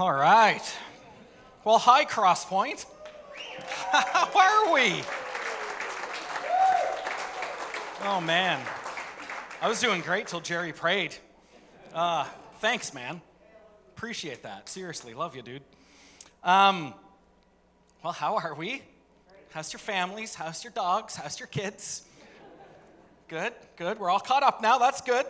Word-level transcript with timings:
All 0.00 0.14
right. 0.14 0.62
Well, 1.62 1.76
hi, 1.76 2.06
Crosspoint. 2.06 2.86
How 3.92 4.30
are 4.34 4.72
we? 4.72 5.02
Oh, 8.04 8.18
man. 8.18 8.64
I 9.60 9.68
was 9.68 9.78
doing 9.78 10.00
great 10.00 10.26
till 10.26 10.40
Jerry 10.40 10.72
prayed. 10.72 11.14
Uh, 11.92 12.24
thanks, 12.60 12.94
man. 12.94 13.20
Appreciate 13.94 14.42
that. 14.44 14.70
Seriously, 14.70 15.12
love 15.12 15.36
you, 15.36 15.42
dude. 15.42 15.60
Um, 16.42 16.94
well, 18.02 18.14
how 18.14 18.36
are 18.36 18.54
we? 18.54 18.80
How's 19.50 19.70
your 19.70 19.80
families? 19.80 20.34
How's 20.34 20.64
your 20.64 20.72
dogs? 20.72 21.14
How's 21.14 21.38
your 21.38 21.48
kids? 21.48 22.04
Good, 23.28 23.52
good. 23.76 23.98
We're 23.98 24.08
all 24.08 24.18
caught 24.18 24.44
up 24.44 24.62
now. 24.62 24.78
That's 24.78 25.02
good. 25.02 25.26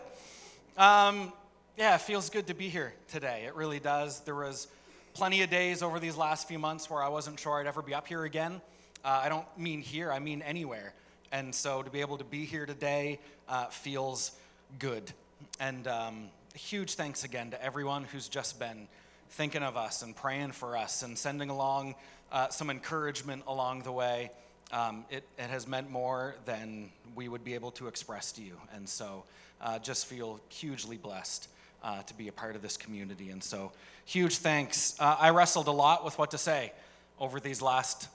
Um, 0.76 1.32
yeah, 1.76 1.94
it 1.94 2.00
feels 2.00 2.30
good 2.30 2.46
to 2.48 2.54
be 2.54 2.68
here 2.68 2.92
today. 3.08 3.44
It 3.46 3.54
really 3.54 3.80
does. 3.80 4.20
There 4.20 4.34
was 4.34 4.66
plenty 5.14 5.42
of 5.42 5.50
days 5.50 5.82
over 5.82 5.98
these 5.98 6.16
last 6.16 6.48
few 6.48 6.58
months 6.58 6.90
where 6.90 7.02
I 7.02 7.08
wasn't 7.08 7.38
sure 7.38 7.60
I'd 7.60 7.66
ever 7.66 7.82
be 7.82 7.94
up 7.94 8.06
here 8.06 8.24
again. 8.24 8.60
Uh, 9.04 9.20
I 9.24 9.28
don't 9.28 9.46
mean 9.56 9.80
here, 9.80 10.12
I 10.12 10.18
mean 10.18 10.42
anywhere. 10.42 10.92
And 11.32 11.54
so 11.54 11.82
to 11.82 11.90
be 11.90 12.00
able 12.00 12.18
to 12.18 12.24
be 12.24 12.44
here 12.44 12.66
today 12.66 13.18
uh, 13.48 13.66
feels 13.66 14.32
good. 14.78 15.12
And 15.58 15.86
um, 15.86 16.28
huge 16.54 16.94
thanks 16.94 17.24
again 17.24 17.50
to 17.52 17.64
everyone 17.64 18.04
who's 18.04 18.28
just 18.28 18.58
been 18.58 18.88
thinking 19.30 19.62
of 19.62 19.76
us 19.76 20.02
and 20.02 20.14
praying 20.14 20.52
for 20.52 20.76
us 20.76 21.02
and 21.02 21.16
sending 21.16 21.50
along 21.50 21.94
uh, 22.32 22.48
some 22.48 22.68
encouragement 22.68 23.44
along 23.46 23.82
the 23.82 23.92
way. 23.92 24.30
Um, 24.72 25.04
it, 25.10 25.24
it, 25.38 25.50
has 25.50 25.66
meant 25.66 25.90
more 25.90 26.36
than 26.44 26.90
we 27.16 27.28
would 27.28 27.42
be 27.42 27.54
able 27.54 27.72
to 27.72 27.88
express 27.88 28.30
to 28.32 28.42
you. 28.42 28.56
And 28.72 28.88
so 28.88 29.24
uh, 29.60 29.80
just 29.80 30.06
feel 30.06 30.40
hugely 30.48 30.96
blessed 30.96 31.48
uh, 31.82 32.02
to 32.02 32.14
be 32.14 32.28
a 32.28 32.32
part 32.32 32.56
of 32.56 32.62
this 32.62 32.76
community. 32.76 33.30
And 33.30 33.42
so, 33.42 33.72
huge 34.04 34.38
thanks. 34.38 34.94
Uh, 34.98 35.16
I 35.18 35.30
wrestled 35.30 35.68
a 35.68 35.72
lot 35.72 36.04
with 36.04 36.18
what 36.18 36.30
to 36.32 36.38
say 36.38 36.72
over 37.18 37.40
these 37.40 37.62
last 37.62 38.08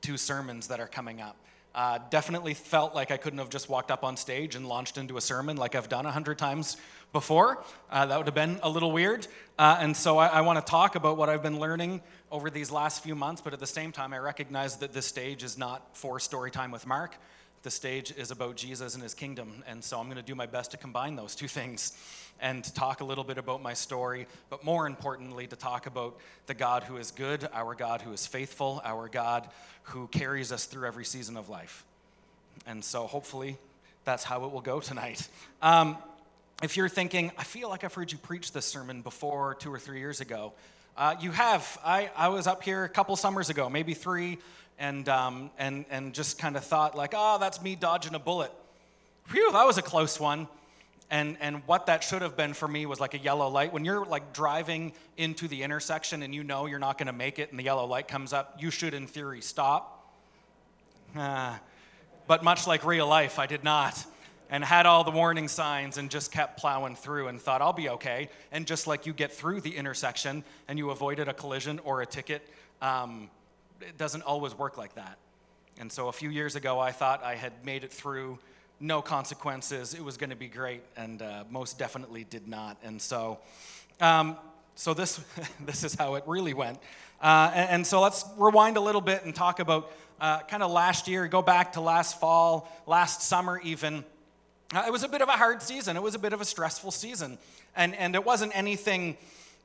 two 0.00 0.16
sermons 0.16 0.68
that 0.68 0.80
are 0.80 0.86
coming 0.88 1.20
up. 1.20 1.36
Uh, 1.72 1.98
definitely 2.10 2.52
felt 2.52 2.96
like 2.96 3.12
I 3.12 3.16
couldn't 3.16 3.38
have 3.38 3.48
just 3.48 3.68
walked 3.68 3.92
up 3.92 4.02
on 4.02 4.16
stage 4.16 4.56
and 4.56 4.66
launched 4.66 4.98
into 4.98 5.16
a 5.16 5.20
sermon 5.20 5.56
like 5.56 5.76
I've 5.76 5.88
done 5.88 6.04
a 6.04 6.10
hundred 6.10 6.36
times 6.36 6.76
before. 7.12 7.62
Uh, 7.90 8.06
that 8.06 8.16
would 8.16 8.26
have 8.26 8.34
been 8.34 8.58
a 8.64 8.68
little 8.68 8.90
weird. 8.90 9.28
Uh, 9.56 9.76
and 9.78 9.96
so 9.96 10.18
I, 10.18 10.26
I 10.26 10.40
want 10.40 10.64
to 10.64 10.68
talk 10.68 10.96
about 10.96 11.16
what 11.16 11.28
I've 11.28 11.42
been 11.42 11.60
learning 11.60 12.00
over 12.32 12.50
these 12.50 12.72
last 12.72 13.04
few 13.04 13.14
months, 13.14 13.40
but 13.40 13.52
at 13.52 13.60
the 13.60 13.66
same 13.66 13.92
time, 13.92 14.12
I 14.12 14.18
recognize 14.18 14.76
that 14.76 14.92
this 14.92 15.06
stage 15.06 15.44
is 15.44 15.56
not 15.56 15.96
for 15.96 16.18
story 16.18 16.50
time 16.50 16.72
with 16.72 16.86
Mark. 16.86 17.16
The 17.62 17.70
stage 17.70 18.14
is 18.16 18.30
about 18.30 18.56
Jesus 18.56 18.94
and 18.94 19.02
his 19.02 19.12
kingdom. 19.12 19.62
And 19.66 19.84
so 19.84 19.98
I'm 19.98 20.06
going 20.06 20.16
to 20.16 20.22
do 20.22 20.34
my 20.34 20.46
best 20.46 20.70
to 20.70 20.76
combine 20.76 21.14
those 21.14 21.34
two 21.34 21.48
things 21.48 21.96
and 22.40 22.64
talk 22.74 23.00
a 23.00 23.04
little 23.04 23.24
bit 23.24 23.36
about 23.36 23.62
my 23.62 23.74
story, 23.74 24.26
but 24.48 24.64
more 24.64 24.86
importantly, 24.86 25.46
to 25.46 25.56
talk 25.56 25.86
about 25.86 26.18
the 26.46 26.54
God 26.54 26.84
who 26.84 26.96
is 26.96 27.10
good, 27.10 27.46
our 27.52 27.74
God 27.74 28.00
who 28.00 28.12
is 28.12 28.26
faithful, 28.26 28.80
our 28.82 29.08
God 29.08 29.46
who 29.82 30.06
carries 30.06 30.52
us 30.52 30.64
through 30.64 30.86
every 30.86 31.04
season 31.04 31.36
of 31.36 31.50
life. 31.50 31.84
And 32.66 32.82
so 32.82 33.06
hopefully 33.06 33.58
that's 34.04 34.24
how 34.24 34.44
it 34.44 34.52
will 34.52 34.62
go 34.62 34.80
tonight. 34.80 35.28
Um, 35.60 35.98
if 36.62 36.76
you're 36.76 36.88
thinking, 36.88 37.30
I 37.36 37.44
feel 37.44 37.68
like 37.68 37.84
I've 37.84 37.94
heard 37.94 38.10
you 38.10 38.18
preach 38.18 38.52
this 38.52 38.66
sermon 38.66 39.02
before 39.02 39.54
two 39.54 39.72
or 39.72 39.78
three 39.78 39.98
years 39.98 40.20
ago, 40.20 40.52
uh, 40.96 41.14
you 41.20 41.30
have. 41.30 41.78
I, 41.84 42.10
I 42.16 42.28
was 42.28 42.46
up 42.46 42.62
here 42.62 42.84
a 42.84 42.88
couple 42.88 43.16
summers 43.16 43.48
ago, 43.48 43.70
maybe 43.70 43.94
three, 43.94 44.38
and, 44.80 45.08
um, 45.08 45.50
and, 45.58 45.84
and 45.90 46.12
just 46.12 46.38
kind 46.38 46.56
of 46.56 46.64
thought, 46.64 46.96
like, 46.96 47.12
oh, 47.14 47.38
that's 47.38 47.62
me 47.62 47.76
dodging 47.76 48.14
a 48.14 48.18
bullet. 48.18 48.50
Phew, 49.26 49.52
that 49.52 49.64
was 49.64 49.78
a 49.78 49.82
close 49.82 50.18
one. 50.18 50.48
And 51.10 51.36
and 51.40 51.62
what 51.66 51.86
that 51.86 52.04
should 52.04 52.22
have 52.22 52.36
been 52.36 52.54
for 52.54 52.68
me 52.68 52.86
was 52.86 53.00
like 53.00 53.14
a 53.14 53.18
yellow 53.18 53.48
light. 53.48 53.72
When 53.72 53.84
you're 53.84 54.04
like 54.04 54.32
driving 54.32 54.92
into 55.16 55.48
the 55.48 55.64
intersection 55.64 56.22
and 56.22 56.32
you 56.32 56.44
know 56.44 56.66
you're 56.66 56.78
not 56.78 56.98
going 56.98 57.08
to 57.08 57.12
make 57.12 57.40
it 57.40 57.50
and 57.50 57.58
the 57.58 57.64
yellow 57.64 57.84
light 57.84 58.06
comes 58.06 58.32
up 58.32 58.56
you 58.60 58.70
should 58.70 58.94
in 58.94 59.08
theory 59.08 59.40
stop. 59.40 60.14
Uh, 61.16 61.56
but 62.28 62.44
much 62.44 62.68
like 62.68 62.84
real 62.84 63.08
life 63.08 63.40
i 63.40 63.46
did 63.46 63.64
not. 63.64 64.04
And 64.50 64.64
had 64.64 64.86
all 64.86 65.02
the 65.02 65.10
warning 65.10 65.48
signs 65.48 65.98
and 65.98 66.10
just 66.10 66.30
kept 66.30 66.58
plowing 66.58 66.94
through 66.94 67.26
and 67.26 67.40
thought 67.40 67.60
i'll 67.60 67.72
be 67.72 67.88
okay. 67.88 68.28
And 68.52 68.64
just 68.64 68.86
like 68.86 69.04
you 69.04 69.12
get 69.12 69.32
through 69.32 69.62
the 69.62 69.76
intersection 69.76 70.44
and 70.68 70.78
you 70.78 70.90
avoided 70.90 71.26
a 71.26 71.34
collision 71.34 71.80
or 71.80 72.02
a 72.02 72.06
ticket 72.06 72.48
um, 72.80 73.30
it 73.80 73.98
doesn't 73.98 74.22
always 74.22 74.54
work 74.56 74.76
like 74.78 74.94
that 74.94 75.18
and 75.78 75.90
so 75.90 76.08
a 76.08 76.12
few 76.12 76.30
years 76.30 76.56
ago 76.56 76.78
i 76.78 76.92
thought 76.92 77.22
i 77.22 77.34
had 77.34 77.52
made 77.64 77.84
it 77.84 77.92
through 77.92 78.38
no 78.80 79.02
consequences. 79.02 79.92
It 79.92 80.02
was 80.02 80.16
going 80.16 80.30
to 80.30 80.36
be 80.36 80.48
great, 80.48 80.82
and 80.96 81.20
uh, 81.20 81.44
most 81.50 81.78
definitely 81.78 82.24
did 82.24 82.48
not. 82.48 82.78
And 82.82 83.00
so, 83.00 83.38
um, 84.00 84.36
so 84.74 84.94
this 84.94 85.20
this 85.66 85.84
is 85.84 85.94
how 85.94 86.14
it 86.14 86.24
really 86.26 86.54
went. 86.54 86.78
Uh, 87.20 87.52
and, 87.54 87.70
and, 87.70 87.86
so 87.86 88.00
let's 88.00 88.24
rewind 88.38 88.78
a 88.78 88.80
little 88.80 89.02
bit 89.02 89.26
and 89.26 89.34
talk 89.34 89.60
about 89.60 89.92
uh, 90.18 90.40
kind 90.40 90.62
of 90.62 90.70
last 90.70 91.06
year. 91.06 91.28
Go 91.28 91.42
back 91.42 91.74
to 91.74 91.82
last 91.82 92.18
fall, 92.18 92.66
last 92.86 93.20
summer, 93.20 93.60
even. 93.62 94.02
Uh, 94.74 94.84
it 94.86 94.90
was 94.90 95.02
a 95.02 95.08
bit 95.08 95.20
of 95.20 95.28
a 95.28 95.32
hard 95.32 95.60
season. 95.60 95.96
It 95.96 96.02
was 96.02 96.14
a 96.14 96.18
bit 96.18 96.32
of 96.32 96.40
a 96.40 96.46
stressful 96.46 96.92
season, 96.92 97.36
and 97.76 97.94
and 97.94 98.14
it 98.14 98.24
wasn't 98.24 98.56
anything 98.56 99.18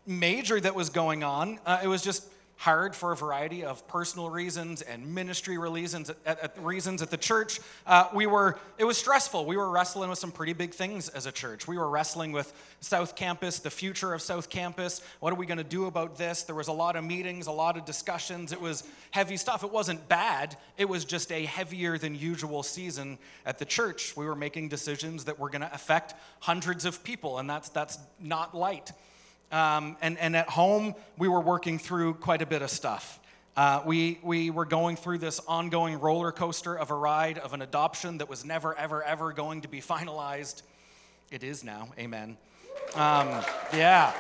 major 0.06 0.60
that 0.60 0.76
was 0.76 0.90
going 0.90 1.24
on. 1.24 1.60
Uh, 1.66 1.80
it 1.82 1.88
was 1.88 2.02
just 2.02 2.28
hard 2.58 2.96
for 2.96 3.12
a 3.12 3.16
variety 3.16 3.64
of 3.64 3.86
personal 3.88 4.30
reasons 4.30 4.82
and 4.82 5.14
ministry 5.14 5.58
reasons 5.58 6.10
at, 6.10 6.18
at, 6.26 6.40
at 6.40 6.64
reasons 6.64 7.02
at 7.02 7.12
the 7.12 7.18
church. 7.18 7.60
Uh, 7.86 8.08
we 8.14 8.26
were 8.26 8.58
it 8.78 8.86
was 8.86 8.98
stressful. 8.98 9.46
We 9.46 9.58
were 9.58 9.70
wrestling 9.70 10.10
with 10.10 10.20
some 10.20 10.32
pretty 10.32 10.54
big 10.54 10.74
things 10.74 11.10
as 11.10 11.26
a 11.26 11.32
church. 11.32 11.68
We 11.68 11.78
were 11.78 11.90
wrestling 11.90 12.32
with 12.32 12.54
south 12.80 13.16
campus 13.16 13.60
the 13.60 13.70
future 13.70 14.14
of 14.14 14.22
south 14.22 14.50
campus. 14.50 15.02
What 15.20 15.34
are 15.34 15.36
we 15.36 15.46
going 15.46 15.58
to 15.58 15.64
do 15.64 15.86
about 15.86 16.18
this? 16.18 16.44
There 16.44 16.56
was 16.56 16.68
a 16.68 16.74
lot 16.74 16.96
of 16.96 17.04
meetings 17.04 17.48
a 17.48 17.52
lot 17.52 17.78
of 17.78 17.86
discussions. 17.86 18.52
It 18.52 18.62
was 18.62 18.84
heavy 19.12 19.38
stuff. 19.38 19.64
It 19.64 19.72
wasn't 19.72 20.08
bad. 20.08 20.56
It 20.78 20.88
was 20.88 21.06
just 21.06 21.32
a 21.32 21.46
heavier 21.46 21.98
than 21.98 22.16
usual 22.16 22.64
season 22.64 23.18
at 23.46 23.60
the 23.60 23.66
church. 23.66 24.16
We 24.16 24.26
were 24.26 24.36
making 24.36 24.70
decisions 24.70 25.26
that 25.26 25.40
were 25.40 25.50
going 25.50 25.62
to 25.62 25.74
affect 25.74 26.14
hundreds 26.40 26.86
of 26.86 27.04
people 27.04 27.40
and 27.40 27.50
that's 27.50 27.70
that's 27.70 28.00
not 28.20 28.56
light 28.56 28.92
um, 29.52 29.98
and, 30.02 30.18
and 30.18 30.36
at 30.36 30.50
home, 30.50 30.96
we 31.18 31.28
were 31.28 31.40
working 31.40 31.80
through 31.80 32.16
quite 32.16 32.42
a 32.42 32.46
bit 32.46 32.62
of 32.62 32.70
stuff. 32.70 33.20
Uh, 33.56 33.82
we, 33.86 34.20
we 34.22 34.50
were 34.50 34.66
going 34.66 34.98
through 34.98 35.18
this 35.18 35.40
ongoing 35.48 36.00
roller 36.00 36.32
coaster 36.32 36.78
of 36.78 36.92
a 36.92 36.94
ride 36.94 37.38
of 37.38 37.54
an 37.54 37.62
adoption 37.62 38.18
that 38.18 38.28
was 38.28 38.44
never, 38.44 38.78
ever, 38.78 39.02
ever 39.04 39.32
going 39.32 39.62
to 39.62 39.70
be 39.70 39.80
finalized. 39.80 40.64
It 41.32 41.42
is 41.42 41.64
now, 41.64 41.90
amen. 41.98 42.38
Um, 42.96 43.30
yeah. 43.74 44.14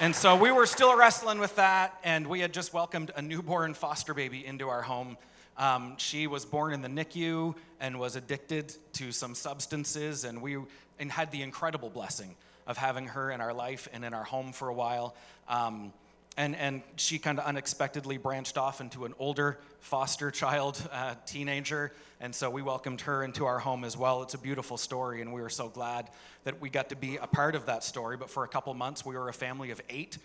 And 0.00 0.14
so 0.14 0.34
we 0.34 0.50
were 0.50 0.66
still 0.66 0.96
wrestling 0.96 1.38
with 1.38 1.54
that, 1.56 1.98
and 2.02 2.26
we 2.26 2.40
had 2.40 2.52
just 2.52 2.74
welcomed 2.74 3.12
a 3.16 3.22
newborn 3.22 3.74
foster 3.74 4.12
baby 4.12 4.44
into 4.44 4.68
our 4.68 4.82
home. 4.82 5.16
Um, 5.56 5.94
she 5.98 6.26
was 6.26 6.44
born 6.44 6.72
in 6.72 6.82
the 6.82 6.88
NICU 6.88 7.54
and 7.80 7.98
was 7.98 8.16
addicted 8.16 8.74
to 8.94 9.12
some 9.12 9.34
substances, 9.34 10.24
and 10.24 10.42
we 10.42 10.58
and 10.98 11.12
had 11.12 11.30
the 11.30 11.42
incredible 11.42 11.90
blessing 11.90 12.34
of 12.66 12.76
having 12.76 13.08
her 13.08 13.30
in 13.30 13.40
our 13.40 13.52
life 13.52 13.88
and 13.92 14.04
in 14.04 14.14
our 14.14 14.24
home 14.24 14.52
for 14.52 14.68
a 14.68 14.74
while. 14.74 15.14
Um, 15.48 15.92
and, 16.36 16.54
and 16.56 16.82
she 16.96 17.18
kind 17.18 17.38
of 17.38 17.46
unexpectedly 17.46 18.18
branched 18.18 18.58
off 18.58 18.80
into 18.80 19.06
an 19.06 19.14
older 19.18 19.58
foster 19.80 20.30
child, 20.30 20.80
uh, 20.92 21.14
teenager. 21.24 21.92
And 22.20 22.34
so 22.34 22.50
we 22.50 22.60
welcomed 22.62 23.02
her 23.02 23.24
into 23.24 23.46
our 23.46 23.58
home 23.58 23.84
as 23.84 23.96
well. 23.96 24.22
It's 24.22 24.34
a 24.34 24.38
beautiful 24.38 24.76
story, 24.76 25.22
and 25.22 25.32
we 25.32 25.40
were 25.40 25.50
so 25.50 25.68
glad 25.68 26.10
that 26.44 26.60
we 26.60 26.68
got 26.68 26.90
to 26.90 26.96
be 26.96 27.16
a 27.16 27.26
part 27.26 27.54
of 27.54 27.66
that 27.66 27.84
story. 27.84 28.16
But 28.16 28.28
for 28.28 28.44
a 28.44 28.48
couple 28.48 28.72
months, 28.74 29.04
we 29.04 29.14
were 29.14 29.28
a 29.28 29.34
family 29.34 29.70
of 29.70 29.80
eight 29.88 30.18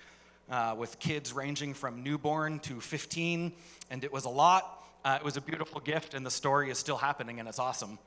uh, 0.50 0.75
with 0.78 1.00
kids 1.00 1.31
ranging 1.31 1.73
from 1.73 2.03
newborn 2.03 2.59
to 2.59 2.81
15, 2.81 3.53
and 3.90 4.03
it 4.03 4.12
was 4.12 4.25
a 4.25 4.29
lot. 4.29 4.84
Uh, 5.06 5.18
it 5.19 5.23
was 5.23 5.38
a 5.38 5.41
beautiful 5.41 5.79
gift, 5.79 6.13
and 6.13 6.25
the 6.25 6.31
story 6.31 6.69
is 6.69 6.78
still 6.78 6.97
happening, 6.97 7.40
and 7.40 7.47
it's 7.47 7.59
awesome. 7.59 7.97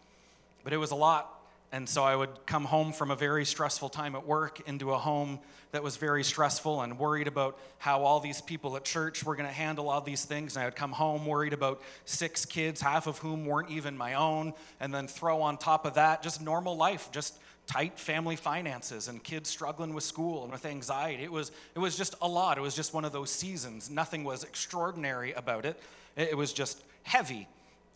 But 0.62 0.72
it 0.72 0.78
was 0.78 0.90
a 0.90 0.96
lot 0.96 1.30
and 1.74 1.88
so 1.88 2.04
I 2.04 2.14
would 2.14 2.46
come 2.46 2.64
home 2.64 2.92
from 2.92 3.10
a 3.10 3.16
very 3.16 3.44
stressful 3.44 3.88
time 3.88 4.14
at 4.14 4.24
work 4.24 4.60
into 4.68 4.92
a 4.92 4.96
home 4.96 5.40
that 5.72 5.82
was 5.82 5.96
very 5.96 6.22
stressful 6.22 6.82
and 6.82 6.96
worried 7.00 7.26
about 7.26 7.58
how 7.78 8.04
all 8.04 8.20
these 8.20 8.40
people 8.40 8.76
at 8.76 8.84
church 8.84 9.24
were 9.24 9.34
going 9.34 9.48
to 9.48 9.52
handle 9.52 9.88
all 9.88 10.00
these 10.00 10.24
things. 10.24 10.54
And 10.54 10.62
I 10.62 10.66
would 10.66 10.76
come 10.76 10.92
home 10.92 11.26
worried 11.26 11.52
about 11.52 11.82
six 12.04 12.44
kids, 12.44 12.80
half 12.80 13.08
of 13.08 13.18
whom 13.18 13.44
weren't 13.44 13.70
even 13.70 13.98
my 13.98 14.14
own. 14.14 14.54
And 14.78 14.94
then 14.94 15.08
throw 15.08 15.42
on 15.42 15.58
top 15.58 15.84
of 15.84 15.94
that 15.94 16.22
just 16.22 16.40
normal 16.40 16.76
life, 16.76 17.10
just 17.10 17.40
tight 17.66 17.98
family 17.98 18.36
finances 18.36 19.08
and 19.08 19.20
kids 19.24 19.50
struggling 19.50 19.94
with 19.94 20.04
school 20.04 20.44
and 20.44 20.52
with 20.52 20.66
anxiety. 20.66 21.24
It 21.24 21.32
was, 21.32 21.50
it 21.74 21.80
was 21.80 21.96
just 21.96 22.14
a 22.22 22.28
lot. 22.28 22.56
It 22.56 22.60
was 22.60 22.76
just 22.76 22.94
one 22.94 23.04
of 23.04 23.10
those 23.10 23.30
seasons. 23.30 23.90
Nothing 23.90 24.22
was 24.22 24.44
extraordinary 24.44 25.32
about 25.32 25.64
it, 25.64 25.82
it 26.14 26.36
was 26.36 26.52
just 26.52 26.84
heavy. 27.02 27.48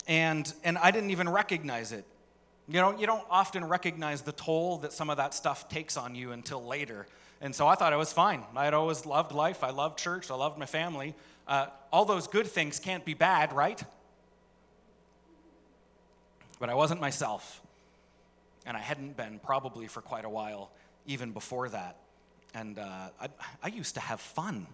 And, 0.08 0.52
and 0.64 0.78
I 0.78 0.90
didn't 0.90 1.10
even 1.10 1.28
recognize 1.28 1.92
it 1.92 2.04
you 2.68 2.80
know, 2.80 2.98
you 2.98 3.06
don't 3.06 3.24
often 3.30 3.64
recognize 3.64 4.22
the 4.22 4.32
toll 4.32 4.78
that 4.78 4.92
some 4.92 5.08
of 5.08 5.16
that 5.16 5.32
stuff 5.32 5.68
takes 5.68 5.96
on 5.96 6.14
you 6.14 6.32
until 6.32 6.64
later. 6.64 7.06
And 7.40 7.54
so 7.54 7.66
I 7.66 7.74
thought 7.76 7.92
I 7.92 7.96
was 7.96 8.12
fine. 8.12 8.42
I 8.54 8.64
had 8.64 8.74
always 8.74 9.06
loved 9.06 9.32
life. 9.32 9.64
I 9.64 9.70
loved 9.70 9.98
church. 9.98 10.30
I 10.30 10.34
loved 10.34 10.58
my 10.58 10.66
family. 10.66 11.14
Uh, 11.46 11.66
all 11.90 12.04
those 12.04 12.26
good 12.26 12.46
things 12.46 12.78
can't 12.78 13.04
be 13.04 13.14
bad, 13.14 13.54
right? 13.54 13.82
But 16.60 16.68
I 16.68 16.74
wasn't 16.74 17.00
myself. 17.00 17.62
And 18.66 18.76
I 18.76 18.80
hadn't 18.80 19.16
been 19.16 19.38
probably 19.38 19.86
for 19.86 20.02
quite 20.02 20.26
a 20.26 20.28
while, 20.28 20.70
even 21.06 21.32
before 21.32 21.70
that. 21.70 21.96
And 22.54 22.78
uh, 22.78 23.08
I, 23.20 23.28
I 23.62 23.68
used 23.68 23.94
to 23.94 24.00
have 24.00 24.20
fun. 24.20 24.66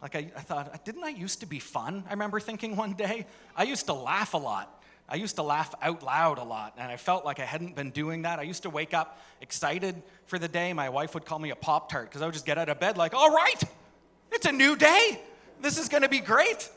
Like, 0.00 0.14
I, 0.14 0.30
I 0.36 0.40
thought, 0.40 0.84
didn't 0.84 1.02
I 1.02 1.08
used 1.08 1.40
to 1.40 1.46
be 1.46 1.58
fun? 1.58 2.04
I 2.06 2.10
remember 2.10 2.38
thinking 2.38 2.76
one 2.76 2.92
day, 2.92 3.26
I 3.56 3.64
used 3.64 3.86
to 3.86 3.94
laugh 3.94 4.34
a 4.34 4.38
lot. 4.38 4.73
I 5.08 5.16
used 5.16 5.36
to 5.36 5.42
laugh 5.42 5.74
out 5.82 6.02
loud 6.02 6.38
a 6.38 6.44
lot, 6.44 6.74
and 6.78 6.90
I 6.90 6.96
felt 6.96 7.24
like 7.24 7.38
I 7.38 7.44
hadn't 7.44 7.76
been 7.76 7.90
doing 7.90 8.22
that. 8.22 8.38
I 8.38 8.42
used 8.42 8.62
to 8.62 8.70
wake 8.70 8.94
up 8.94 9.20
excited 9.42 10.02
for 10.26 10.38
the 10.38 10.48
day. 10.48 10.72
My 10.72 10.88
wife 10.88 11.12
would 11.14 11.26
call 11.26 11.38
me 11.38 11.50
a 11.50 11.56
Pop 11.56 11.90
Tart 11.90 12.08
because 12.08 12.22
I 12.22 12.24
would 12.24 12.32
just 12.32 12.46
get 12.46 12.56
out 12.56 12.70
of 12.70 12.80
bed, 12.80 12.96
like, 12.96 13.12
all 13.12 13.30
right, 13.30 13.62
it's 14.32 14.46
a 14.46 14.52
new 14.52 14.76
day. 14.76 15.20
This 15.60 15.78
is 15.78 15.88
going 15.88 16.02
to 16.02 16.08
be 16.08 16.20
great. 16.20 16.70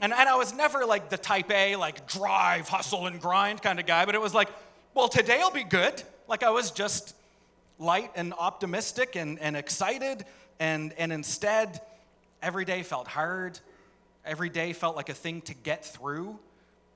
And, 0.00 0.12
and 0.12 0.28
I 0.28 0.36
was 0.36 0.54
never 0.54 0.84
like 0.84 1.10
the 1.10 1.18
type 1.18 1.50
A, 1.50 1.76
like 1.76 2.06
drive, 2.06 2.68
hustle, 2.68 3.06
and 3.06 3.20
grind 3.20 3.62
kind 3.62 3.80
of 3.80 3.86
guy, 3.86 4.04
but 4.04 4.14
it 4.14 4.20
was 4.20 4.32
like, 4.32 4.48
well, 4.94 5.08
today 5.08 5.38
will 5.38 5.50
be 5.50 5.64
good. 5.64 6.02
Like 6.28 6.44
I 6.44 6.50
was 6.50 6.70
just 6.70 7.16
light 7.78 8.12
and 8.14 8.32
optimistic 8.34 9.16
and, 9.16 9.40
and 9.40 9.56
excited, 9.56 10.24
and, 10.60 10.92
and 10.98 11.12
instead, 11.12 11.80
every 12.42 12.64
day 12.64 12.84
felt 12.84 13.08
hard. 13.08 13.58
Every 14.24 14.50
day 14.50 14.72
felt 14.72 14.94
like 14.94 15.08
a 15.08 15.14
thing 15.14 15.40
to 15.42 15.54
get 15.54 15.84
through 15.84 16.38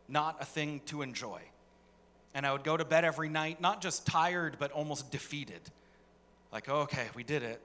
not 0.08 0.36
a 0.40 0.44
thing 0.44 0.80
to 0.86 1.02
enjoy. 1.02 1.40
And 2.34 2.46
I 2.46 2.52
would 2.52 2.64
go 2.64 2.76
to 2.76 2.84
bed 2.84 3.04
every 3.04 3.28
night, 3.28 3.60
not 3.60 3.80
just 3.80 4.06
tired, 4.06 4.56
but 4.58 4.70
almost 4.72 5.10
defeated. 5.10 5.60
Like, 6.52 6.68
okay, 6.68 7.06
we 7.14 7.24
did 7.24 7.42
it, 7.42 7.60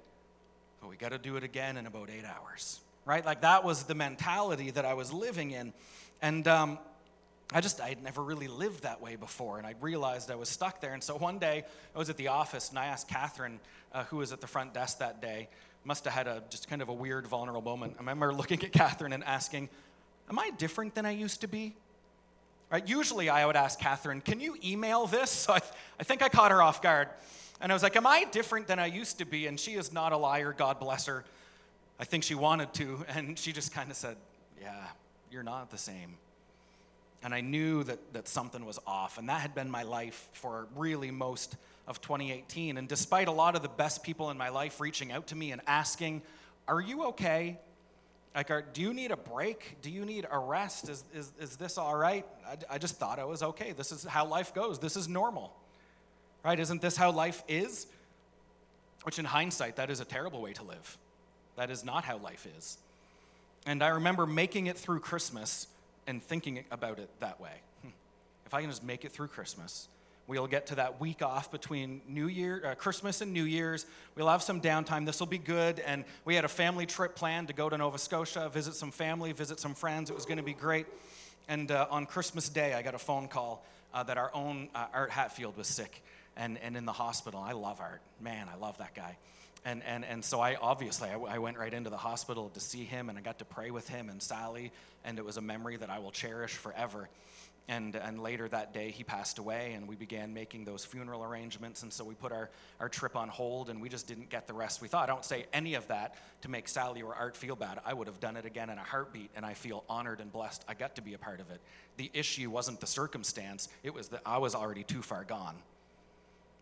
but 0.80 0.90
we 0.90 0.96
got 0.96 1.10
to 1.10 1.18
do 1.18 1.36
it 1.36 1.44
again 1.44 1.78
in 1.78 1.86
about 1.86 2.10
eight 2.10 2.26
hours, 2.26 2.80
right? 3.06 3.26
Like, 3.26 3.42
that 3.42 3.64
was 3.64 3.84
the 3.84 3.96
mentality 3.96 4.72
that 4.72 4.86
I 4.86 4.94
was 4.94 5.12
living 5.12 5.52
in. 5.52 5.74
And 6.22 6.48
um, 6.48 6.80
I 7.54 7.62
just, 7.62 7.82
I 7.82 7.90
had 7.90 8.02
never 8.02 8.24
really 8.24 8.48
lived 8.48 8.84
that 8.84 9.02
way 9.02 9.18
before, 9.18 9.58
and 9.58 9.68
I 9.68 9.76
realized 9.82 10.32
I 10.32 10.36
was 10.36 10.50
stuck 10.50 10.80
there. 10.80 10.94
And 10.94 11.04
so 11.04 11.18
one 11.18 11.38
day, 11.38 11.64
I 11.94 11.98
was 11.98 12.10
at 12.10 12.18
the 12.18 12.30
office, 12.30 12.70
and 12.70 12.80
I 12.80 12.86
asked 12.86 13.10
Catherine, 13.10 13.60
uh, 13.94 14.06
who 14.06 14.18
was 14.18 14.32
at 14.32 14.40
the 14.40 14.48
front 14.48 14.74
desk 14.74 15.00
that 15.00 15.22
day, 15.22 15.50
must 15.84 16.06
have 16.06 16.14
had 16.14 16.28
a 16.28 16.44
just 16.50 16.70
kind 16.70 16.82
of 16.82 16.90
a 16.90 16.94
weird, 16.94 17.28
vulnerable 17.28 17.62
moment. 17.62 17.96
I 17.98 18.00
remember 18.00 18.34
looking 18.34 18.64
at 18.64 18.72
Catherine 18.72 19.14
and 19.14 19.24
asking, 19.24 19.70
Am 20.30 20.40
I 20.40 20.52
different 20.58 20.96
than 20.96 21.06
I 21.06 21.12
used 21.12 21.42
to 21.42 21.48
be? 21.48 21.76
Right? 22.72 22.88
Usually 22.88 23.30
I 23.30 23.46
would 23.46 23.58
ask 23.58 23.78
Catherine, 23.78 24.22
can 24.22 24.40
you 24.40 24.56
email 24.64 25.06
this? 25.06 25.30
So 25.30 25.54
I, 25.54 25.60
th- 25.60 25.74
I 26.00 26.04
think 26.04 26.22
I 26.22 26.30
caught 26.30 26.52
her 26.52 26.62
off 26.62 26.82
guard. 26.82 27.10
And 27.60 27.72
I 27.72 27.76
was 27.76 27.84
like, 27.84 27.96
am 27.96 28.08
I 28.08 28.26
different 28.32 28.68
than 28.68 28.80
I 28.80 28.88
used 28.88 29.18
to 29.20 29.26
be? 29.26 29.46
And 29.48 29.60
she 29.60 29.74
is 29.74 29.92
not 29.92 30.14
a 30.14 30.18
liar, 30.18 30.54
God 30.58 30.80
bless 30.80 31.06
her. 31.06 31.26
I 32.00 32.06
think 32.06 32.24
she 32.24 32.34
wanted 32.34 32.74
to. 32.76 33.06
And 33.16 33.38
she 33.38 33.52
just 33.52 33.74
kind 33.74 33.92
of 33.92 33.98
said, 33.98 34.16
yeah, 34.60 34.84
you're 35.32 35.44
not 35.44 35.70
the 35.70 35.78
same. 35.78 36.16
And 37.24 37.36
I 37.36 37.42
knew 37.42 37.84
that, 37.84 38.00
that 38.14 38.28
something 38.28 38.66
was 38.66 38.80
off. 38.88 39.18
And 39.18 39.30
that 39.30 39.42
had 39.42 39.54
been 39.54 39.70
my 39.70 39.84
life 39.84 40.30
for 40.34 40.68
really 40.76 41.12
most 41.12 41.56
of 41.88 42.02
2018. 42.02 42.78
And 42.78 42.88
despite 42.88 43.28
a 43.28 43.32
lot 43.32 43.56
of 43.56 43.62
the 43.62 43.70
best 43.70 44.02
people 44.02 44.32
in 44.32 44.38
my 44.38 44.50
life 44.50 44.80
reaching 44.80 45.12
out 45.12 45.28
to 45.28 45.36
me 45.36 45.52
and 45.52 45.62
asking, 45.68 46.24
Are 46.68 46.82
you 46.82 47.04
okay? 47.10 47.60
Like, 48.34 48.74
do 48.74 48.82
you 48.82 48.94
need 48.94 49.12
a 49.12 49.18
break? 49.18 49.78
Do 49.82 49.90
you 49.90 50.06
need 50.06 50.26
a 50.30 50.40
rest? 50.40 50.88
Is, 50.88 51.04
is, 51.14 51.34
is 51.40 51.58
this 51.58 51.78
all 51.78 51.96
right? 51.96 52.26
I, 52.48 52.76
I 52.76 52.78
just 52.78 52.96
thought 52.96 53.20
I 53.20 53.26
was 53.26 53.44
okay. 53.44 53.74
This 53.74 53.92
is 53.92 54.04
how 54.06 54.26
life 54.26 54.54
goes. 54.54 54.80
This 54.80 54.96
is 54.96 55.10
normal. 55.10 55.54
Right? 56.44 56.60
Isn't 56.60 56.82
this 56.82 56.96
how 56.96 57.12
life 57.12 57.44
is? 57.48 57.88
Which, 59.04 59.20
in 59.20 59.26
hindsight, 59.26 59.76
that 59.76 59.90
is 59.90 60.00
a 60.00 60.06
terrible 60.06 60.42
way 60.42 60.54
to 60.54 60.64
live. 60.64 60.98
That 61.58 61.70
is 61.70 61.84
not 61.84 62.06
how 62.06 62.18
life 62.18 62.48
is. 62.58 62.78
And 63.66 63.84
I 63.84 63.90
remember 63.90 64.26
making 64.26 64.68
it 64.68 64.78
through 64.78 65.02
Christmas 65.02 65.68
and 66.08 66.24
thinking 66.24 66.64
about 66.72 67.00
it 67.00 67.10
that 67.20 67.40
way. 67.42 67.54
Hmm. 67.82 67.90
If 68.46 68.54
I 68.54 68.62
can 68.62 68.70
just 68.70 68.84
make 68.84 69.04
it 69.06 69.12
through 69.12 69.28
Christmas, 69.28 69.88
We'll 70.28 70.48
get 70.48 70.68
to 70.68 70.76
that 70.76 71.02
week 71.02 71.22
off 71.22 71.52
between 71.52 72.02
New 72.08 72.28
Year, 72.28 72.62
uh, 72.66 72.76
Christmas 72.76 73.22
and 73.22 73.34
New 73.34 73.44
Year's. 73.44 73.86
We'll 74.16 74.30
have 74.30 74.44
some 74.44 74.62
downtime. 74.62 75.06
This 75.06 75.20
will 75.20 75.28
be 75.28 75.38
good. 75.38 75.80
And 75.80 76.06
we 76.26 76.36
had 76.36 76.46
a 76.46 76.50
family 76.50 76.86
trip 76.86 77.16
planned 77.16 77.48
to 77.48 77.54
go 77.54 77.70
to 77.70 77.78
Nova 77.78 77.98
Scotia, 77.98 78.50
visit 78.50 78.76
some 78.76 78.92
family, 78.92 79.34
visit 79.34 79.60
some 79.60 79.74
friends. 79.74 80.10
It 80.10 80.16
was 80.16 80.26
going 80.26 80.38
to 80.38 80.44
be 80.44 80.54
great. 80.54 80.86
And 81.48 81.72
uh, 81.72 81.88
on 81.90 82.06
Christmas 82.06 82.50
Day, 82.50 82.74
I 82.74 82.82
got 82.82 82.96
a 82.96 83.00
phone 83.00 83.28
call 83.28 83.66
uh, 83.94 84.04
that 84.04 84.18
our 84.18 84.32
own 84.34 84.70
uh, 84.74 84.86
Art 84.94 85.12
Hatfield 85.12 85.58
was 85.58 85.68
sick 85.68 86.02
and, 86.38 86.58
and 86.60 86.78
in 86.78 86.86
the 86.86 86.94
hospital. 86.94 87.42
I 87.42 87.52
love 87.54 87.82
Art. 87.82 88.02
Man, 88.22 88.48
I 88.48 88.58
love 88.58 88.78
that 88.78 88.96
guy. 88.96 89.18
And, 89.64 89.84
and, 89.84 90.04
and 90.06 90.26
so 90.26 90.40
I 90.40 90.56
obviously 90.56 91.10
I, 91.10 91.18
I 91.18 91.38
went 91.38 91.58
right 91.58 91.74
into 91.74 91.90
the 91.90 91.98
hospital 91.98 92.50
to 92.54 92.60
see 92.60 92.84
him 92.84 93.10
and 93.10 93.18
I 93.18 93.22
got 93.22 93.40
to 93.40 93.46
pray 93.46 93.70
with 93.70 93.88
him 93.88 94.10
and 94.10 94.22
Sally 94.22 94.72
and 95.04 95.20
it 95.20 95.26
was 95.26 95.38
a 95.38 95.42
memory 95.42 95.78
that 95.78 95.90
I 95.90 96.00
will 96.00 96.12
cherish 96.12 96.54
forever. 96.54 97.10
And, 97.68 97.96
and 97.96 98.20
later 98.22 98.48
that 98.50 98.74
day, 98.74 98.92
he 98.92 99.04
passed 99.04 99.38
away, 99.38 99.74
and 99.74 99.88
we 99.88 99.96
began 99.96 100.34
making 100.34 100.66
those 100.66 100.84
funeral 100.84 101.24
arrangements. 101.24 101.84
And 101.84 101.94
so 101.94 102.04
we 102.04 102.16
put 102.16 102.32
our, 102.32 102.50
our 102.80 102.90
trip 102.90 103.16
on 103.16 103.30
hold, 103.30 103.70
and 103.70 103.82
we 103.82 103.88
just 103.88 104.08
didn't 104.08 104.30
get 104.30 104.48
the 104.48 104.54
rest 104.54 104.82
we 104.82 104.88
thought. 104.88 105.04
I 105.04 105.14
don't 105.14 105.24
say 105.24 105.46
any 105.54 105.76
of 105.76 105.88
that 105.88 106.16
to 106.42 106.50
make 106.50 106.68
Sally 106.68 107.02
or 107.02 107.16
Art 107.16 107.38
feel 107.38 107.56
bad. 107.56 107.80
I 107.86 107.94
would 107.94 108.08
have 108.08 108.20
done 108.20 108.36
it 108.36 108.46
again 108.46 108.70
in 108.70 108.78
a 108.78 108.84
heartbeat, 108.84 109.30
and 109.36 109.46
I 109.46 109.54
feel 109.54 109.84
honored 109.88 110.20
and 110.20 110.32
blessed 110.32 110.66
I 110.68 110.74
got 110.74 110.96
to 110.96 111.02
be 111.02 111.14
a 111.14 111.18
part 111.18 111.40
of 111.40 111.50
it. 111.52 111.62
The 111.98 112.10
issue 112.14 112.50
wasn't 112.50 112.82
the 112.82 112.88
circumstance, 112.88 113.70
it 113.84 113.94
was 113.94 114.10
that 114.10 114.22
I 114.26 114.40
was 114.40 114.56
already 114.56 114.84
too 114.84 115.02
far 115.02 115.24
gone. 115.24 115.56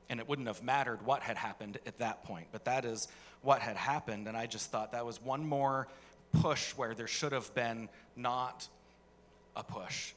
And 0.10 0.19
it 0.19 0.28
wouldn't 0.28 0.48
have 0.48 0.63
mattered 0.63 1.06
what 1.06 1.22
had 1.22 1.38
happened 1.38 1.80
at 1.86 1.98
that 2.00 2.24
point. 2.24 2.48
But 2.51 2.66
that 2.66 2.84
is 2.84 3.07
what 3.42 3.62
had 3.62 3.78
happened, 3.78 4.28
and 4.28 4.36
I 4.36 4.48
just 4.48 4.69
thought 4.69 4.92
that 4.92 5.06
was 5.06 5.22
one 5.22 5.48
more 5.48 5.88
push 6.42 6.72
where 6.74 6.94
there 6.94 7.07
should 7.07 7.31
have 7.31 7.54
been 7.56 7.90
not 8.16 8.68
a 9.56 9.63
push 9.63 10.13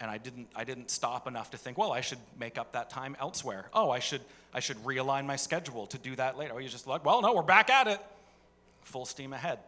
and 0.00 0.10
I 0.10 0.16
didn't, 0.16 0.48
I 0.56 0.64
didn't 0.64 0.90
stop 0.90 1.28
enough 1.28 1.50
to 1.50 1.58
think, 1.58 1.76
well, 1.76 1.92
I 1.92 2.00
should 2.00 2.18
make 2.38 2.56
up 2.56 2.72
that 2.72 2.88
time 2.88 3.16
elsewhere. 3.20 3.66
Oh, 3.74 3.90
I 3.90 3.98
should, 3.98 4.22
I 4.54 4.60
should 4.60 4.78
realign 4.78 5.26
my 5.26 5.36
schedule 5.36 5.86
to 5.88 5.98
do 5.98 6.16
that 6.16 6.38
later. 6.38 6.54
Oh, 6.54 6.58
you 6.58 6.68
just 6.68 6.86
like, 6.86 7.04
well, 7.04 7.20
no, 7.20 7.34
we're 7.34 7.42
back 7.42 7.68
at 7.68 7.86
it. 7.86 8.00
Full 8.84 9.04
steam 9.04 9.34
ahead. 9.34 9.58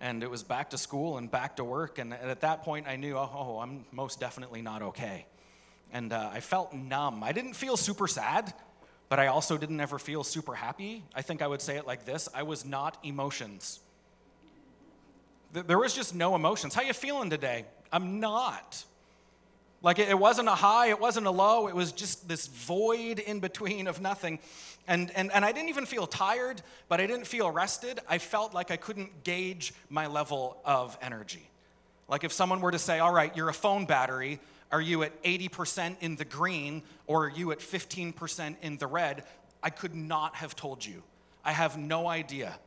And 0.00 0.22
it 0.22 0.30
was 0.30 0.44
back 0.44 0.70
to 0.70 0.78
school 0.78 1.18
and 1.18 1.28
back 1.28 1.56
to 1.56 1.64
work. 1.64 1.98
And 1.98 2.14
at 2.14 2.40
that 2.40 2.62
point, 2.62 2.86
I 2.86 2.96
knew, 2.96 3.16
oh, 3.16 3.30
oh 3.34 3.58
I'm 3.58 3.84
most 3.90 4.20
definitely 4.20 4.62
not 4.62 4.82
okay. 4.82 5.26
And 5.92 6.12
uh, 6.12 6.30
I 6.32 6.40
felt 6.40 6.72
numb. 6.72 7.24
I 7.24 7.32
didn't 7.32 7.54
feel 7.54 7.76
super 7.76 8.06
sad, 8.06 8.54
but 9.08 9.18
I 9.18 9.26
also 9.26 9.58
didn't 9.58 9.80
ever 9.80 9.98
feel 9.98 10.22
super 10.22 10.54
happy. 10.54 11.02
I 11.14 11.22
think 11.22 11.42
I 11.42 11.48
would 11.48 11.60
say 11.60 11.76
it 11.76 11.86
like 11.86 12.04
this 12.04 12.28
I 12.32 12.44
was 12.44 12.64
not 12.64 12.96
emotions. 13.02 13.80
There 15.52 15.78
was 15.78 15.94
just 15.94 16.14
no 16.14 16.34
emotions. 16.34 16.74
How 16.74 16.82
you 16.82 16.94
feeling 16.94 17.28
today? 17.28 17.66
I'm 17.92 18.20
not. 18.20 18.84
Like 19.82 19.98
it, 19.98 20.16
wasn't 20.16 20.48
a 20.48 20.54
high, 20.54 20.88
it 20.88 21.00
wasn't 21.00 21.26
a 21.26 21.30
low, 21.30 21.66
it 21.66 21.74
was 21.74 21.90
just 21.90 22.28
this 22.28 22.46
void 22.46 23.18
in 23.18 23.40
between 23.40 23.88
of 23.88 24.00
nothing. 24.00 24.38
And, 24.86 25.10
and, 25.16 25.32
and 25.32 25.44
I 25.44 25.52
didn't 25.52 25.70
even 25.70 25.86
feel 25.86 26.06
tired, 26.06 26.62
but 26.88 27.00
I 27.00 27.06
didn't 27.06 27.26
feel 27.26 27.50
rested. 27.50 28.00
I 28.08 28.18
felt 28.18 28.54
like 28.54 28.70
I 28.70 28.76
couldn't 28.76 29.24
gauge 29.24 29.74
my 29.90 30.06
level 30.06 30.56
of 30.64 30.96
energy. 31.02 31.48
Like 32.08 32.22
if 32.22 32.32
someone 32.32 32.60
were 32.60 32.70
to 32.70 32.78
say, 32.78 33.00
All 33.00 33.12
right, 33.12 33.36
you're 33.36 33.48
a 33.48 33.54
phone 33.54 33.84
battery, 33.84 34.38
are 34.70 34.80
you 34.80 35.02
at 35.02 35.20
80% 35.22 35.96
in 36.00 36.16
the 36.16 36.24
green 36.24 36.82
or 37.06 37.26
are 37.26 37.30
you 37.30 37.52
at 37.52 37.58
15% 37.58 38.56
in 38.62 38.78
the 38.78 38.86
red? 38.86 39.24
I 39.62 39.70
could 39.70 39.94
not 39.94 40.36
have 40.36 40.56
told 40.56 40.84
you. 40.84 41.02
I 41.44 41.52
have 41.52 41.76
no 41.76 42.06
idea. 42.06 42.58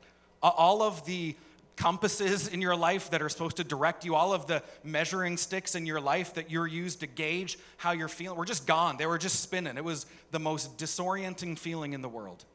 All 0.41 0.83
of 0.83 1.05
the 1.05 1.35
compasses 1.75 2.47
in 2.47 2.61
your 2.61 2.75
life 2.75 3.09
that 3.09 3.21
are 3.21 3.29
supposed 3.29 3.57
to 3.57 3.63
direct 3.63 4.05
you, 4.05 4.15
all 4.15 4.33
of 4.33 4.47
the 4.47 4.63
measuring 4.83 5.37
sticks 5.37 5.75
in 5.75 5.85
your 5.85 5.99
life 5.99 6.33
that 6.35 6.49
you're 6.49 6.67
used 6.67 7.01
to 7.01 7.07
gauge 7.07 7.57
how 7.77 7.91
you're 7.91 8.07
feeling, 8.07 8.37
were 8.37 8.45
just 8.45 8.65
gone. 8.65 8.97
They 8.97 9.05
were 9.05 9.17
just 9.17 9.41
spinning. 9.41 9.77
It 9.77 9.83
was 9.83 10.05
the 10.31 10.39
most 10.39 10.77
disorienting 10.77 11.57
feeling 11.59 11.93
in 11.93 12.01
the 12.01 12.09
world 12.09 12.45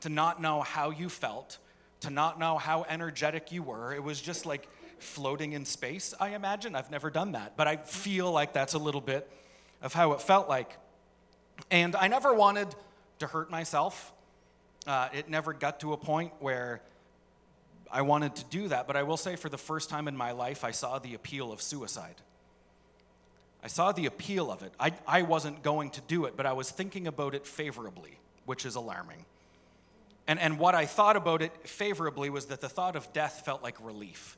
to 0.00 0.08
not 0.08 0.40
know 0.40 0.62
how 0.62 0.90
you 0.90 1.08
felt, 1.08 1.58
to 2.00 2.10
not 2.10 2.38
know 2.38 2.58
how 2.58 2.86
energetic 2.88 3.50
you 3.50 3.62
were. 3.62 3.92
It 3.92 4.02
was 4.02 4.20
just 4.20 4.46
like 4.46 4.68
floating 4.98 5.52
in 5.52 5.64
space, 5.64 6.14
I 6.20 6.30
imagine. 6.30 6.76
I've 6.76 6.90
never 6.90 7.10
done 7.10 7.32
that, 7.32 7.56
but 7.56 7.66
I 7.66 7.76
feel 7.76 8.30
like 8.30 8.52
that's 8.52 8.74
a 8.74 8.78
little 8.78 9.00
bit 9.00 9.28
of 9.82 9.92
how 9.92 10.12
it 10.12 10.20
felt 10.20 10.48
like. 10.48 10.76
And 11.70 11.96
I 11.96 12.08
never 12.08 12.32
wanted 12.34 12.68
to 13.18 13.26
hurt 13.26 13.50
myself. 13.50 14.12
Uh, 14.86 15.08
it 15.12 15.28
never 15.28 15.52
got 15.52 15.80
to 15.80 15.92
a 15.92 15.96
point 15.96 16.32
where 16.38 16.80
I 17.90 18.02
wanted 18.02 18.36
to 18.36 18.44
do 18.44 18.68
that, 18.68 18.86
but 18.86 18.96
I 18.96 19.02
will 19.02 19.16
say 19.16 19.36
for 19.36 19.48
the 19.48 19.58
first 19.58 19.90
time 19.90 20.08
in 20.08 20.16
my 20.16 20.32
life, 20.32 20.64
I 20.64 20.70
saw 20.70 20.98
the 20.98 21.14
appeal 21.14 21.52
of 21.52 21.62
suicide. 21.62 22.16
I 23.62 23.68
saw 23.68 23.92
the 23.92 24.06
appeal 24.06 24.50
of 24.50 24.62
it. 24.62 24.72
I, 24.78 24.92
I 25.06 25.22
wasn't 25.22 25.62
going 25.62 25.90
to 25.90 26.00
do 26.02 26.26
it, 26.26 26.36
but 26.36 26.46
I 26.46 26.52
was 26.52 26.70
thinking 26.70 27.06
about 27.06 27.34
it 27.34 27.46
favorably, 27.46 28.18
which 28.46 28.64
is 28.64 28.76
alarming. 28.76 29.24
And, 30.26 30.38
and 30.38 30.58
what 30.58 30.74
I 30.74 30.86
thought 30.86 31.16
about 31.16 31.42
it 31.42 31.52
favorably 31.66 32.30
was 32.30 32.46
that 32.46 32.60
the 32.60 32.68
thought 32.68 32.94
of 32.94 33.12
death 33.12 33.42
felt 33.44 33.62
like 33.62 33.76
relief. 33.84 34.36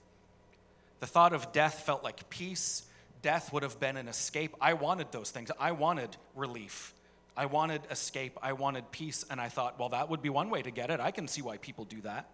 The 1.00 1.06
thought 1.06 1.32
of 1.32 1.52
death 1.52 1.80
felt 1.84 2.04
like 2.04 2.30
peace. 2.30 2.84
Death 3.22 3.52
would 3.52 3.62
have 3.62 3.80
been 3.80 3.96
an 3.96 4.08
escape. 4.08 4.54
I 4.60 4.74
wanted 4.74 5.12
those 5.12 5.30
things. 5.30 5.50
I 5.58 5.72
wanted 5.72 6.16
relief. 6.36 6.94
I 7.36 7.46
wanted 7.46 7.82
escape. 7.90 8.38
I 8.42 8.52
wanted 8.52 8.90
peace. 8.92 9.24
And 9.28 9.40
I 9.40 9.48
thought, 9.48 9.78
well, 9.78 9.90
that 9.90 10.08
would 10.08 10.22
be 10.22 10.30
one 10.30 10.48
way 10.48 10.62
to 10.62 10.70
get 10.70 10.90
it. 10.90 11.00
I 11.00 11.10
can 11.10 11.26
see 11.26 11.42
why 11.42 11.56
people 11.56 11.84
do 11.84 12.00
that. 12.02 12.28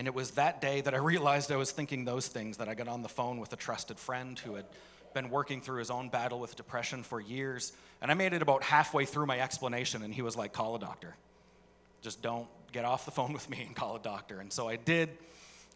And 0.00 0.06
it 0.06 0.14
was 0.14 0.30
that 0.30 0.62
day 0.62 0.80
that 0.80 0.94
I 0.94 0.96
realized 1.12 1.52
I 1.52 1.56
was 1.56 1.72
thinking 1.72 2.06
those 2.06 2.26
things 2.26 2.56
that 2.56 2.70
I 2.70 2.74
got 2.74 2.88
on 2.88 3.02
the 3.02 3.08
phone 3.10 3.38
with 3.38 3.52
a 3.52 3.56
trusted 3.56 3.98
friend 3.98 4.38
who 4.38 4.54
had 4.54 4.64
been 5.12 5.28
working 5.28 5.60
through 5.60 5.78
his 5.78 5.90
own 5.90 6.08
battle 6.08 6.40
with 6.40 6.56
depression 6.56 7.02
for 7.02 7.20
years. 7.20 7.74
And 8.00 8.10
I 8.10 8.14
made 8.14 8.32
it 8.32 8.40
about 8.40 8.62
halfway 8.62 9.04
through 9.04 9.26
my 9.26 9.38
explanation, 9.40 10.02
and 10.02 10.14
he 10.14 10.22
was 10.22 10.36
like, 10.36 10.54
Call 10.54 10.74
a 10.74 10.78
doctor. 10.78 11.14
Just 12.00 12.22
don't 12.22 12.48
get 12.72 12.86
off 12.86 13.04
the 13.04 13.10
phone 13.18 13.34
with 13.34 13.50
me 13.50 13.62
and 13.66 13.76
call 13.76 13.96
a 13.96 14.00
doctor. 14.00 14.40
And 14.40 14.50
so 14.50 14.70
I 14.70 14.76
did, 14.76 15.10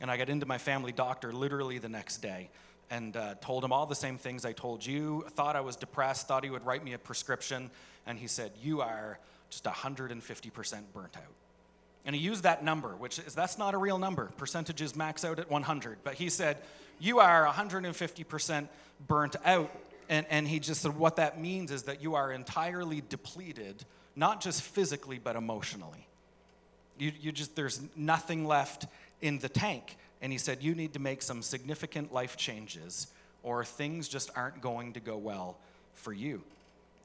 and 0.01 0.11
I 0.11 0.17
got 0.17 0.31
into 0.31 0.47
my 0.47 0.57
family 0.57 0.93
doctor 0.93 1.31
literally 1.31 1.77
the 1.77 1.91
next 1.91 2.23
day 2.23 2.49
and 2.89 3.15
uh, 3.19 3.35
told 3.43 3.63
him 3.63 3.75
all 3.75 3.85
the 3.85 3.95
same 3.95 4.17
things 4.17 4.47
I 4.47 4.53
told 4.53 4.87
you. 4.87 5.27
Thought 5.33 5.55
I 5.55 5.61
was 5.61 5.77
depressed, 5.77 6.29
thought 6.29 6.45
he 6.45 6.51
would 6.51 6.65
write 6.65 6.83
me 6.83 6.95
a 6.95 6.99
prescription, 6.99 7.71
and 8.07 8.19
he 8.19 8.29
said, 8.29 8.53
You 8.63 8.81
are 8.81 9.19
just 9.51 9.65
150% 9.65 10.83
burnt 10.95 11.15
out. 11.19 11.44
And 12.05 12.15
he 12.15 12.21
used 12.21 12.43
that 12.43 12.63
number, 12.63 12.91
which 12.97 13.19
is 13.19 13.35
that's 13.35 13.59
not 13.59 13.75
a 13.75 13.79
real 13.79 13.99
number. 13.99 14.31
Percentages 14.37 14.95
max 14.95 15.25
out 15.25 15.39
at 15.39 15.51
100. 15.51 15.99
But 16.05 16.15
he 16.15 16.29
said, 16.29 16.59
You 16.99 17.21
are 17.21 17.47
150% 17.47 18.69
burnt 19.07 19.37
out. 19.45 19.71
And, 20.09 20.27
and 20.29 20.47
he 20.47 20.61
just 20.61 20.83
said, 20.83 20.97
What 20.97 21.17
that 21.17 21.41
means 21.41 21.71
is 21.71 21.85
that 21.85 22.03
you 22.03 22.15
are 22.15 22.31
entirely 22.31 23.03
depleted, 23.09 23.85
not 24.17 24.43
just 24.43 24.63
physically, 24.63 25.19
but 25.19 25.35
emotionally. 25.35 26.07
You, 26.99 27.13
you 27.21 27.33
just, 27.33 27.57
there's 27.57 27.81
nothing 27.97 28.47
left 28.47 28.87
in 29.23 29.39
the 29.39 29.49
tank. 29.49 29.97
And 30.21 30.31
he 30.31 30.39
said, 30.39 30.63
You 30.63 30.75
need 30.75 30.93
to 30.93 30.99
make 30.99 31.23
some 31.23 31.41
significant 31.41 32.13
life 32.13 32.37
changes, 32.37 33.07
or 33.43 33.65
things 33.65 34.09
just 34.09 34.31
aren't 34.37 34.61
going 34.61 34.93
to 34.93 35.01
go 35.01 35.17
well 35.17 35.57
for 35.95 36.13
you. 36.13 36.43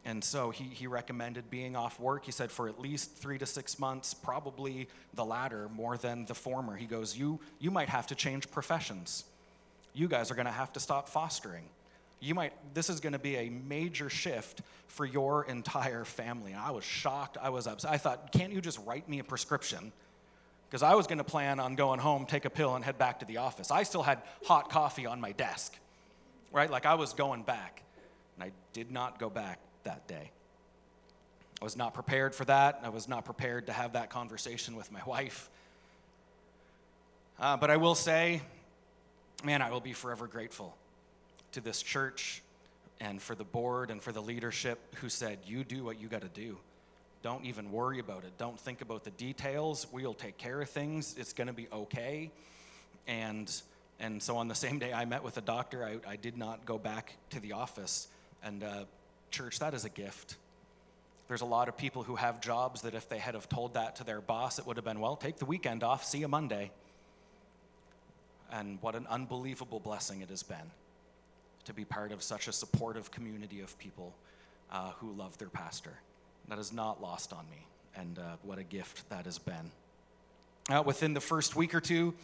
And 0.09 0.23
so 0.23 0.49
he, 0.49 0.63
he 0.63 0.87
recommended 0.87 1.51
being 1.51 1.75
off 1.75 1.99
work. 1.99 2.25
He 2.25 2.31
said 2.31 2.49
for 2.49 2.67
at 2.67 2.81
least 2.81 3.15
three 3.15 3.37
to 3.37 3.45
six 3.45 3.77
months, 3.77 4.11
probably 4.11 4.87
the 5.13 5.23
latter 5.23 5.69
more 5.75 5.97
than 5.97 6.25
the 6.25 6.33
former. 6.33 6.75
He 6.75 6.87
goes, 6.87 7.15
You, 7.15 7.39
you 7.59 7.69
might 7.69 7.89
have 7.89 8.07
to 8.07 8.15
change 8.15 8.49
professions. 8.49 9.25
You 9.93 10.07
guys 10.07 10.31
are 10.31 10.33
going 10.33 10.47
to 10.47 10.51
have 10.51 10.73
to 10.73 10.79
stop 10.79 11.09
fostering. 11.09 11.63
You 12.21 12.33
might, 12.33 12.53
this 12.73 12.89
is 12.89 12.99
going 12.99 13.13
to 13.13 13.19
be 13.19 13.35
a 13.35 13.49
major 13.49 14.09
shift 14.09 14.61
for 14.87 15.05
your 15.05 15.43
entire 15.43 16.05
family. 16.05 16.53
And 16.53 16.59
I 16.59 16.71
was 16.71 16.83
shocked. 16.83 17.37
I 17.39 17.51
was 17.51 17.67
upset. 17.67 17.91
I 17.91 17.99
thought, 17.99 18.31
Can't 18.31 18.51
you 18.51 18.61
just 18.61 18.79
write 18.87 19.07
me 19.07 19.19
a 19.19 19.23
prescription? 19.23 19.91
Because 20.67 20.81
I 20.81 20.95
was 20.95 21.05
going 21.05 21.19
to 21.19 21.23
plan 21.23 21.59
on 21.59 21.75
going 21.75 21.99
home, 21.99 22.25
take 22.25 22.45
a 22.45 22.49
pill, 22.49 22.75
and 22.75 22.83
head 22.83 22.97
back 22.97 23.19
to 23.19 23.25
the 23.25 23.37
office. 23.37 23.69
I 23.69 23.83
still 23.83 24.03
had 24.03 24.23
hot 24.43 24.71
coffee 24.71 25.05
on 25.05 25.21
my 25.21 25.33
desk, 25.33 25.75
right? 26.51 26.69
Like 26.69 26.87
I 26.87 26.95
was 26.95 27.13
going 27.13 27.43
back. 27.43 27.83
And 28.35 28.49
I 28.49 28.51
did 28.73 28.89
not 28.89 29.19
go 29.19 29.29
back 29.29 29.59
that 29.83 30.07
day. 30.07 30.31
I 31.61 31.63
was 31.63 31.75
not 31.75 31.93
prepared 31.93 32.33
for 32.33 32.45
that. 32.45 32.79
I 32.83 32.89
was 32.89 33.07
not 33.07 33.25
prepared 33.25 33.67
to 33.67 33.73
have 33.73 33.93
that 33.93 34.09
conversation 34.09 34.75
with 34.75 34.91
my 34.91 35.01
wife. 35.05 35.49
Uh, 37.39 37.57
but 37.57 37.69
I 37.69 37.77
will 37.77 37.95
say, 37.95 38.41
man, 39.43 39.61
I 39.61 39.69
will 39.71 39.81
be 39.81 39.93
forever 39.93 40.27
grateful 40.27 40.75
to 41.53 41.61
this 41.61 41.81
church 41.81 42.41
and 43.01 43.21
for 43.21 43.35
the 43.35 43.43
board 43.43 43.91
and 43.91 44.01
for 44.01 44.11
the 44.11 44.21
leadership 44.21 44.79
who 44.95 45.09
said, 45.09 45.39
You 45.45 45.63
do 45.63 45.83
what 45.83 45.99
you 45.99 46.07
got 46.07 46.21
to 46.21 46.27
do. 46.29 46.57
Don't 47.21 47.45
even 47.45 47.71
worry 47.71 47.99
about 47.99 48.23
it. 48.23 48.31
Don't 48.37 48.59
think 48.59 48.81
about 48.81 49.03
the 49.03 49.11
details. 49.11 49.87
We'll 49.91 50.13
take 50.13 50.37
care 50.37 50.61
of 50.61 50.69
things. 50.69 51.15
It's 51.17 51.33
going 51.33 51.47
to 51.47 51.53
be 51.53 51.67
okay. 51.71 52.31
And, 53.07 53.51
and 53.99 54.23
so 54.23 54.37
on 54.37 54.47
the 54.47 54.55
same 54.55 54.79
day 54.79 54.93
I 54.93 55.03
met 55.03 55.23
with 55.23 55.35
the 55.35 55.41
doctor, 55.41 55.83
I, 55.83 55.97
I 56.09 56.15
did 56.15 56.37
not 56.37 56.65
go 56.65 56.77
back 56.77 57.15
to 57.31 57.41
the 57.41 57.53
office. 57.53 58.07
And 58.43 58.63
uh, 58.63 58.85
Church, 59.31 59.59
that 59.59 59.73
is 59.73 59.85
a 59.85 59.89
gift. 59.89 60.37
There's 61.27 61.41
a 61.41 61.45
lot 61.45 61.67
of 61.67 61.77
people 61.77 62.03
who 62.03 62.15
have 62.15 62.41
jobs 62.41 62.81
that 62.81 62.95
if 62.95 63.07
they 63.07 63.19
had 63.19 63.35
have 63.35 63.47
told 63.47 63.75
that 63.75 63.97
to 63.97 64.03
their 64.03 64.19
boss, 64.19 64.57
it 64.57 64.65
would 64.65 64.77
have 64.77 64.85
been, 64.85 64.99
well, 64.99 65.15
take 65.15 65.37
the 65.37 65.45
weekend 65.45 65.83
off, 65.83 66.03
see 66.03 66.19
you 66.19 66.27
Monday. 66.27 66.71
And 68.51 68.79
what 68.81 68.95
an 68.95 69.05
unbelievable 69.07 69.79
blessing 69.79 70.21
it 70.21 70.29
has 70.29 70.41
been 70.41 70.57
to 71.65 71.73
be 71.73 71.85
part 71.85 72.11
of 72.11 72.23
such 72.23 72.47
a 72.47 72.51
supportive 72.51 73.11
community 73.11 73.61
of 73.61 73.77
people 73.77 74.13
uh, 74.71 74.91
who 74.97 75.11
love 75.13 75.37
their 75.37 75.49
pastor. 75.49 75.93
That 76.47 76.57
is 76.57 76.73
not 76.73 76.99
lost 76.99 77.31
on 77.31 77.45
me, 77.51 77.63
and 77.95 78.17
uh, 78.17 78.21
what 78.41 78.57
a 78.57 78.63
gift 78.63 79.07
that 79.09 79.25
has 79.25 79.37
been. 79.37 79.71
Uh, 80.67 80.81
within 80.83 81.13
the 81.13 81.21
first 81.21 81.55
week 81.55 81.75
or 81.75 81.81
two, 81.81 82.15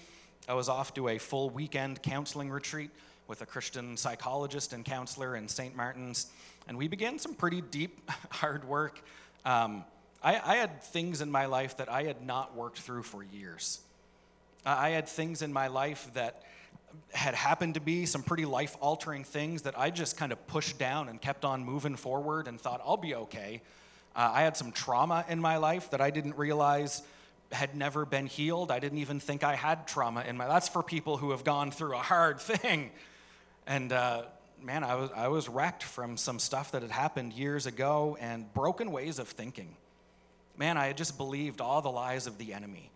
I 0.49 0.53
was 0.53 0.67
off 0.67 0.95
to 0.95 1.09
a 1.09 1.19
full 1.19 1.51
weekend 1.51 2.01
counseling 2.01 2.49
retreat 2.49 2.89
with 3.27 3.41
a 3.41 3.45
Christian 3.45 3.97
psychologist 3.97 4.73
and 4.73 4.85
counselor 4.85 5.35
in 5.35 5.47
St. 5.47 5.75
Martin's, 5.75 6.27
and 6.67 6.77
we 6.77 6.87
began 6.87 7.19
some 7.19 7.33
pretty 7.33 7.61
deep, 7.61 8.09
hard 8.29 8.65
work. 8.65 9.01
Um, 9.45 9.83
I, 10.23 10.39
I, 10.43 10.55
had 10.55 10.81
things 10.81 11.21
in 11.21 11.29
my 11.29 11.45
life 11.45 11.77
that 11.77 11.89
I 11.89 12.03
had 12.03 12.25
not 12.25 12.55
worked 12.55 12.79
through 12.79 13.03
for 13.03 13.23
years. 13.23 13.79
I 14.65 14.89
had 14.89 15.07
things 15.07 15.43
in 15.43 15.53
my 15.53 15.67
life 15.67 16.09
that 16.15 16.41
had 17.13 17.35
happened 17.35 17.75
to 17.75 17.79
be 17.79 18.05
some 18.05 18.23
pretty 18.23 18.45
life 18.45 18.75
altering 18.79 19.23
things 19.23 19.63
that 19.63 19.77
I 19.77 19.91
just 19.91 20.17
kind 20.17 20.31
of 20.31 20.47
pushed 20.47 20.79
down 20.79 21.09
and 21.09 21.21
kept 21.21 21.45
on 21.45 21.63
moving 21.63 21.95
forward 21.95 22.47
and 22.47 22.59
thought, 22.59 22.81
I'll 22.83 22.97
be 22.97 23.13
okay. 23.15 23.61
Uh, 24.15 24.31
I 24.33 24.41
had 24.41 24.57
some 24.57 24.71
trauma 24.71 25.25
in 25.27 25.39
my 25.39 25.57
life 25.57 25.91
that 25.91 26.01
I 26.01 26.09
didn't 26.09 26.37
realize 26.37 27.03
had 27.51 27.75
never 27.75 28.05
been 28.05 28.25
healed. 28.25 28.71
I 28.71 28.79
didn't 28.79 28.97
even 28.97 29.19
think 29.19 29.43
I 29.43 29.55
had 29.55 29.87
trauma 29.87 30.23
in 30.27 30.37
my. 30.37 30.47
That's 30.47 30.67
for 30.67 30.81
people 30.81 31.17
who 31.17 31.31
have 31.31 31.43
gone 31.43 31.71
through 31.71 31.93
a 31.93 32.01
hard 32.01 32.39
thing. 32.41 32.91
And 33.67 33.91
uh, 33.91 34.23
man, 34.61 34.83
I 34.83 34.95
was, 34.95 35.09
I 35.15 35.27
was 35.27 35.49
wrecked 35.49 35.83
from 35.83 36.17
some 36.17 36.39
stuff 36.39 36.71
that 36.71 36.81
had 36.81 36.91
happened 36.91 37.33
years 37.33 37.65
ago 37.65 38.17
and 38.19 38.51
broken 38.53 38.91
ways 38.91 39.19
of 39.19 39.27
thinking. 39.27 39.75
Man, 40.57 40.77
I 40.77 40.87
had 40.87 40.97
just 40.97 41.17
believed 41.17 41.61
all 41.61 41.81
the 41.81 41.91
lies 41.91 42.27
of 42.27 42.37
the 42.37 42.53
enemy 42.53 42.91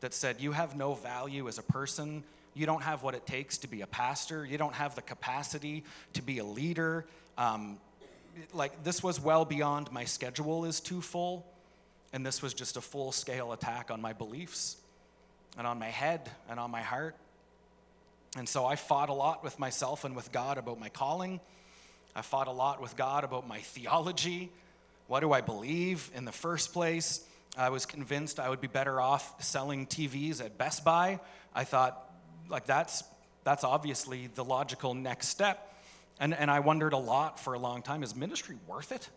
that 0.00 0.12
said, 0.12 0.40
You 0.40 0.52
have 0.52 0.76
no 0.76 0.94
value 0.94 1.48
as 1.48 1.58
a 1.58 1.62
person. 1.62 2.24
You 2.54 2.66
don't 2.66 2.82
have 2.82 3.02
what 3.02 3.14
it 3.14 3.26
takes 3.26 3.58
to 3.58 3.68
be 3.68 3.82
a 3.82 3.86
pastor. 3.86 4.44
You 4.44 4.56
don't 4.56 4.74
have 4.74 4.94
the 4.94 5.02
capacity 5.02 5.84
to 6.14 6.22
be 6.22 6.38
a 6.38 6.44
leader. 6.44 7.04
Um, 7.36 7.78
like, 8.52 8.82
this 8.82 9.02
was 9.02 9.20
well 9.20 9.44
beyond 9.44 9.92
my 9.92 10.04
schedule 10.04 10.64
is 10.64 10.80
too 10.80 11.02
full. 11.02 11.46
And 12.12 12.24
this 12.24 12.40
was 12.40 12.54
just 12.54 12.76
a 12.76 12.80
full 12.80 13.12
scale 13.12 13.52
attack 13.52 13.90
on 13.90 14.00
my 14.00 14.14
beliefs 14.14 14.76
and 15.58 15.66
on 15.66 15.78
my 15.78 15.88
head 15.88 16.30
and 16.48 16.58
on 16.58 16.70
my 16.70 16.80
heart. 16.80 17.14
And 18.36 18.48
so 18.48 18.66
I 18.66 18.76
fought 18.76 19.08
a 19.08 19.14
lot 19.14 19.42
with 19.42 19.58
myself 19.58 20.04
and 20.04 20.14
with 20.14 20.30
God 20.30 20.58
about 20.58 20.78
my 20.78 20.90
calling. 20.90 21.40
I 22.14 22.22
fought 22.22 22.48
a 22.48 22.52
lot 22.52 22.82
with 22.82 22.96
God 22.96 23.24
about 23.24 23.48
my 23.48 23.58
theology. 23.58 24.50
What 25.06 25.20
do 25.20 25.32
I 25.32 25.40
believe 25.40 26.10
in 26.14 26.24
the 26.24 26.32
first 26.32 26.72
place? 26.72 27.26
I 27.56 27.70
was 27.70 27.86
convinced 27.86 28.38
I 28.38 28.50
would 28.50 28.60
be 28.60 28.66
better 28.66 29.00
off 29.00 29.42
selling 29.42 29.86
TVs 29.86 30.44
at 30.44 30.58
Best 30.58 30.84
Buy. 30.84 31.18
I 31.54 31.64
thought, 31.64 32.10
like, 32.50 32.66
that's, 32.66 33.02
that's 33.44 33.64
obviously 33.64 34.28
the 34.34 34.44
logical 34.44 34.92
next 34.92 35.28
step. 35.28 35.74
And, 36.20 36.34
and 36.34 36.50
I 36.50 36.60
wondered 36.60 36.92
a 36.92 36.98
lot 36.98 37.40
for 37.40 37.54
a 37.54 37.58
long 37.58 37.80
time 37.80 38.02
is 38.02 38.14
ministry 38.14 38.56
worth 38.66 38.92
it? 38.92 39.08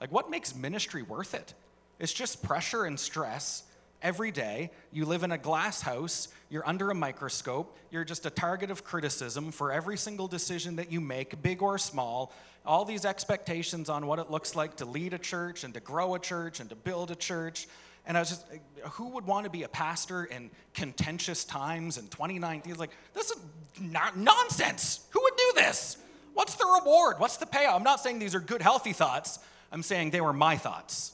Like, 0.00 0.12
what 0.12 0.30
makes 0.30 0.54
ministry 0.54 1.02
worth 1.02 1.34
it? 1.34 1.54
It's 1.98 2.12
just 2.12 2.42
pressure 2.42 2.84
and 2.84 3.00
stress 3.00 3.62
every 4.02 4.30
day. 4.30 4.70
You 4.92 5.04
live 5.04 5.22
in 5.22 5.32
a 5.32 5.38
glass 5.38 5.80
house, 5.80 6.28
you're 6.48 6.66
under 6.66 6.90
a 6.90 6.94
microscope, 6.94 7.76
you're 7.90 8.04
just 8.04 8.26
a 8.26 8.30
target 8.30 8.70
of 8.70 8.84
criticism 8.84 9.52
for 9.52 9.72
every 9.72 9.96
single 9.96 10.28
decision 10.28 10.76
that 10.76 10.90
you 10.90 11.00
make, 11.00 11.42
big 11.42 11.62
or 11.62 11.78
small. 11.78 12.32
All 12.66 12.84
these 12.84 13.04
expectations 13.04 13.88
on 13.88 14.06
what 14.06 14.18
it 14.18 14.30
looks 14.30 14.54
like 14.54 14.76
to 14.76 14.84
lead 14.84 15.14
a 15.14 15.18
church 15.18 15.64
and 15.64 15.72
to 15.74 15.80
grow 15.80 16.14
a 16.14 16.18
church 16.18 16.60
and 16.60 16.68
to 16.70 16.76
build 16.76 17.10
a 17.10 17.16
church. 17.16 17.68
And 18.06 18.16
I 18.16 18.20
was 18.20 18.30
just, 18.30 18.46
who 18.92 19.08
would 19.10 19.26
want 19.26 19.44
to 19.44 19.50
be 19.50 19.62
a 19.62 19.68
pastor 19.68 20.24
in 20.24 20.50
contentious 20.74 21.44
times 21.44 21.98
in 21.98 22.08
2019? 22.08 22.70
It's 22.70 22.80
like, 22.80 22.90
this 23.14 23.30
is 23.30 23.38
not 23.80 24.16
nonsense. 24.16 25.06
Who 25.10 25.22
would 25.22 25.36
do 25.36 25.52
this? 25.56 25.96
What's 26.34 26.54
the 26.54 26.66
reward? 26.80 27.18
What's 27.18 27.36
the 27.36 27.46
payoff? 27.46 27.76
I'm 27.76 27.82
not 27.82 28.00
saying 28.00 28.18
these 28.18 28.34
are 28.34 28.40
good, 28.40 28.62
healthy 28.62 28.92
thoughts. 28.92 29.38
I'm 29.72 29.82
saying 29.82 30.10
they 30.10 30.20
were 30.20 30.32
my 30.32 30.56
thoughts. 30.56 31.12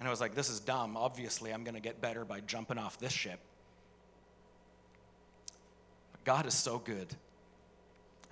And 0.00 0.08
I 0.08 0.10
was 0.10 0.20
like, 0.20 0.34
this 0.34 0.48
is 0.48 0.60
dumb. 0.60 0.96
Obviously, 0.96 1.52
I'm 1.52 1.62
going 1.62 1.74
to 1.74 1.80
get 1.80 2.00
better 2.00 2.24
by 2.24 2.40
jumping 2.40 2.78
off 2.78 2.98
this 2.98 3.12
ship. 3.12 3.38
But 6.12 6.24
God 6.24 6.46
is 6.46 6.54
so 6.54 6.78
good. 6.78 7.06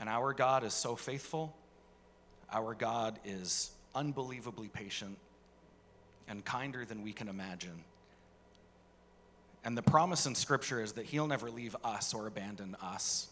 And 0.00 0.08
our 0.08 0.32
God 0.32 0.64
is 0.64 0.72
so 0.72 0.96
faithful. 0.96 1.54
Our 2.50 2.72
God 2.72 3.18
is 3.22 3.70
unbelievably 3.94 4.68
patient 4.68 5.18
and 6.26 6.42
kinder 6.42 6.86
than 6.86 7.02
we 7.02 7.12
can 7.12 7.28
imagine. 7.28 7.84
And 9.62 9.76
the 9.76 9.82
promise 9.82 10.24
in 10.24 10.34
Scripture 10.34 10.80
is 10.80 10.92
that 10.92 11.04
He'll 11.04 11.26
never 11.26 11.50
leave 11.50 11.76
us 11.84 12.14
or 12.14 12.26
abandon 12.26 12.76
us. 12.80 13.28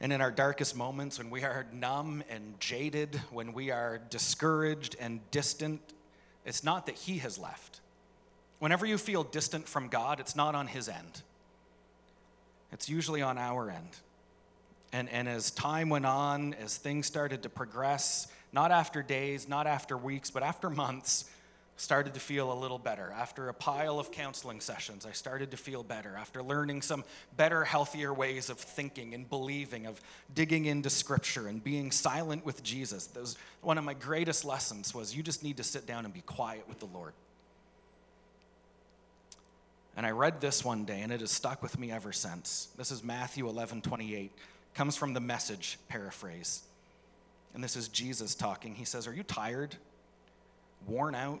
And 0.00 0.14
in 0.14 0.22
our 0.22 0.30
darkest 0.30 0.74
moments, 0.74 1.18
when 1.18 1.28
we 1.28 1.42
are 1.42 1.66
numb 1.72 2.24
and 2.30 2.58
jaded, 2.58 3.20
when 3.30 3.52
we 3.52 3.70
are 3.70 4.00
discouraged 4.08 4.96
and 4.98 5.20
distant 5.30 5.82
it's 6.44 6.64
not 6.64 6.86
that 6.86 6.96
He 6.96 7.18
has 7.18 7.38
left. 7.38 7.80
Whenever 8.58 8.86
you 8.86 8.98
feel 8.98 9.24
distant 9.24 9.68
from 9.68 9.88
God, 9.88 10.20
it's 10.20 10.36
not 10.36 10.54
on 10.54 10.66
His 10.66 10.88
end, 10.88 11.22
it's 12.72 12.88
usually 12.88 13.22
on 13.22 13.38
our 13.38 13.70
end. 13.70 13.96
And, 14.92 15.08
and 15.08 15.28
as 15.28 15.50
time 15.50 15.88
went 15.88 16.06
on, 16.06 16.54
as 16.54 16.76
things 16.76 17.06
started 17.06 17.42
to 17.42 17.48
progress, 17.48 18.28
not 18.52 18.70
after 18.70 19.02
days, 19.02 19.48
not 19.48 19.66
after 19.66 19.96
weeks, 19.96 20.30
but 20.30 20.44
after 20.44 20.70
months, 20.70 21.24
started 21.76 22.14
to 22.14 22.20
feel 22.20 22.52
a 22.52 22.54
little 22.54 22.78
better. 22.78 23.12
After 23.16 23.48
a 23.48 23.54
pile 23.54 23.98
of 23.98 24.12
counseling 24.12 24.60
sessions, 24.60 25.04
I 25.04 25.12
started 25.12 25.50
to 25.50 25.56
feel 25.56 25.82
better. 25.82 26.14
After 26.16 26.42
learning 26.42 26.82
some 26.82 27.04
better, 27.36 27.64
healthier 27.64 28.14
ways 28.14 28.48
of 28.48 28.58
thinking 28.58 29.12
and 29.14 29.28
believing, 29.28 29.86
of 29.86 30.00
digging 30.34 30.66
into 30.66 30.88
scripture 30.88 31.48
and 31.48 31.62
being 31.62 31.90
silent 31.90 32.44
with 32.44 32.62
Jesus. 32.62 33.06
That 33.08 33.20
was 33.20 33.36
one 33.60 33.76
of 33.76 33.84
my 33.84 33.94
greatest 33.94 34.44
lessons 34.44 34.94
was 34.94 35.16
you 35.16 35.22
just 35.22 35.42
need 35.42 35.56
to 35.56 35.64
sit 35.64 35.86
down 35.86 36.04
and 36.04 36.14
be 36.14 36.20
quiet 36.20 36.68
with 36.68 36.78
the 36.78 36.86
Lord. 36.86 37.12
And 39.96 40.06
I 40.06 40.10
read 40.10 40.40
this 40.40 40.64
one 40.64 40.84
day 40.84 41.02
and 41.02 41.12
it 41.12 41.20
has 41.20 41.30
stuck 41.30 41.62
with 41.62 41.78
me 41.78 41.90
ever 41.90 42.12
since. 42.12 42.68
This 42.76 42.90
is 42.90 43.02
Matthew 43.02 43.48
11, 43.48 43.82
28. 43.82 44.32
Comes 44.74 44.96
from 44.96 45.12
the 45.12 45.20
message 45.20 45.78
paraphrase. 45.88 46.62
And 47.54 47.62
this 47.62 47.76
is 47.76 47.88
Jesus 47.88 48.34
talking. 48.34 48.74
He 48.74 48.84
says, 48.84 49.06
Are 49.06 49.14
you 49.14 49.22
tired, 49.22 49.76
worn 50.86 51.14
out, 51.14 51.40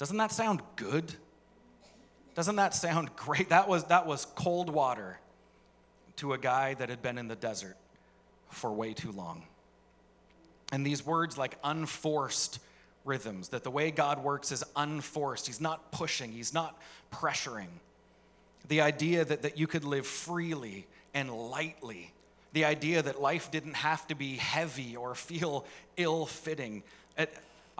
Doesn't 0.00 0.16
that 0.16 0.32
sound 0.32 0.62
good? 0.76 1.12
Doesn't 2.34 2.56
that 2.56 2.74
sound 2.74 3.14
great? 3.16 3.50
That 3.50 3.68
was, 3.68 3.84
that 3.84 4.06
was 4.06 4.24
cold 4.34 4.70
water 4.70 5.20
to 6.16 6.32
a 6.32 6.38
guy 6.38 6.72
that 6.72 6.88
had 6.88 7.02
been 7.02 7.18
in 7.18 7.28
the 7.28 7.36
desert 7.36 7.76
for 8.48 8.72
way 8.72 8.94
too 8.94 9.12
long. 9.12 9.42
And 10.72 10.86
these 10.86 11.04
words 11.04 11.36
like 11.36 11.58
unforced 11.62 12.60
rhythms, 13.04 13.50
that 13.50 13.62
the 13.62 13.70
way 13.70 13.90
God 13.90 14.24
works 14.24 14.52
is 14.52 14.64
unforced. 14.74 15.46
He's 15.46 15.60
not 15.60 15.92
pushing, 15.92 16.32
He's 16.32 16.54
not 16.54 16.80
pressuring. 17.12 17.68
The 18.68 18.80
idea 18.80 19.26
that, 19.26 19.42
that 19.42 19.58
you 19.58 19.66
could 19.66 19.84
live 19.84 20.06
freely 20.06 20.86
and 21.12 21.30
lightly. 21.30 22.10
The 22.54 22.64
idea 22.64 23.02
that 23.02 23.20
life 23.20 23.50
didn't 23.50 23.74
have 23.74 24.06
to 24.06 24.14
be 24.14 24.36
heavy 24.36 24.96
or 24.96 25.14
feel 25.14 25.66
ill 25.98 26.24
fitting. 26.24 26.84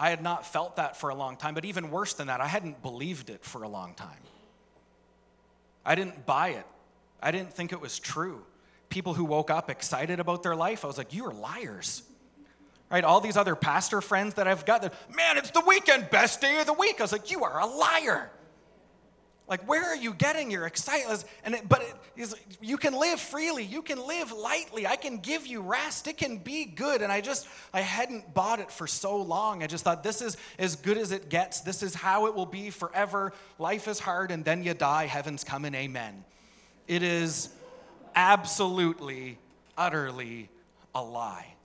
I 0.01 0.09
had 0.09 0.23
not 0.23 0.47
felt 0.47 0.77
that 0.77 0.97
for 0.97 1.11
a 1.11 1.15
long 1.15 1.37
time, 1.37 1.53
but 1.53 1.63
even 1.63 1.91
worse 1.91 2.15
than 2.15 2.25
that, 2.25 2.41
I 2.41 2.47
hadn't 2.47 2.81
believed 2.81 3.29
it 3.29 3.45
for 3.45 3.61
a 3.61 3.67
long 3.67 3.93
time. 3.93 4.17
I 5.85 5.93
didn't 5.93 6.25
buy 6.25 6.49
it. 6.49 6.65
I 7.21 7.29
didn't 7.29 7.53
think 7.53 7.71
it 7.71 7.79
was 7.79 7.99
true. 7.99 8.41
People 8.89 9.13
who 9.13 9.23
woke 9.23 9.51
up 9.51 9.69
excited 9.69 10.19
about 10.19 10.41
their 10.41 10.55
life, 10.55 10.83
I 10.83 10.87
was 10.87 10.97
like, 10.97 11.13
you 11.13 11.25
are 11.25 11.33
liars. 11.33 12.01
Right? 12.89 13.03
All 13.03 13.21
these 13.21 13.37
other 13.37 13.55
pastor 13.55 14.01
friends 14.01 14.33
that 14.33 14.47
I've 14.47 14.65
got, 14.65 14.81
that, 14.81 14.95
man, 15.15 15.37
it's 15.37 15.51
the 15.51 15.61
weekend, 15.67 16.09
best 16.09 16.41
day 16.41 16.59
of 16.59 16.65
the 16.65 16.73
week. 16.73 16.95
I 16.99 17.03
was 17.03 17.11
like, 17.11 17.29
you 17.29 17.43
are 17.43 17.59
a 17.59 17.67
liar. 17.67 18.31
Like, 19.51 19.67
where 19.67 19.83
are 19.83 19.97
you 19.97 20.13
getting 20.13 20.49
your 20.49 20.65
excitement? 20.65 21.25
And 21.43 21.55
it, 21.55 21.67
but 21.67 21.81
it 21.81 21.93
is, 22.15 22.33
you 22.61 22.77
can 22.77 22.93
live 22.93 23.19
freely. 23.19 23.65
You 23.65 23.81
can 23.81 23.99
live 24.07 24.31
lightly. 24.31 24.87
I 24.87 24.95
can 24.95 25.17
give 25.17 25.45
you 25.45 25.59
rest. 25.59 26.07
It 26.07 26.15
can 26.17 26.37
be 26.37 26.63
good. 26.63 27.01
And 27.01 27.11
I 27.11 27.19
just, 27.19 27.49
I 27.73 27.81
hadn't 27.81 28.33
bought 28.33 28.61
it 28.61 28.71
for 28.71 28.87
so 28.87 29.17
long. 29.17 29.61
I 29.61 29.67
just 29.67 29.83
thought 29.83 30.03
this 30.03 30.21
is 30.21 30.37
as 30.57 30.77
good 30.77 30.97
as 30.97 31.11
it 31.11 31.27
gets. 31.27 31.59
This 31.59 31.83
is 31.83 31.93
how 31.93 32.27
it 32.27 32.33
will 32.33 32.45
be 32.45 32.69
forever. 32.69 33.33
Life 33.59 33.89
is 33.89 33.99
hard, 33.99 34.31
and 34.31 34.45
then 34.45 34.63
you 34.63 34.73
die. 34.73 35.05
Heaven's 35.05 35.43
coming. 35.43 35.75
Amen. 35.75 36.23
It 36.87 37.03
is 37.03 37.49
absolutely, 38.15 39.37
utterly 39.77 40.47
a 40.95 41.03
lie. 41.03 41.55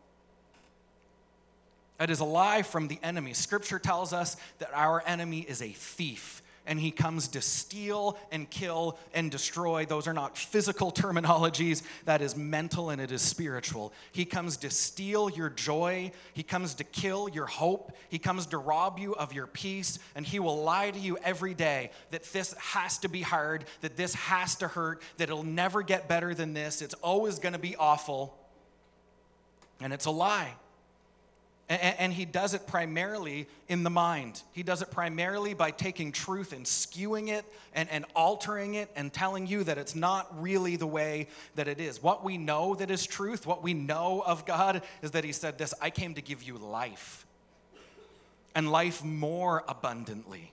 It 2.01 2.11
is 2.11 2.19
a 2.19 2.25
lie 2.25 2.63
from 2.63 2.89
the 2.89 2.99
enemy. 3.05 3.33
Scripture 3.33 3.79
tells 3.79 4.13
us 4.13 4.37
that 4.59 4.71
our 4.75 5.05
enemy 5.07 5.47
is 5.49 5.63
a 5.63 5.69
thief 5.69 6.43
and 6.67 6.79
he 6.79 6.91
comes 6.91 7.29
to 7.29 7.41
steal 7.41 8.19
and 8.31 8.49
kill 8.51 8.99
and 9.15 9.31
destroy. 9.31 9.87
Those 9.87 10.07
are 10.07 10.13
not 10.13 10.37
physical 10.37 10.93
terminologies, 10.93 11.83
that 12.05 12.21
is 12.21 12.37
mental 12.37 12.91
and 12.91 13.01
it 13.01 13.13
is 13.13 13.23
spiritual. 13.23 13.93
He 14.13 14.25
comes 14.25 14.57
to 14.59 14.71
steal 14.71 15.31
your 15.31 15.51
joy, 15.51 16.13
he 16.35 16.43
comes 16.43 16.75
to 16.75 16.85
kill 16.85 17.29
your 17.29 17.47
hope, 17.47 17.97
he 18.09 18.19
comes 18.19 18.47
to 18.47 18.59
rob 18.59 18.99
you 18.99 19.15
of 19.15 19.33
your 19.33 19.47
peace, 19.47 19.99
and 20.15 20.27
he 20.27 20.41
will 20.41 20.63
lie 20.63 20.91
to 20.91 20.99
you 20.99 21.19
every 21.19 21.55
day 21.55 21.91
that 22.11 22.25
this 22.33 22.55
has 22.55 22.99
to 22.99 23.09
be 23.09 23.23
hard, 23.23 23.65
that 23.81 23.97
this 23.97 24.15
has 24.15 24.57
to 24.57 24.69
hurt, 24.69 25.03
that 25.17 25.25
it'll 25.25 25.43
never 25.43 25.83
get 25.83 26.09
better 26.09 26.35
than 26.35 26.53
this, 26.53 26.83
it's 26.83 26.95
always 26.95 27.39
going 27.39 27.53
to 27.53 27.59
be 27.59 27.77
awful. 27.77 28.37
And 29.81 29.93
it's 29.93 30.07
a 30.07 30.11
lie. 30.11 30.55
And, 31.69 32.13
he 32.13 32.25
does 32.25 32.55
it 32.55 32.69
primarily 32.69 33.49
in 33.67 33.83
the 33.83 33.91
mind. 33.91 34.43
He 34.53 34.63
does 34.63 34.83
it 34.83 34.91
primarily 34.93 35.53
by 35.53 35.73
taking 35.73 36.13
truth 36.13 36.53
and 36.53 36.65
skewing 36.65 37.29
it 37.29 37.45
and, 37.75 37.89
and 37.91 38.05
altering 38.15 38.75
it 38.75 38.89
and 38.95 39.13
telling 39.13 39.49
you 39.49 39.65
that 39.65 39.77
it's 39.77 39.97
not 39.97 40.41
really 40.41 40.77
the 40.77 40.87
way 40.87 41.27
that 41.57 41.67
it 41.67 41.81
is. 41.81 42.01
What 42.01 42.23
we 42.23 42.39
know 42.39 42.77
that 42.77 42.89
is 42.89 43.05
truth, 43.05 43.47
what 43.47 43.65
we 43.65 43.75
know 43.75 44.23
of 44.25 44.47
God, 44.47 44.83
is 45.03 45.11
that 45.11 45.25
He 45.25 45.33
said 45.33 45.59
this 45.59 45.75
I 45.83 45.91
came 45.91 46.15
to 46.15 46.23
give 46.23 46.45
you 46.45 46.57
life 46.57 47.27
and 48.55 48.71
life 48.71 49.05
more 49.05 49.65
abundantly. 49.67 50.53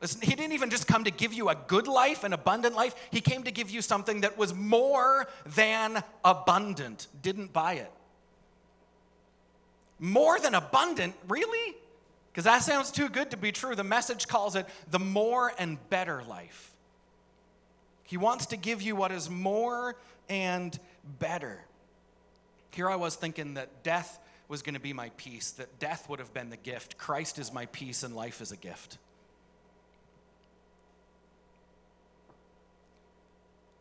Listen, 0.00 0.20
he 0.20 0.34
didn't 0.34 0.52
even 0.52 0.68
just 0.68 0.88
come 0.88 1.04
to 1.04 1.12
give 1.12 1.32
you 1.32 1.48
a 1.48 1.54
good 1.54 1.86
life, 1.86 2.24
an 2.24 2.32
abundant 2.32 2.74
life. 2.74 2.94
He 3.12 3.20
came 3.20 3.44
to 3.44 3.52
give 3.52 3.70
you 3.70 3.80
something 3.80 4.22
that 4.22 4.36
was 4.36 4.52
more 4.52 5.28
than 5.46 6.02
abundant. 6.24 7.06
Didn't 7.20 7.52
buy 7.52 7.74
it. 7.74 7.92
More 10.02 10.40
than 10.40 10.56
abundant, 10.56 11.14
really? 11.28 11.76
Because 12.32 12.42
that 12.42 12.62
sounds 12.62 12.90
too 12.90 13.08
good 13.08 13.30
to 13.30 13.36
be 13.36 13.52
true. 13.52 13.76
The 13.76 13.84
message 13.84 14.26
calls 14.26 14.56
it 14.56 14.66
the 14.90 14.98
more 14.98 15.52
and 15.60 15.78
better 15.90 16.24
life. 16.24 16.72
He 18.02 18.16
wants 18.16 18.46
to 18.46 18.56
give 18.56 18.82
you 18.82 18.96
what 18.96 19.12
is 19.12 19.30
more 19.30 19.94
and 20.28 20.76
better. 21.20 21.60
Here 22.72 22.90
I 22.90 22.96
was 22.96 23.14
thinking 23.14 23.54
that 23.54 23.84
death 23.84 24.18
was 24.48 24.60
going 24.60 24.74
to 24.74 24.80
be 24.80 24.92
my 24.92 25.10
peace, 25.16 25.52
that 25.52 25.78
death 25.78 26.08
would 26.08 26.18
have 26.18 26.34
been 26.34 26.50
the 26.50 26.56
gift. 26.56 26.98
Christ 26.98 27.38
is 27.38 27.52
my 27.52 27.66
peace, 27.66 28.02
and 28.02 28.16
life 28.16 28.40
is 28.40 28.50
a 28.50 28.56
gift. 28.56 28.98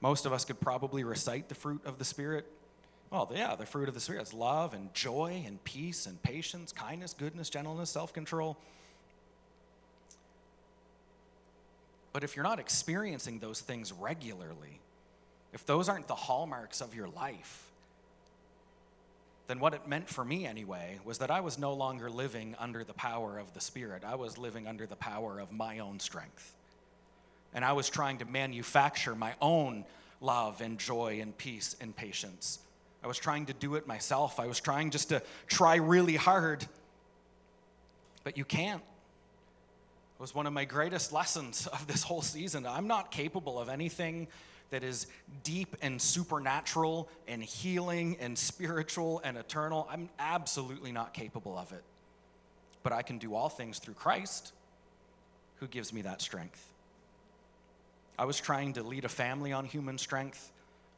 Most 0.01 0.27
of 0.27 0.34
us 0.34 0.45
could 0.45 0.60
probably 0.60 1.03
recite 1.03 1.49
the 1.49 1.55
fruit 1.55 1.81
of 1.84 1.97
the 1.97 2.05
Spirit 2.05 2.45
well, 3.12 3.30
yeah, 3.36 3.56
the 3.56 3.65
fruit 3.65 3.89
of 3.89 3.93
the 3.93 4.00
Spirit 4.00 4.21
is 4.21 4.34
love 4.34 4.74
and 4.74 4.91
joy 4.93 5.43
and 5.45 5.62
peace 5.65 6.06
and 6.06 6.21
patience, 6.24 6.71
kindness, 6.71 7.13
goodness, 7.13 7.50
gentleness, 7.50 7.89
self 7.89 8.13
control. 8.13 8.58
But 12.13 12.24
if 12.24 12.36
you're 12.36 12.43
not 12.43 12.60
experiencing 12.60 13.39
those 13.39 13.60
things 13.60 13.91
regularly, 13.91 14.80
if 15.54 15.65
those 15.65 15.89
aren't 15.89 16.08
the 16.08 16.15
hallmarks 16.15 16.80
of 16.80 16.95
your 16.95 17.10
life, 17.10 17.69
then 19.47 19.60
what 19.60 19.74
it 19.74 19.86
meant 19.88 20.08
for 20.08 20.24
me 20.24 20.45
anyway 20.45 20.97
was 21.04 21.17
that 21.17 21.30
I 21.30 21.41
was 21.41 21.60
no 21.60 21.74
longer 21.74 22.10
living 22.10 22.56
under 22.60 22.86
the 22.86 22.93
power 22.93 23.39
of 23.39 23.54
the 23.54 23.60
Spirit. 23.60 24.04
I 24.06 24.15
was 24.15 24.38
living 24.38 24.67
under 24.67 24.86
the 24.86 24.95
power 24.95 25.41
of 25.41 25.52
my 25.52 25.80
own 25.80 26.00
strength. 26.00 26.54
And 27.54 27.65
I 27.65 27.74
was 27.74 27.89
trying 27.89 28.19
to 28.19 28.26
manufacture 28.26 29.15
my 29.15 29.34
own 29.41 29.84
love 30.21 30.62
and 30.62 30.80
joy 30.80 31.19
and 31.21 31.38
peace 31.38 31.76
and 31.82 31.93
patience 31.93 32.60
I 33.03 33.07
was 33.07 33.17
trying 33.17 33.47
to 33.47 33.53
do 33.53 33.75
it 33.75 33.87
myself. 33.87 34.39
I 34.39 34.47
was 34.47 34.59
trying 34.59 34.91
just 34.91 35.09
to 35.09 35.21
try 35.47 35.75
really 35.75 36.15
hard. 36.15 36.65
But 38.23 38.37
you 38.37 38.45
can't. 38.45 38.81
It 38.81 40.21
was 40.21 40.35
one 40.35 40.45
of 40.45 40.53
my 40.53 40.65
greatest 40.65 41.11
lessons 41.11 41.67
of 41.73 41.87
this 41.87 42.03
whole 42.03 42.21
season. 42.21 42.65
I'm 42.65 42.87
not 42.87 43.11
capable 43.11 43.59
of 43.59 43.69
anything 43.69 44.27
that 44.69 44.83
is 44.83 45.07
deep 45.43 45.75
and 45.81 46.01
supernatural 46.01 47.09
and 47.27 47.43
healing 47.43 48.17
and 48.19 48.37
spiritual 48.37 49.21
and 49.23 49.37
eternal. 49.37 49.87
I'm 49.91 50.09
absolutely 50.17 50.91
not 50.91 51.13
capable 51.13 51.57
of 51.57 51.71
it. 51.73 51.83
But 52.83 52.93
I 52.93 53.01
can 53.01 53.17
do 53.17 53.35
all 53.35 53.49
things 53.49 53.79
through 53.79 53.95
Christ 53.95 54.53
who 55.57 55.67
gives 55.67 55.91
me 55.91 56.01
that 56.03 56.21
strength. 56.21 56.71
I 58.17 58.25
was 58.25 58.39
trying 58.39 58.73
to 58.73 58.83
lead 58.83 59.05
a 59.05 59.09
family 59.09 59.51
on 59.51 59.65
human 59.65 59.97
strength. 59.97 60.50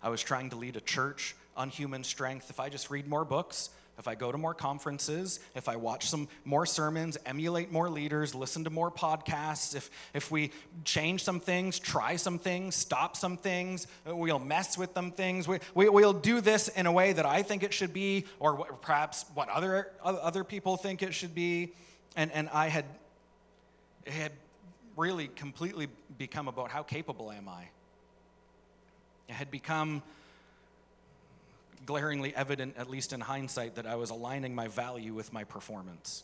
I 0.04 0.10
was 0.10 0.22
trying 0.22 0.50
to 0.52 0.58
lead 0.58 0.76
a 0.76 0.82
church 0.82 1.36
on 1.56 1.70
human 1.70 2.04
strength 2.04 2.50
if 2.50 2.60
I 2.60 2.70
just 2.70 2.90
read 2.90 3.08
more 3.08 3.24
books, 3.24 3.70
if 3.98 4.08
I 4.08 4.16
go 4.16 4.32
to 4.32 4.38
more 4.38 4.54
conferences, 4.54 5.40
if 5.56 5.70
I 5.70 5.76
watch 5.76 6.10
some 6.10 6.28
more 6.46 6.66
sermons, 6.66 7.18
emulate 7.26 7.72
more 7.72 7.90
leaders, 7.90 8.34
listen 8.34 8.64
to 8.64 8.70
more 8.70 8.90
podcasts, 8.92 9.76
if, 9.76 9.90
if 10.14 10.32
we 10.32 10.52
change 10.84 11.24
some 11.24 11.40
things, 11.40 11.80
try 11.80 12.16
some 12.16 12.40
things, 12.40 12.76
stop 12.76 13.16
some 13.16 13.38
things, 13.38 13.88
we'll 14.06 14.40
mess 14.40 14.78
with 14.78 14.94
them 14.96 15.12
things, 15.12 15.48
we, 15.48 15.60
we, 15.76 15.90
we'll 15.90 16.12
do 16.12 16.42
this 16.42 16.70
in 16.70 16.88
a 16.88 16.92
way 16.92 17.14
that 17.14 17.26
I 17.26 17.44
think 17.44 17.62
it 17.62 17.74
should 17.74 17.94
be, 17.94 18.26
or 18.40 18.56
what, 18.56 18.82
perhaps 18.82 19.26
what 19.36 19.48
other, 19.50 19.92
other 20.04 20.44
people 20.44 20.76
think 20.76 21.04
it 21.04 21.14
should 21.14 21.36
be. 21.36 21.74
And, 22.16 22.32
and 22.32 22.50
I 22.50 22.70
had, 22.70 22.86
had 24.08 24.32
really 24.98 25.28
completely 25.28 25.88
become 26.18 26.48
about 26.48 26.72
how 26.72 26.82
capable 26.84 27.32
am 27.32 27.48
I. 27.48 27.70
It 29.28 29.34
had 29.34 29.52
become 29.52 30.02
glaringly 31.86 32.36
evident, 32.36 32.76
at 32.78 32.90
least 32.90 33.14
in 33.14 33.20
hindsight, 33.20 33.76
that 33.76 33.86
I 33.86 33.96
was 33.96 34.10
aligning 34.10 34.56
my 34.56 34.68
value 34.68 35.14
with 35.14 35.34
my 35.34 35.44
performance. 35.44 36.24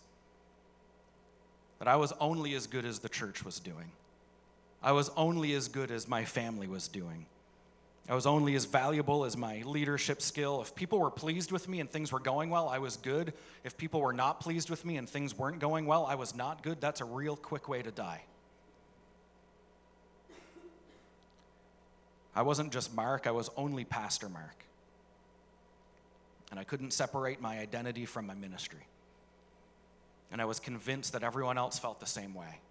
That 1.80 1.88
I 1.88 1.96
was 1.96 2.14
only 2.20 2.56
as 2.56 2.68
good 2.68 2.86
as 2.86 3.00
the 3.00 3.10
church 3.10 3.44
was 3.44 3.60
doing. 3.60 3.92
I 4.82 4.92
was 4.92 5.10
only 5.18 5.54
as 5.54 5.68
good 5.68 5.92
as 5.92 6.08
my 6.08 6.24
family 6.26 6.68
was 6.68 6.88
doing. 6.88 7.26
I 8.08 8.16
was 8.16 8.26
only 8.26 8.56
as 8.56 8.66
valuable 8.66 9.24
as 9.24 9.38
my 9.38 9.62
leadership 9.66 10.22
skill. 10.22 10.62
If 10.62 10.74
people 10.74 11.00
were 11.00 11.12
pleased 11.12 11.52
with 11.52 11.70
me 11.70 11.80
and 11.80 11.90
things 11.90 12.12
were 12.12 12.20
going 12.20 12.50
well, 12.50 12.68
I 12.68 12.80
was 12.80 12.98
good. 12.98 13.34
If 13.64 13.78
people 13.78 14.02
were 14.02 14.14
not 14.14 14.40
pleased 14.40 14.70
with 14.70 14.84
me 14.84 14.98
and 14.98 15.08
things 15.08 15.38
weren't 15.38 15.60
going 15.60 15.86
well, 15.86 16.06
I 16.08 16.16
was 16.16 16.36
not 16.36 16.64
good. 16.64 16.82
That's 16.82 17.02
a 17.02 17.06
real 17.06 17.36
quick 17.36 17.70
way 17.70 17.84
to 17.84 17.92
die. 17.92 18.24
I 22.40 22.42
wasn't 22.42 22.72
just 22.72 22.96
Mark, 22.96 23.28
I 23.28 23.32
was 23.32 23.50
only 23.58 23.84
Pastor 23.84 24.30
Mark. 24.30 24.64
And 26.52 26.58
I 26.58 26.64
couldn't 26.64 26.92
separate 26.92 27.42
my 27.42 27.60
identity 27.60 28.06
from 28.06 28.28
my 28.28 28.34
ministry. 28.34 28.88
And 30.32 30.42
I 30.42 30.46
was 30.46 30.58
convinced 30.58 31.12
that 31.12 31.22
everyone 31.22 31.58
else 31.58 31.78
felt 31.78 32.00
the 32.00 32.06
same 32.06 32.34
way. 32.34 32.62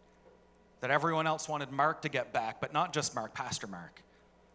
That 0.81 0.91
everyone 0.91 1.27
else 1.27 1.51
wanted 1.51 1.71
Mark 1.71 2.01
to 2.01 2.09
get 2.09 2.33
back, 2.33 2.63
but 2.63 2.73
not 2.73 2.95
just 2.95 3.15
Mark, 3.15 3.35
Pastor 3.35 3.67
Mark. 3.67 4.01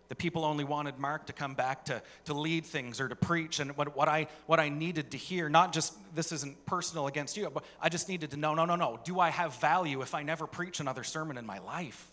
The 0.08 0.15
people 0.15 0.43
only 0.43 0.63
wanted 0.63 0.97
Mark 0.97 1.28
to 1.28 1.34
come 1.34 1.54
back 1.54 1.86
to, 1.86 2.02
to 2.26 2.34
lead 2.34 2.65
things 2.65 2.99
or 2.99 3.08
to 3.08 3.15
preach. 3.15 3.60
And 3.60 3.78
what, 3.78 3.95
what, 3.95 4.08
I, 4.08 4.26
what 4.47 4.60
I 4.60 4.69
needed 4.69 5.12
to 5.12 5.17
hear, 5.17 5.47
not 5.47 5.73
just 5.73 5.93
this 6.15 6.32
isn't 6.32 6.65
personal 6.65 7.06
against 7.06 7.38
you, 7.38 7.52
but 7.52 7.63
I 7.80 7.89
just 7.89 8.10
needed 8.10 8.32
to 8.32 8.38
know 8.38 8.56
no, 8.56 8.65
no, 8.65 8.76
no. 8.76 8.99
Do 9.04 9.19
I 9.19 9.30
have 9.30 9.54
value 9.58 10.02
if 10.02 10.15
I 10.15 10.23
never 10.23 10.47
preach 10.47 10.80
another 10.80 11.04
sermon 11.04 11.38
in 11.38 11.45
my 11.45 11.60
life? 11.60 12.10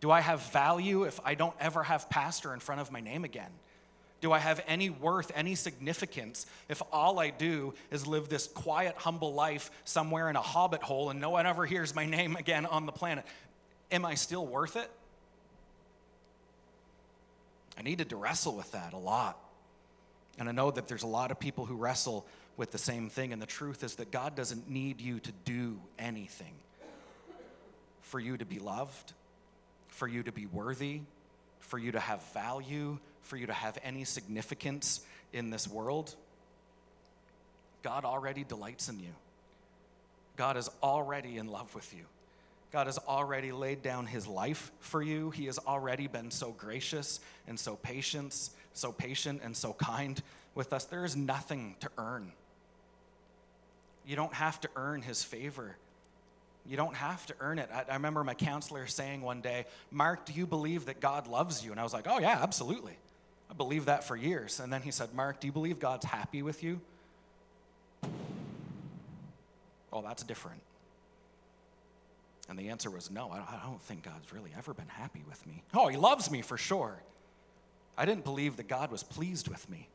Do 0.00 0.10
I 0.10 0.20
have 0.20 0.40
value 0.50 1.04
if 1.04 1.20
I 1.24 1.34
don't 1.34 1.54
ever 1.60 1.82
have 1.82 2.08
pastor 2.08 2.54
in 2.54 2.60
front 2.60 2.80
of 2.80 2.90
my 2.90 3.00
name 3.00 3.24
again? 3.24 3.50
Do 4.20 4.32
I 4.32 4.38
have 4.38 4.62
any 4.66 4.90
worth, 4.90 5.32
any 5.34 5.54
significance 5.54 6.46
if 6.68 6.82
all 6.92 7.18
I 7.18 7.30
do 7.30 7.74
is 7.90 8.06
live 8.06 8.28
this 8.28 8.46
quiet, 8.48 8.94
humble 8.96 9.32
life 9.32 9.70
somewhere 9.84 10.28
in 10.28 10.36
a 10.36 10.42
hobbit 10.42 10.82
hole 10.82 11.10
and 11.10 11.20
no 11.20 11.30
one 11.30 11.46
ever 11.46 11.64
hears 11.64 11.94
my 11.94 12.04
name 12.04 12.36
again 12.36 12.66
on 12.66 12.86
the 12.86 12.92
planet? 12.92 13.24
Am 13.90 14.04
I 14.04 14.14
still 14.14 14.46
worth 14.46 14.76
it? 14.76 14.90
I 17.78 17.82
needed 17.82 18.10
to 18.10 18.16
wrestle 18.16 18.54
with 18.54 18.70
that 18.72 18.92
a 18.92 18.98
lot. 18.98 19.38
And 20.38 20.48
I 20.48 20.52
know 20.52 20.70
that 20.70 20.86
there's 20.86 21.02
a 21.02 21.08
lot 21.08 21.30
of 21.30 21.40
people 21.40 21.64
who 21.64 21.74
wrestle 21.74 22.26
with 22.56 22.72
the 22.72 22.78
same 22.78 23.08
thing. 23.08 23.32
And 23.32 23.40
the 23.40 23.46
truth 23.46 23.82
is 23.82 23.96
that 23.96 24.10
God 24.10 24.36
doesn't 24.36 24.68
need 24.68 25.00
you 25.00 25.18
to 25.20 25.32
do 25.44 25.78
anything 25.98 26.52
for 28.02 28.20
you 28.20 28.36
to 28.36 28.44
be 28.44 28.58
loved, 28.58 29.12
for 30.00 30.08
you 30.08 30.22
to 30.22 30.32
be 30.32 30.46
worthy, 30.46 31.02
for 31.58 31.76
you 31.76 31.92
to 31.92 32.00
have 32.00 32.22
value, 32.32 32.98
for 33.20 33.36
you 33.36 33.46
to 33.46 33.52
have 33.52 33.76
any 33.84 34.02
significance 34.02 35.02
in 35.34 35.50
this 35.50 35.68
world. 35.68 36.16
God 37.82 38.06
already 38.06 38.42
delights 38.42 38.88
in 38.88 38.98
you. 38.98 39.12
God 40.38 40.56
is 40.56 40.70
already 40.82 41.36
in 41.36 41.48
love 41.48 41.74
with 41.74 41.92
you. 41.92 42.04
God 42.72 42.86
has 42.86 42.96
already 42.96 43.52
laid 43.52 43.82
down 43.82 44.06
his 44.06 44.26
life 44.26 44.72
for 44.80 45.02
you. 45.02 45.28
He 45.32 45.44
has 45.44 45.58
already 45.58 46.06
been 46.06 46.30
so 46.30 46.52
gracious 46.52 47.20
and 47.46 47.60
so 47.60 47.76
patient, 47.76 48.48
so 48.72 48.92
patient 48.92 49.42
and 49.44 49.54
so 49.54 49.74
kind 49.74 50.22
with 50.54 50.72
us. 50.72 50.84
There 50.84 51.04
is 51.04 51.14
nothing 51.14 51.76
to 51.80 51.90
earn. 51.98 52.32
You 54.06 54.16
don't 54.16 54.32
have 54.32 54.62
to 54.62 54.70
earn 54.76 55.02
his 55.02 55.22
favor. 55.22 55.76
You 56.66 56.76
don't 56.76 56.94
have 56.94 57.24
to 57.26 57.34
earn 57.40 57.58
it. 57.58 57.68
I, 57.72 57.84
I, 57.90 57.94
remember 57.94 58.22
my 58.22 58.34
counselor 58.34 58.86
saying 58.86 59.22
one 59.22 59.40
day, 59.40 59.64
Mark, 59.90 60.26
do 60.26 60.32
you 60.32 60.46
believe 60.46 60.86
that 60.86 61.00
God 61.00 61.26
loves 61.26 61.64
you? 61.64 61.70
And 61.70 61.80
I 61.80 61.82
was 61.82 61.92
like, 61.92 62.06
oh, 62.08 62.18
yeah, 62.18 62.38
absolutely. 62.42 62.96
I 63.50 63.54
believed 63.54 63.86
that 63.86 64.04
for 64.04 64.16
years. 64.16 64.60
And 64.60 64.72
then 64.72 64.82
he 64.82 64.90
said, 64.90 65.14
Mark, 65.14 65.40
do 65.40 65.46
you 65.46 65.52
believe 65.52 65.80
God's 65.80 66.04
happy 66.04 66.42
with 66.42 66.62
you? 66.62 66.80
Oh, 69.92 70.02
that's 70.02 70.22
different. 70.22 70.60
And 72.48 72.58
the 72.58 72.68
answer 72.68 72.90
was 72.90 73.10
no, 73.10 73.30
I 73.30 73.60
don't 73.64 73.80
think 73.82 74.02
God's 74.02 74.32
really 74.32 74.50
ever 74.58 74.74
been 74.74 74.88
happy 74.88 75.22
with 75.28 75.44
me. 75.46 75.62
Oh, 75.72 75.88
he 75.88 75.96
loves 75.96 76.30
me 76.30 76.42
for 76.42 76.58
sure. 76.58 77.00
I 77.96 78.04
didn't 78.04 78.24
believe 78.24 78.56
that 78.56 78.66
God 78.66 78.90
was 78.90 79.02
pleased 79.02 79.48
with 79.48 79.68
me, 79.70 79.88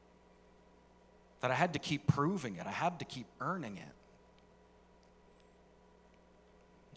that 1.41 1.51
I 1.51 1.53
had 1.53 1.73
to 1.73 1.79
keep 1.79 2.07
proving 2.07 2.55
it, 2.55 2.65
I 2.65 2.71
had 2.71 2.99
to 2.99 3.05
keep 3.05 3.27
earning 3.41 3.77
it. 3.77 3.93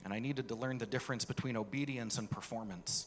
And 0.05 0.15
I 0.15 0.19
needed 0.19 0.49
to 0.49 0.55
learn 0.55 0.79
the 0.79 0.87
difference 0.87 1.25
between 1.25 1.57
obedience 1.57 2.19
and 2.19 2.31
performance. 2.31 3.07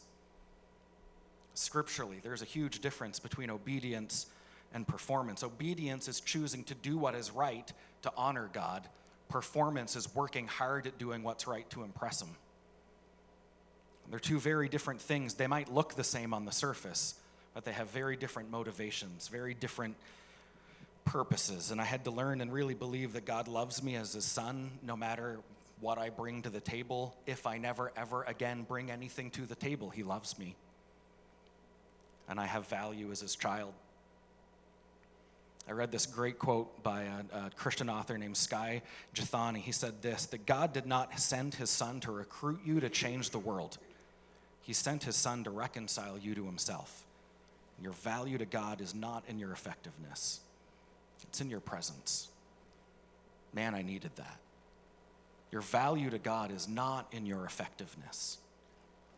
Scripturally, 1.54 2.20
there's 2.22 2.42
a 2.42 2.46
huge 2.46 2.80
difference 2.80 3.18
between 3.18 3.50
obedience 3.50 4.26
and 4.74 4.86
performance. 4.86 5.42
Obedience 5.42 6.08
is 6.08 6.20
choosing 6.20 6.64
to 6.64 6.74
do 6.74 6.96
what 6.96 7.14
is 7.14 7.30
right 7.30 7.70
to 8.02 8.12
honor 8.16 8.48
God. 8.52 8.88
Performance 9.28 9.96
is 9.96 10.14
working 10.14 10.46
hard 10.46 10.86
at 10.86 10.98
doing 10.98 11.22
what's 11.22 11.46
right 11.46 11.68
to 11.70 11.82
impress 11.82 12.22
Him. 12.22 12.30
They're 14.10 14.18
two 14.18 14.40
very 14.40 14.68
different 14.68 15.00
things. 15.00 15.34
They 15.34 15.46
might 15.46 15.72
look 15.72 15.94
the 15.94 16.04
same 16.04 16.34
on 16.34 16.44
the 16.44 16.52
surface, 16.52 17.14
but 17.54 17.64
they 17.64 17.72
have 17.72 17.88
very 17.90 18.16
different 18.16 18.50
motivations, 18.50 19.28
very 19.28 19.54
different 19.54 19.94
purposes. 21.04 21.70
And 21.70 21.80
I 21.80 21.84
had 21.84 22.04
to 22.04 22.10
learn 22.10 22.40
and 22.40 22.52
really 22.52 22.74
believe 22.74 23.12
that 23.12 23.24
God 23.24 23.48
loves 23.48 23.82
me 23.82 23.96
as 23.96 24.12
His 24.12 24.24
son, 24.24 24.70
no 24.82 24.96
matter 24.96 25.38
what 25.82 25.98
I 25.98 26.08
bring 26.08 26.40
to 26.42 26.48
the 26.48 26.60
table. 26.60 27.14
If 27.26 27.46
I 27.46 27.58
never, 27.58 27.92
ever 27.96 28.22
again 28.22 28.62
bring 28.66 28.90
anything 28.90 29.30
to 29.32 29.42
the 29.42 29.54
table, 29.54 29.90
He 29.90 30.02
loves 30.02 30.38
me 30.38 30.56
and 32.28 32.40
I 32.40 32.46
have 32.46 32.66
value 32.66 33.10
as 33.10 33.20
his 33.20 33.36
child. 33.36 33.72
I 35.68 35.72
read 35.72 35.92
this 35.92 36.06
great 36.06 36.38
quote 36.38 36.82
by 36.82 37.02
a, 37.02 37.36
a, 37.36 37.50
Christian 37.50 37.88
author 37.88 38.18
named 38.18 38.36
Skye 38.36 38.82
Jethani. 39.14 39.58
He 39.58 39.70
said 39.70 40.02
this 40.02 40.26
that 40.26 40.46
God 40.46 40.72
did 40.72 40.86
not 40.86 41.20
send 41.20 41.54
his 41.54 41.70
son 41.70 42.00
to 42.00 42.10
recruit 42.10 42.60
you 42.64 42.80
to 42.80 42.88
change 42.88 43.30
the 43.30 43.38
world, 43.38 43.78
he 44.62 44.72
sent 44.72 45.04
his 45.04 45.16
son 45.16 45.44
to 45.44 45.50
reconcile 45.50 46.18
you 46.18 46.34
to 46.34 46.44
himself. 46.46 47.04
Your 47.82 47.92
value 47.92 48.38
to 48.38 48.44
God 48.44 48.80
is 48.80 48.94
not 48.94 49.24
in 49.28 49.38
your 49.38 49.52
effectiveness, 49.52 50.40
it's 51.22 51.40
in 51.40 51.50
your 51.50 51.60
presence. 51.60 52.28
Man, 53.54 53.74
I 53.74 53.82
needed 53.82 54.12
that. 54.16 54.38
Your 55.52 55.60
value 55.60 56.10
to 56.10 56.18
God 56.18 56.50
is 56.50 56.66
not 56.66 57.06
in 57.12 57.26
your 57.26 57.44
effectiveness, 57.44 58.38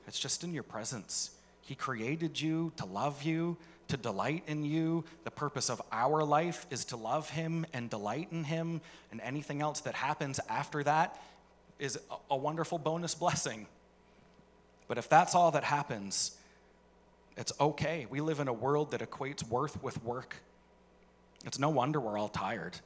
it's 0.06 0.18
just 0.20 0.44
in 0.44 0.52
your 0.52 0.64
presence. 0.64 1.30
He 1.62 1.74
created 1.74 2.38
you 2.38 2.72
to 2.76 2.84
love 2.84 3.22
you, 3.22 3.56
to 3.88 3.96
delight 3.96 4.42
in 4.46 4.64
you. 4.66 5.04
The 5.24 5.30
purpose 5.30 5.70
of 5.70 5.80
our 5.90 6.22
life 6.22 6.66
is 6.70 6.84
to 6.86 6.98
love 6.98 7.30
Him 7.30 7.64
and 7.72 7.88
delight 7.88 8.28
in 8.32 8.44
Him, 8.44 8.82
and 9.10 9.18
anything 9.22 9.62
else 9.62 9.80
that 9.80 9.94
happens 9.94 10.38
after 10.50 10.82
that 10.82 11.18
is 11.78 11.98
a 12.30 12.36
wonderful 12.36 12.76
bonus 12.76 13.14
blessing. 13.14 13.66
But 14.88 14.98
if 14.98 15.08
that's 15.08 15.34
all 15.34 15.52
that 15.52 15.64
happens, 15.64 16.36
it's 17.38 17.52
okay. 17.58 18.06
We 18.10 18.20
live 18.20 18.40
in 18.40 18.48
a 18.48 18.52
world 18.52 18.90
that 18.90 19.00
equates 19.00 19.42
worth 19.48 19.82
with 19.82 20.02
work. 20.04 20.36
It's 21.46 21.58
no 21.58 21.70
wonder 21.70 21.98
we're 21.98 22.18
all 22.18 22.28
tired. 22.28 22.76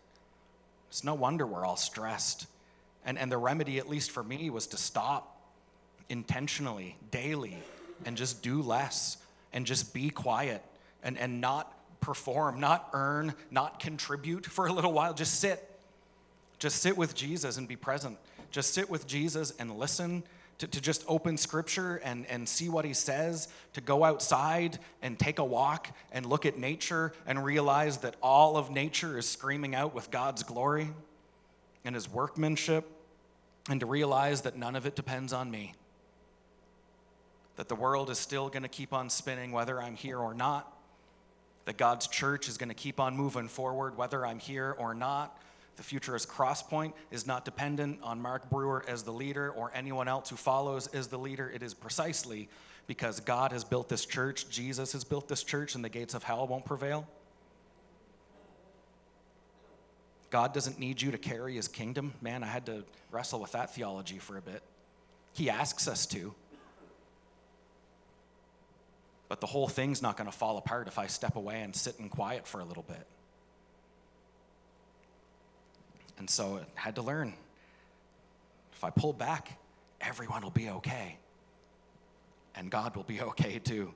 It's 0.89 1.03
no 1.03 1.15
wonder 1.15 1.47
we're 1.47 1.67
all 1.67 1.77
stressed. 1.77 2.47
And, 3.05 3.19
and 3.19 3.31
the 3.31 3.39
remedy, 3.39 3.79
at 3.79 3.89
least 3.89 4.11
for 4.11 4.23
me, 4.23 4.51
was 4.51 4.67
to 4.69 4.77
stop 4.77 5.41
intentionally, 6.09 6.97
daily, 7.11 7.57
and 8.05 8.17
just 8.17 8.43
do 8.43 8.63
less 8.63 9.17
and 9.53 9.67
just 9.67 9.95
be 9.95 10.11
quiet 10.11 10.63
and, 11.03 11.19
and 11.19 11.41
not 11.41 11.75
perform, 12.01 12.61
not 12.61 12.89
earn, 12.93 13.35
not 13.51 13.81
contribute 13.81 14.47
for 14.47 14.67
a 14.67 14.73
little 14.73 14.93
while. 14.93 15.15
Just 15.15 15.41
sit. 15.41 15.65
Just 16.59 16.83
sit 16.83 16.97
with 16.97 17.15
Jesus 17.15 17.57
and 17.57 17.69
be 17.69 17.77
present. 17.77 18.19
Just 18.51 18.75
sit 18.75 18.89
with 18.91 19.07
Jesus 19.07 19.53
and 19.59 19.79
listen. 19.79 20.23
To, 20.59 20.67
to 20.67 20.81
just 20.81 21.05
open 21.07 21.37
scripture 21.37 22.01
and, 22.03 22.27
and 22.27 22.49
see 22.49 22.69
what 22.69 22.85
he 22.85 22.93
says, 22.93 23.47
to 23.75 23.81
go 23.81 24.03
outside 24.03 24.81
and 25.03 25.17
take 25.17 25.39
a 25.39 25.45
walk 25.45 25.87
and 26.11 26.27
look 26.27 26.47
at 26.47 26.59
nature 26.59 27.13
and 27.29 27.45
realize 27.45 27.99
that 27.99 28.17
all 28.21 28.57
of 28.57 28.69
nature 28.69 29.17
is 29.17 29.29
screaming 29.29 29.77
out 29.77 29.95
with 29.95 30.11
God's 30.11 30.43
glory 30.43 30.89
and 31.85 31.95
his 31.95 32.09
workmanship, 32.09 32.91
and 33.71 33.81
to 33.81 33.87
realize 33.87 34.43
that 34.43 34.57
none 34.57 34.77
of 34.77 34.87
it 34.87 34.97
depends 34.97 35.33
on 35.33 35.51
me 35.51 35.75
that 37.59 37.69
the 37.69 37.75
world 37.75 38.09
is 38.09 38.19
still 38.19 38.49
going 38.49 38.63
to 38.63 38.69
keep 38.69 38.93
on 38.93 39.11
spinning 39.11 39.51
whether 39.51 39.83
I'm 39.83 39.97
here 39.97 40.21
or 40.21 40.33
not, 40.33 40.73
that 41.65 41.77
God's 41.77 42.07
church 42.07 42.49
is 42.49 42.57
going 42.57 42.69
to 42.69 42.75
keep 42.75 43.01
on 43.01 43.17
moving 43.17 43.49
forward 43.49 43.97
whether 43.97 44.25
I'm 44.25 44.39
here 44.39 44.77
or 44.79 44.95
not. 44.95 45.37
The 45.75 45.83
future 45.83 46.15
as 46.15 46.25
Crosspoint 46.25 46.93
is 47.11 47.27
not 47.27 47.45
dependent 47.45 47.99
on 48.01 48.23
Mark 48.23 48.49
Brewer 48.49 48.85
as 48.87 49.03
the 49.03 49.13
leader 49.13 49.51
or 49.51 49.73
anyone 49.75 50.07
else 50.07 50.31
who 50.31 50.37
follows 50.37 50.87
as 50.89 51.09
the 51.09 51.19
leader. 51.19 51.51
It 51.51 51.65
is 51.65 51.75
precisely 51.75 52.49
because 52.87 53.19
God 53.19 53.51
has 53.51 53.65
built 53.65 53.89
this 53.89 54.07
church, 54.07 54.49
Jesus 54.49 54.93
has 54.93 55.03
built 55.03 55.27
this 55.27 55.43
church, 55.43 55.75
and 55.75 55.85
the 55.85 55.89
gates 55.89 56.15
of 56.15 56.23
hell 56.23 56.47
won't 56.47 56.65
prevail. 56.65 57.09
God 60.31 60.53
doesn't 60.53 60.79
need 60.79 61.01
you 61.01 61.11
to 61.11 61.19
carry 61.19 61.55
his 61.55 61.69
kingdom. 61.69 62.13
Man, 62.21 62.43
I 62.43 62.47
had 62.47 62.67
to 62.67 62.85
wrestle 63.11 63.41
with 63.41 63.53
that 63.53 63.75
theology 63.75 64.19
for 64.19 64.37
a 64.37 64.43
bit. 64.43 64.63
He 65.33 65.49
asks 65.49 65.89
us 65.89 66.07
to. 66.07 66.35
But 69.29 69.41
the 69.41 69.47
whole 69.47 69.69
thing's 69.69 70.01
not 70.01 70.17
going 70.17 70.31
to 70.31 70.37
fall 70.37 70.57
apart 70.57 70.89
if 70.89 70.99
I 70.99 71.07
step 71.07 71.37
away 71.37 71.63
and 71.63 71.75
sit 71.75 71.97
in 71.99 72.09
quiet 72.09 72.47
for 72.47 72.61
a 72.61 72.65
little 72.65 72.83
bit. 72.83 73.07
And 76.19 76.29
so 76.29 76.61
I 76.77 76.81
had 76.81 76.97
to 76.97 77.03
learn. 77.03 77.35
If 78.73 78.85
I 78.85 78.91
pull 78.91 79.13
back, 79.13 79.59
everyone 80.01 80.43
will 80.43 80.51
be 80.51 80.71
okay. 80.71 81.17
And 82.55 82.71
God 82.71 82.97
will 82.97 83.05
be 83.05 83.21
okay 83.33 83.59
too. 83.59 83.93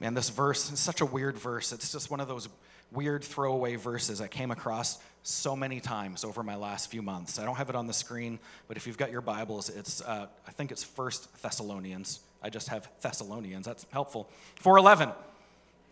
Man, 0.00 0.14
this 0.14 0.30
verse 0.30 0.70
is 0.70 0.78
such 0.78 1.00
a 1.00 1.06
weird 1.06 1.36
verse. 1.36 1.72
It's 1.72 1.92
just 1.92 2.10
one 2.10 2.20
of 2.20 2.28
those 2.28 2.48
weird 2.92 3.22
throwaway 3.22 3.76
verses 3.76 4.20
I 4.20 4.28
came 4.28 4.50
across 4.50 4.98
so 5.22 5.54
many 5.54 5.80
times 5.80 6.24
over 6.24 6.42
my 6.42 6.56
last 6.56 6.90
few 6.90 7.02
months. 7.02 7.38
I 7.38 7.44
don't 7.44 7.56
have 7.56 7.68
it 7.68 7.76
on 7.76 7.86
the 7.86 7.92
screen, 7.92 8.38
but 8.66 8.76
if 8.76 8.86
you've 8.86 8.96
got 8.96 9.10
your 9.10 9.20
Bibles, 9.20 9.68
it's 9.68 10.00
uh, 10.02 10.26
I 10.46 10.50
think 10.52 10.72
it's 10.72 10.82
First 10.82 11.42
Thessalonians. 11.42 12.20
I 12.42 12.50
just 12.50 12.68
have 12.68 12.88
Thessalonians. 13.00 13.66
That's 13.66 13.86
helpful. 13.90 14.30
411. 14.60 15.14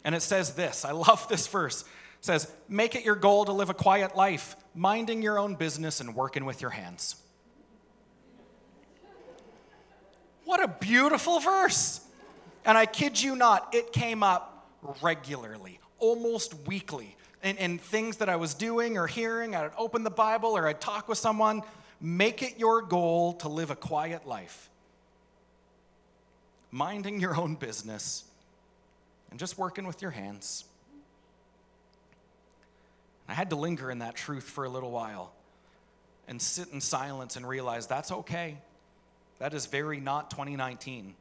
And 0.04 0.14
it 0.14 0.22
says 0.22 0.54
this. 0.54 0.84
I 0.84 0.92
love 0.92 1.28
this 1.28 1.46
verse. 1.46 1.82
It 1.82 2.24
says, 2.24 2.50
"Make 2.68 2.94
it 2.94 3.04
your 3.04 3.16
goal 3.16 3.44
to 3.44 3.52
live 3.52 3.68
a 3.68 3.74
quiet 3.74 4.16
life, 4.16 4.56
minding 4.74 5.22
your 5.22 5.38
own 5.38 5.54
business 5.54 6.00
and 6.00 6.14
working 6.14 6.44
with 6.44 6.62
your 6.62 6.70
hands." 6.70 7.16
What 10.46 10.62
a 10.62 10.68
beautiful 10.68 11.40
verse. 11.40 12.00
And 12.64 12.78
I 12.78 12.86
kid 12.86 13.20
you 13.20 13.36
not, 13.36 13.74
it 13.74 13.92
came 13.92 14.22
up 14.22 14.68
regularly, 15.02 15.80
almost 15.98 16.54
weekly. 16.66 17.16
And, 17.42 17.58
in 17.58 17.78
things 17.78 18.16
that 18.16 18.28
I 18.28 18.36
was 18.36 18.54
doing 18.54 18.98
or 18.98 19.06
hearing, 19.06 19.54
I'd 19.54 19.70
open 19.76 20.02
the 20.04 20.10
Bible 20.10 20.56
or 20.56 20.66
I'd 20.66 20.80
talk 20.80 21.08
with 21.08 21.18
someone. 21.18 21.62
Make 22.00 22.42
it 22.42 22.58
your 22.58 22.82
goal 22.82 23.34
to 23.34 23.48
live 23.48 23.70
a 23.70 23.76
quiet 23.76 24.26
life, 24.26 24.68
minding 26.70 27.20
your 27.20 27.36
own 27.36 27.54
business 27.54 28.24
and 29.30 29.38
just 29.38 29.58
working 29.58 29.86
with 29.86 30.02
your 30.02 30.10
hands. 30.10 30.64
I 33.28 33.34
had 33.34 33.50
to 33.50 33.56
linger 33.56 33.90
in 33.90 33.98
that 34.00 34.14
truth 34.14 34.44
for 34.44 34.64
a 34.64 34.68
little 34.68 34.90
while 34.90 35.32
and 36.28 36.40
sit 36.40 36.68
in 36.72 36.80
silence 36.80 37.36
and 37.36 37.48
realize 37.48 37.86
that's 37.86 38.10
okay. 38.10 38.58
That 39.38 39.52
is 39.54 39.66
very 39.66 40.00
not 40.00 40.30
2019. 40.30 41.14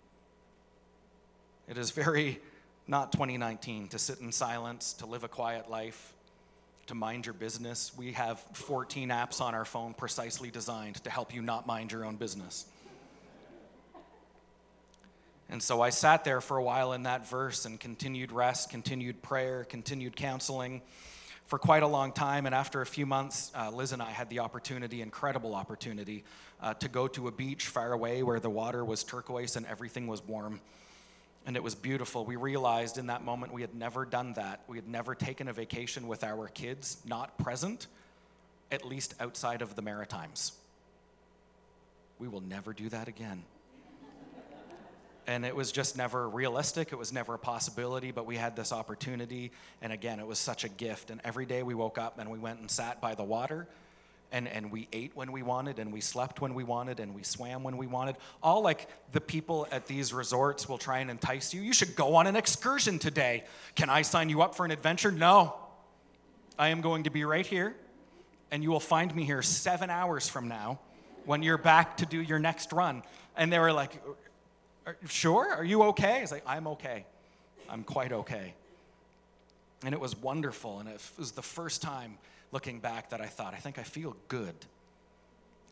It 1.67 1.77
is 1.77 1.91
very 1.91 2.39
not 2.87 3.11
2019 3.11 3.89
to 3.89 3.99
sit 3.99 4.19
in 4.19 4.31
silence, 4.31 4.93
to 4.93 5.05
live 5.05 5.23
a 5.23 5.27
quiet 5.27 5.69
life, 5.69 6.13
to 6.87 6.95
mind 6.95 7.25
your 7.25 7.33
business. 7.33 7.91
We 7.97 8.11
have 8.11 8.39
14 8.53 9.09
apps 9.09 9.41
on 9.41 9.55
our 9.55 9.65
phone 9.65 9.93
precisely 9.93 10.51
designed 10.51 11.03
to 11.03 11.09
help 11.09 11.33
you 11.33 11.41
not 11.41 11.65
mind 11.65 11.91
your 11.91 12.05
own 12.05 12.15
business. 12.15 12.65
And 15.49 15.61
so 15.61 15.81
I 15.81 15.89
sat 15.91 16.23
there 16.23 16.41
for 16.41 16.57
a 16.57 16.63
while 16.63 16.93
in 16.93 17.03
that 17.03 17.27
verse 17.27 17.65
and 17.65 17.79
continued 17.79 18.31
rest, 18.31 18.69
continued 18.69 19.21
prayer, 19.21 19.63
continued 19.63 20.15
counseling 20.15 20.81
for 21.45 21.59
quite 21.59 21.83
a 21.83 21.87
long 21.87 22.11
time. 22.11 22.45
And 22.45 22.55
after 22.55 22.81
a 22.81 22.85
few 22.85 23.05
months, 23.05 23.51
uh, 23.55 23.69
Liz 23.69 23.91
and 23.91 24.01
I 24.01 24.09
had 24.09 24.29
the 24.29 24.39
opportunity, 24.39 25.01
incredible 25.01 25.53
opportunity, 25.53 26.23
uh, 26.61 26.73
to 26.75 26.87
go 26.87 27.07
to 27.09 27.27
a 27.27 27.31
beach 27.31 27.67
far 27.67 27.93
away 27.93 28.23
where 28.23 28.39
the 28.39 28.49
water 28.49 28.83
was 28.83 29.03
turquoise 29.03 29.55
and 29.55 29.65
everything 29.67 30.07
was 30.07 30.23
warm 30.23 30.59
and 31.45 31.55
it 31.55 31.63
was 31.63 31.75
beautiful. 31.75 32.25
We 32.25 32.35
realized 32.35 32.97
in 32.97 33.07
that 33.07 33.23
moment 33.23 33.53
we 33.53 33.61
had 33.61 33.75
never 33.75 34.05
done 34.05 34.33
that. 34.33 34.61
We 34.67 34.77
had 34.77 34.87
never 34.87 35.13
taken 35.13 35.47
a 35.47 35.53
vacation 35.53 36.07
with 36.07 36.23
our 36.23 36.47
kids 36.47 36.97
not 37.05 37.37
present, 37.37 37.87
at 38.71 38.85
least 38.85 39.13
outside 39.19 39.61
of 39.61 39.75
the 39.75 39.81
Maritimes. 39.81 40.53
We 42.17 42.27
will 42.27 42.41
never 42.41 42.73
do 42.73 42.89
that 42.89 43.07
again. 43.07 43.43
and 45.27 45.45
it 45.45 45.55
was 45.55 45.71
just 45.71 45.95
never 45.95 46.27
realistic. 46.27 46.91
It 46.91 46.95
was 46.95 47.13
never 47.13 47.35
a 47.35 47.39
possibility, 47.39 48.11
but 48.11 48.25
we 48.25 48.37
had 48.37 48.55
this 48.55 48.71
opportunity. 48.71 49.51
And 49.81 49.93
again, 49.93 50.19
it 50.19 50.25
was 50.25 50.39
such 50.39 50.63
a 50.63 50.69
gift. 50.69 51.11
And 51.11 51.21
every 51.23 51.45
day 51.45 51.61
we 51.61 51.75
woke 51.75 51.99
up 51.99 52.17
and 52.17 52.31
we 52.31 52.39
went 52.39 52.59
and 52.59 52.71
sat 52.71 53.01
by 53.01 53.13
the 53.13 53.23
water 53.23 53.67
and, 54.31 54.47
and 54.47 54.71
we 54.71 54.87
ate 54.91 55.11
when 55.15 55.31
we 55.31 55.43
wanted, 55.43 55.79
and 55.79 55.93
we 55.93 56.01
slept 56.01 56.41
when 56.41 56.53
we 56.53 56.63
wanted, 56.63 56.99
and 56.99 57.15
we 57.15 57.23
swam 57.23 57.63
when 57.63 57.77
we 57.77 57.87
wanted. 57.87 58.15
All 58.43 58.61
like 58.61 58.87
the 59.11 59.21
people 59.21 59.67
at 59.71 59.87
these 59.87 60.13
resorts 60.13 60.67
will 60.67 60.77
try 60.77 60.99
and 60.99 61.09
entice 61.09 61.53
you. 61.53 61.61
You 61.61 61.73
should 61.73 61.95
go 61.95 62.15
on 62.15 62.27
an 62.27 62.35
excursion 62.35 62.99
today. 62.99 63.43
Can 63.75 63.89
I 63.89 64.01
sign 64.01 64.29
you 64.29 64.41
up 64.41 64.55
for 64.55 64.65
an 64.65 64.71
adventure? 64.71 65.11
No. 65.11 65.55
I 66.57 66.69
am 66.69 66.81
going 66.81 67.03
to 67.03 67.09
be 67.09 67.25
right 67.25 67.45
here, 67.45 67.75
and 68.51 68.63
you 68.63 68.71
will 68.71 68.79
find 68.79 69.13
me 69.13 69.23
here 69.23 69.41
seven 69.41 69.89
hours 69.89 70.27
from 70.27 70.47
now 70.47 70.79
when 71.25 71.43
you're 71.43 71.57
back 71.57 71.97
to 71.97 72.05
do 72.05 72.21
your 72.21 72.39
next 72.39 72.71
run. 72.71 73.03
And 73.35 73.51
they 73.51 73.59
were 73.59 73.73
like, 73.73 74.01
Sure? 75.07 75.53
Are 75.53 75.63
you 75.63 75.83
okay? 75.83 76.17
I 76.17 76.21
was 76.21 76.31
like, 76.31 76.43
I'm 76.45 76.67
okay. 76.67 77.05
I'm 77.69 77.83
quite 77.83 78.11
okay. 78.11 78.53
And 79.83 79.93
it 79.93 79.99
was 79.99 80.15
wonderful, 80.15 80.79
and 80.79 80.89
it 80.89 81.01
was 81.17 81.31
the 81.31 81.41
first 81.41 81.81
time 81.81 82.17
looking 82.55 82.79
back 82.79 83.09
that 83.09 83.19
I 83.19 83.25
thought, 83.25 83.53
I 83.53 83.57
think 83.57 83.77
I 83.77 83.83
feel 83.83 84.15
good. 84.29 84.55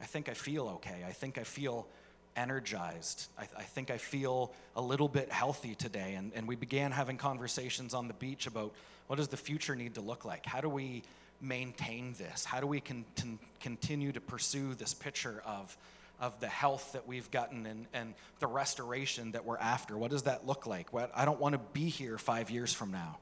I 0.02 0.06
think 0.06 0.28
I 0.28 0.34
feel 0.34 0.68
okay. 0.76 1.06
I 1.08 1.14
think 1.14 1.38
I 1.38 1.46
feel 1.46 1.88
energized. 2.36 3.30
I, 3.40 3.44
I, 3.58 3.62
think 3.62 3.90
I 3.90 3.98
feel 3.98 4.52
a 4.76 4.82
little 4.82 5.08
bit 5.08 5.32
healthy 5.32 5.76
today. 5.76 6.16
And, 6.16 6.34
and 6.36 6.46
we 6.46 6.58
began 6.58 6.92
having 6.92 7.16
conversations 7.16 7.94
on 7.94 8.10
the 8.10 8.14
beach 8.16 8.48
about 8.48 8.74
what 9.08 9.16
does 9.16 9.30
the 9.30 9.38
future 9.38 9.78
need 9.78 9.96
to 9.96 10.02
look 10.02 10.26
like? 10.26 10.46
How 10.46 10.60
do 10.60 10.68
we 10.68 11.04
maintain 11.40 12.16
this? 12.18 12.44
How 12.44 12.60
do 12.60 12.68
we 12.68 12.82
con- 12.82 13.06
con- 13.16 13.40
continue 13.62 14.12
to 14.12 14.20
pursue 14.20 14.74
this 14.74 14.94
picture 14.94 15.42
of, 15.46 15.78
of 16.20 16.38
the 16.42 16.50
health 16.50 16.92
that 16.92 17.08
we've 17.08 17.32
gotten 17.32 17.66
and, 17.66 17.86
and 17.94 18.14
the 18.40 18.48
restoration 18.48 19.32
that 19.32 19.46
we're 19.46 19.58
after? 19.58 19.98
What 19.98 20.12
does 20.12 20.24
that 20.24 20.46
look 20.46 20.68
like? 20.68 20.92
What, 20.92 21.12
I 21.16 21.24
don't 21.24 21.40
want 21.40 21.54
to 21.54 21.62
be 21.72 21.88
here 21.88 22.18
five 22.18 22.50
years 22.50 22.74
from 22.74 22.92
now 22.92 23.20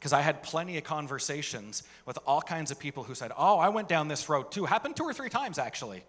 because 0.00 0.14
I 0.14 0.22
had 0.22 0.42
plenty 0.42 0.78
of 0.78 0.84
conversations 0.84 1.82
with 2.06 2.18
all 2.26 2.40
kinds 2.40 2.70
of 2.70 2.78
people 2.78 3.04
who 3.04 3.14
said, 3.14 3.32
Oh, 3.36 3.58
I 3.58 3.68
went 3.68 3.86
down 3.86 4.08
this 4.08 4.30
road 4.30 4.50
too. 4.50 4.64
Happened 4.64 4.96
two 4.96 5.04
or 5.04 5.12
three 5.12 5.28
times, 5.28 5.58
actually. 5.58 6.02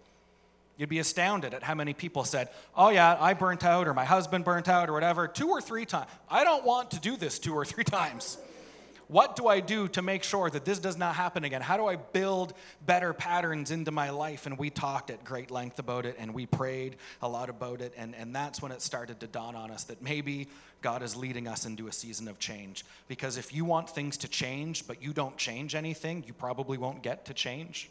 You'd 0.78 0.88
be 0.88 0.98
astounded 0.98 1.52
at 1.52 1.62
how 1.62 1.74
many 1.74 1.92
people 1.92 2.24
said, 2.24 2.48
Oh, 2.74 2.88
yeah, 2.88 3.18
I 3.20 3.34
burnt 3.34 3.64
out, 3.64 3.86
or 3.86 3.92
my 3.92 4.06
husband 4.06 4.46
burnt 4.46 4.66
out, 4.66 4.88
or 4.88 4.94
whatever, 4.94 5.28
two 5.28 5.50
or 5.50 5.60
three 5.60 5.84
times. 5.84 6.08
I 6.30 6.42
don't 6.42 6.64
want 6.64 6.92
to 6.92 7.00
do 7.00 7.18
this 7.18 7.38
two 7.38 7.52
or 7.52 7.66
three 7.66 7.84
times. 7.98 8.38
What 9.08 9.36
do 9.36 9.46
I 9.46 9.60
do 9.60 9.88
to 9.88 10.00
make 10.00 10.22
sure 10.22 10.48
that 10.48 10.64
this 10.64 10.78
does 10.78 10.96
not 10.96 11.14
happen 11.14 11.44
again? 11.44 11.60
How 11.60 11.76
do 11.76 11.84
I 11.84 11.96
build 11.96 12.54
better 12.86 13.12
patterns 13.12 13.70
into 13.70 13.90
my 13.90 14.08
life? 14.08 14.46
And 14.46 14.56
we 14.56 14.70
talked 14.70 15.10
at 15.10 15.22
great 15.22 15.50
length 15.50 15.78
about 15.78 16.06
it 16.06 16.16
and 16.18 16.32
we 16.32 16.46
prayed 16.46 16.96
a 17.20 17.28
lot 17.28 17.50
about 17.50 17.82
it. 17.82 17.92
And, 17.98 18.14
and 18.14 18.34
that's 18.34 18.62
when 18.62 18.72
it 18.72 18.80
started 18.80 19.20
to 19.20 19.26
dawn 19.26 19.54
on 19.54 19.70
us 19.70 19.84
that 19.84 20.00
maybe 20.00 20.48
God 20.82 21.02
is 21.02 21.16
leading 21.16 21.48
us 21.48 21.64
into 21.64 21.86
a 21.86 21.92
season 21.92 22.28
of 22.28 22.38
change. 22.38 22.84
Because 23.08 23.38
if 23.38 23.54
you 23.54 23.64
want 23.64 23.88
things 23.88 24.16
to 24.18 24.28
change, 24.28 24.86
but 24.86 25.02
you 25.02 25.12
don't 25.12 25.36
change 25.36 25.74
anything, 25.74 26.24
you 26.26 26.34
probably 26.34 26.76
won't 26.76 27.02
get 27.02 27.24
to 27.26 27.34
change. 27.34 27.88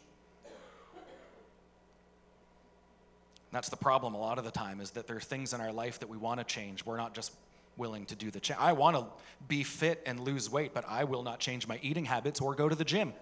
That's 3.50 3.68
the 3.68 3.76
problem 3.76 4.14
a 4.14 4.18
lot 4.18 4.38
of 4.38 4.44
the 4.44 4.50
time 4.50 4.80
is 4.80 4.92
that 4.92 5.06
there 5.06 5.16
are 5.16 5.20
things 5.20 5.52
in 5.52 5.60
our 5.60 5.72
life 5.72 5.98
that 6.00 6.08
we 6.08 6.16
want 6.16 6.40
to 6.40 6.44
change. 6.44 6.86
We're 6.86 6.96
not 6.96 7.14
just 7.14 7.32
willing 7.76 8.06
to 8.06 8.14
do 8.14 8.30
the 8.30 8.40
change. 8.40 8.58
I 8.60 8.72
want 8.72 8.96
to 8.96 9.06
be 9.46 9.62
fit 9.62 10.02
and 10.06 10.20
lose 10.20 10.50
weight, 10.50 10.72
but 10.72 10.84
I 10.88 11.04
will 11.04 11.22
not 11.22 11.38
change 11.38 11.68
my 11.68 11.78
eating 11.82 12.04
habits 12.04 12.40
or 12.40 12.54
go 12.54 12.68
to 12.68 12.74
the 12.74 12.84
gym. 12.84 13.12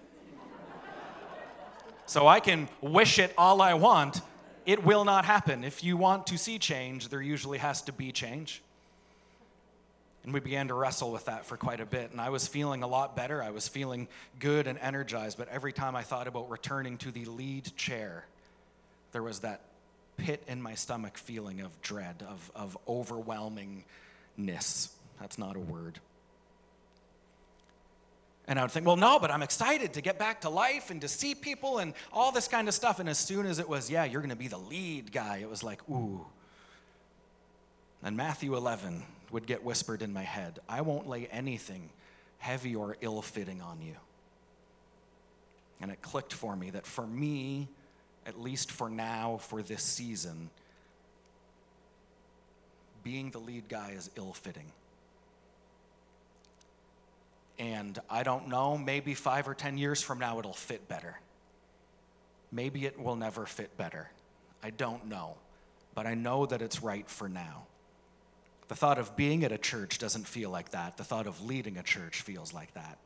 so 2.06 2.28
I 2.28 2.38
can 2.38 2.68
wish 2.80 3.18
it 3.18 3.34
all 3.36 3.60
I 3.60 3.74
want. 3.74 4.20
It 4.66 4.84
will 4.84 5.04
not 5.04 5.24
happen. 5.24 5.64
If 5.64 5.82
you 5.82 5.96
want 5.96 6.28
to 6.28 6.38
see 6.38 6.58
change, 6.58 7.08
there 7.08 7.22
usually 7.22 7.58
has 7.58 7.82
to 7.82 7.92
be 7.92 8.12
change. 8.12 8.62
And 10.24 10.34
we 10.34 10.40
began 10.40 10.68
to 10.68 10.74
wrestle 10.74 11.12
with 11.12 11.24
that 11.26 11.46
for 11.46 11.56
quite 11.56 11.80
a 11.80 11.86
bit. 11.86 12.10
And 12.10 12.20
I 12.20 12.28
was 12.28 12.46
feeling 12.46 12.82
a 12.82 12.86
lot 12.86 13.16
better. 13.16 13.42
I 13.42 13.50
was 13.50 13.66
feeling 13.68 14.06
good 14.38 14.66
and 14.66 14.78
energized. 14.78 15.38
But 15.38 15.48
every 15.48 15.72
time 15.72 15.96
I 15.96 16.02
thought 16.02 16.28
about 16.28 16.50
returning 16.50 16.98
to 16.98 17.10
the 17.10 17.24
lead 17.24 17.74
chair, 17.76 18.26
there 19.12 19.22
was 19.22 19.40
that 19.40 19.62
pit 20.18 20.42
in 20.46 20.60
my 20.60 20.74
stomach 20.74 21.16
feeling 21.16 21.62
of 21.62 21.80
dread, 21.80 22.22
of, 22.28 22.50
of 22.54 22.76
overwhelming 22.86 23.84
ness. 24.36 24.90
That's 25.20 25.38
not 25.38 25.56
a 25.56 25.60
word. 25.60 25.98
And 28.46 28.58
I 28.58 28.62
would 28.62 28.72
think, 28.72 28.84
well, 28.84 28.96
no, 28.96 29.18
but 29.18 29.30
I'm 29.30 29.42
excited 29.42 29.94
to 29.94 30.00
get 30.00 30.18
back 30.18 30.40
to 30.42 30.50
life 30.50 30.90
and 30.90 31.00
to 31.02 31.08
see 31.08 31.34
people 31.34 31.78
and 31.78 31.94
all 32.12 32.32
this 32.32 32.48
kind 32.48 32.68
of 32.68 32.74
stuff. 32.74 32.98
And 32.98 33.08
as 33.08 33.18
soon 33.18 33.46
as 33.46 33.58
it 33.58 33.68
was, 33.68 33.88
yeah, 33.88 34.04
you're 34.04 34.20
going 34.20 34.30
to 34.30 34.36
be 34.36 34.48
the 34.48 34.58
lead 34.58 35.12
guy, 35.12 35.38
it 35.38 35.48
was 35.48 35.62
like, 35.62 35.80
ooh. 35.88 36.26
And 38.02 38.16
Matthew 38.16 38.56
11 38.56 39.02
would 39.30 39.46
get 39.46 39.64
whispered 39.64 40.02
in 40.02 40.12
my 40.12 40.22
head 40.22 40.58
I 40.68 40.80
won't 40.80 41.08
lay 41.08 41.26
anything 41.26 41.90
heavy 42.38 42.74
or 42.74 42.96
ill 43.00 43.22
fitting 43.22 43.60
on 43.60 43.80
you. 43.82 43.94
And 45.80 45.90
it 45.90 46.02
clicked 46.02 46.32
for 46.32 46.54
me 46.56 46.70
that 46.70 46.86
for 46.86 47.06
me, 47.06 47.68
at 48.26 48.40
least 48.40 48.70
for 48.70 48.90
now, 48.90 49.38
for 49.38 49.62
this 49.62 49.82
season, 49.82 50.50
being 53.02 53.30
the 53.30 53.38
lead 53.38 53.68
guy 53.68 53.94
is 53.96 54.10
ill 54.16 54.32
fitting. 54.32 54.66
And 57.58 57.98
I 58.08 58.22
don't 58.22 58.48
know, 58.48 58.78
maybe 58.78 59.14
five 59.14 59.46
or 59.46 59.54
10 59.54 59.78
years 59.78 60.02
from 60.02 60.18
now 60.18 60.38
it'll 60.38 60.52
fit 60.52 60.88
better. 60.88 61.18
Maybe 62.52 62.86
it 62.86 62.98
will 62.98 63.16
never 63.16 63.46
fit 63.46 63.76
better. 63.76 64.10
I 64.62 64.70
don't 64.70 65.06
know. 65.06 65.36
But 65.94 66.06
I 66.06 66.14
know 66.14 66.46
that 66.46 66.62
it's 66.62 66.82
right 66.82 67.08
for 67.08 67.28
now. 67.28 67.64
The 68.70 68.76
thought 68.76 68.98
of 68.98 69.16
being 69.16 69.42
at 69.42 69.50
a 69.50 69.58
church 69.58 69.98
doesn't 69.98 70.28
feel 70.28 70.48
like 70.48 70.70
that. 70.70 70.96
The 70.96 71.02
thought 71.02 71.26
of 71.26 71.44
leading 71.44 71.76
a 71.76 71.82
church 71.82 72.22
feels 72.22 72.54
like 72.54 72.72
that. 72.74 72.98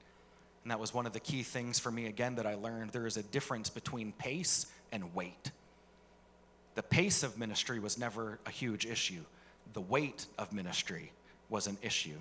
And 0.63 0.71
that 0.71 0.79
was 0.79 0.93
one 0.93 1.07
of 1.07 1.15
the 1.15 1.21
key 1.21 1.43
things 1.43 1.79
for 1.79 1.91
me, 1.91 2.05
again, 2.05 2.35
that 2.35 2.47
I 2.47 2.55
learned. 2.57 2.91
There 2.91 3.07
is 3.07 3.17
a 3.17 3.23
difference 3.23 3.71
between 3.71 4.13
pace 4.13 4.67
and 4.93 5.15
weight. 5.15 5.53
The 6.75 6.83
pace 6.83 7.23
of 7.23 7.39
ministry 7.39 7.79
was 7.79 7.97
never 7.97 8.39
a 8.45 8.51
huge 8.51 8.85
issue, 8.85 9.23
the 9.73 9.81
weight 9.81 10.27
of 10.39 10.53
ministry 10.53 11.11
was 11.49 11.67
an 11.67 11.79
issue. 11.81 12.21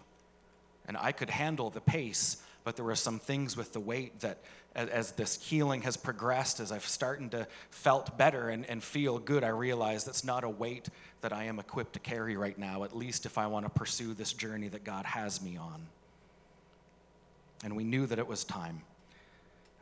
And 0.88 0.95
I 0.95 1.12
could 1.12 1.29
handle 1.29 1.69
the 1.69 1.82
pace, 1.82 2.38
but 2.63 2.76
there 2.76 2.86
were 2.86 2.95
some 2.95 3.19
things 3.19 3.58
with 3.58 3.73
the 3.73 3.80
weight 3.80 4.19
that 4.21 4.38
as 4.76 5.12
this 5.12 5.41
healing 5.41 5.82
has 5.84 5.97
progressed, 5.97 6.60
as 6.60 6.71
I've 6.71 6.86
started 6.86 7.32
to 7.32 7.47
felt 7.69 8.17
better 8.17 8.49
and, 8.49 8.67
and 8.67 8.82
feel 8.82 9.19
good, 9.19 9.43
I 9.43 9.49
realize 9.49 10.04
that's 10.04 10.23
not 10.23 10.43
a 10.43 10.49
weight 10.49 10.89
that 11.21 11.32
I 11.32 11.43
am 11.43 11.60
equipped 11.60 11.93
to 11.93 11.99
carry 11.99 12.36
right 12.38 12.58
now, 12.58 12.84
at 12.84 12.95
least 12.95 13.26
if 13.26 13.38
I 13.38 13.47
want 13.47 13.65
to 13.65 13.69
pursue 13.69 14.13
this 14.13 14.34
journey 14.34 14.69
that 14.69 14.84
God 14.84 15.06
has 15.06 15.41
me 15.41 15.58
on. 15.58 15.86
And 17.63 17.76
we 17.76 17.84
knew 17.84 18.08
that 18.08 18.17
it 18.17 18.28
was 18.28 18.43
time. 18.43 18.82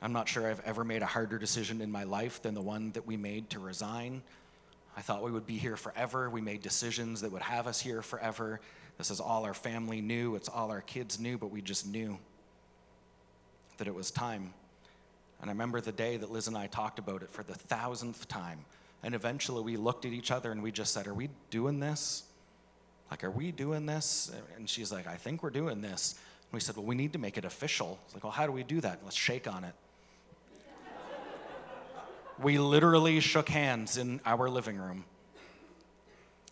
I'm 0.02 0.13
not 0.13 0.28
sure 0.28 0.50
I've 0.50 0.62
ever 0.65 0.84
made 0.84 1.04
a 1.04 1.08
harder 1.08 1.38
decision 1.38 1.80
in 1.80 1.91
my 1.91 2.04
life 2.04 2.41
than 2.41 2.54
the 2.54 2.62
one 2.62 2.91
that 2.91 3.06
we 3.06 3.15
made 3.15 3.50
to 3.52 3.60
resign. 3.60 4.22
I 4.98 5.02
thought 5.02 5.24
we 5.24 5.32
would 5.32 5.46
be 5.46 5.58
here 5.58 5.78
forever. 5.78 6.30
We 6.30 6.41
made 6.41 6.62
decisions 6.62 7.22
that 7.22 7.32
would 7.32 7.44
have 7.44 7.67
us 7.67 7.80
here 7.80 8.02
forever. 8.02 8.60
This 8.98 9.10
is 9.10 9.20
all 9.20 9.46
our 9.46 9.54
family 9.54 10.02
knew, 10.02 10.36
it's 10.36 10.50
all 10.50 10.70
our 10.70 10.82
kids 10.82 11.20
knew, 11.20 11.38
but 11.38 11.50
we 11.50 11.62
just 11.62 11.88
knew 11.88 12.20
that 13.82 13.88
it 13.88 13.96
was 13.96 14.12
time. 14.12 14.54
And 15.41 15.50
I 15.50 15.54
remember 15.54 15.82
the 15.82 15.91
day 15.91 16.15
that 16.15 16.32
Liz 16.32 16.48
and 16.48 16.56
I 16.56 16.67
talked 16.67 17.00
about 17.00 17.24
it 17.24 17.32
for 17.32 17.41
the 17.41 17.56
thousandth 17.56 18.28
time. 18.28 18.60
And 19.02 19.15
eventually 19.15 19.63
we 19.63 19.76
looked 19.76 20.06
at 20.06 20.13
each 20.13 20.30
other 20.30 20.52
and 20.52 20.62
we 20.62 20.72
just 20.72 20.94
said, 20.94 21.08
Are 21.08 21.15
we 21.15 21.30
doing 21.50 21.80
this? 21.80 22.22
Like, 23.10 23.24
are 23.24 23.32
we 23.32 23.52
doing 23.52 23.88
this? 23.88 24.32
And 24.56 24.70
she's 24.70 24.91
like, 24.91 25.08
I 25.08 25.15
think 25.15 25.41
we're 25.41 25.50
doing 25.50 25.82
this. 25.82 26.13
And 26.13 26.54
we 26.54 26.60
said, 26.60 26.76
Well, 26.76 26.86
we 26.86 26.94
need 26.94 27.13
to 27.13 27.20
make 27.20 27.39
it 27.39 27.46
official. 27.46 27.98
It's 28.06 28.13
like, 28.13 28.24
Well, 28.24 28.32
how 28.32 28.46
do 28.46 28.52
we 28.52 28.62
do 28.62 28.82
that? 28.82 29.00
Let's 29.04 29.15
shake 29.15 29.48
on 29.48 29.63
it. 29.63 29.74
we 32.39 32.60
literally 32.60 33.20
shook 33.20 33.50
hands 33.50 33.98
in 33.98 34.22
our 34.28 34.48
living 34.48 34.78
room. 34.78 35.06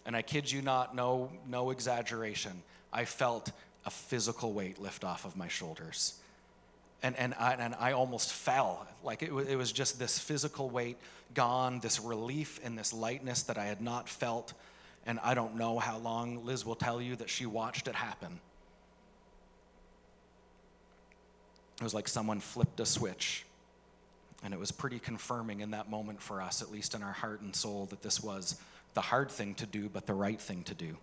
And 0.03 0.15
I 0.15 0.23
kid 0.23 0.51
you 0.51 0.63
not, 0.63 0.95
no, 0.95 1.31
no 1.47 1.69
exaggeration. 1.69 2.63
I 2.91 3.05
felt 3.05 3.51
a 3.85 3.91
physical 3.91 4.51
weight 4.51 4.79
lift 4.79 5.03
off 5.03 5.25
of 5.25 5.37
my 5.37 5.47
shoulders 5.47 6.18
and, 7.01 7.15
and, 7.17 7.33
I, 7.39 7.53
and 7.53 7.75
I 7.79 7.93
almost 7.93 8.31
fell. 8.33 8.85
Like 9.03 9.21
it, 9.21 9.31
it 9.31 9.55
was 9.55 9.71
just 9.71 9.99
this 9.99 10.19
physical 10.19 10.69
weight 10.69 10.97
gone, 11.33 11.79
this 11.79 11.99
relief 11.99 12.59
and 12.63 12.77
this 12.77 12.93
lightness 12.93 13.43
that 13.43 13.57
I 13.57 13.65
had 13.65 13.81
not 13.81 14.09
felt. 14.09 14.53
And 15.05 15.19
I 15.23 15.33
don't 15.33 15.55
know 15.55 15.79
how 15.79 15.97
long. 15.97 16.45
Liz 16.45 16.65
will 16.65 16.75
tell 16.75 17.01
you 17.01 17.15
that 17.17 17.29
she 17.29 17.45
watched 17.45 17.87
it 17.87 17.95
happen. 17.95 18.39
It 21.79 21.83
was 21.83 21.93
like 21.93 22.07
someone 22.07 22.41
flipped 22.41 22.79
a 22.79 22.85
switch. 22.85 23.45
And 24.43 24.53
it 24.53 24.59
was 24.59 24.71
pretty 24.71 24.99
confirming 24.99 25.61
in 25.61 25.71
that 25.71 25.89
moment 25.89 26.21
for 26.21 26.41
us, 26.41 26.61
at 26.61 26.71
least 26.71 26.95
in 26.95 27.03
our 27.03 27.11
heart 27.11 27.41
and 27.41 27.55
soul, 27.55 27.87
that 27.89 28.01
this 28.01 28.21
was 28.21 28.55
the 28.93 29.01
hard 29.01 29.29
thing 29.29 29.53
to 29.55 29.65
do, 29.65 29.89
but 29.89 30.05
the 30.05 30.13
right 30.13 30.39
thing 30.39 30.63
to 30.63 30.73
do. 30.73 30.97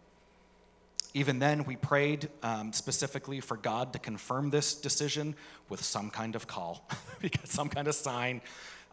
Even 1.17 1.39
then, 1.39 1.65
we 1.65 1.77
prayed 1.77 2.29
um, 2.43 2.75
specifically 2.75 3.41
for 3.41 3.57
God 3.57 3.95
to 3.95 3.99
confirm 3.99 4.51
this 4.51 4.75
decision 4.75 5.35
with 5.71 5.83
some 5.83 6.11
kind 6.11 6.37
of 6.37 6.47
call, 6.47 6.87
because 7.23 7.49
some 7.49 7.71
kind 7.71 7.89
of 7.89 7.95
sign. 7.95 8.43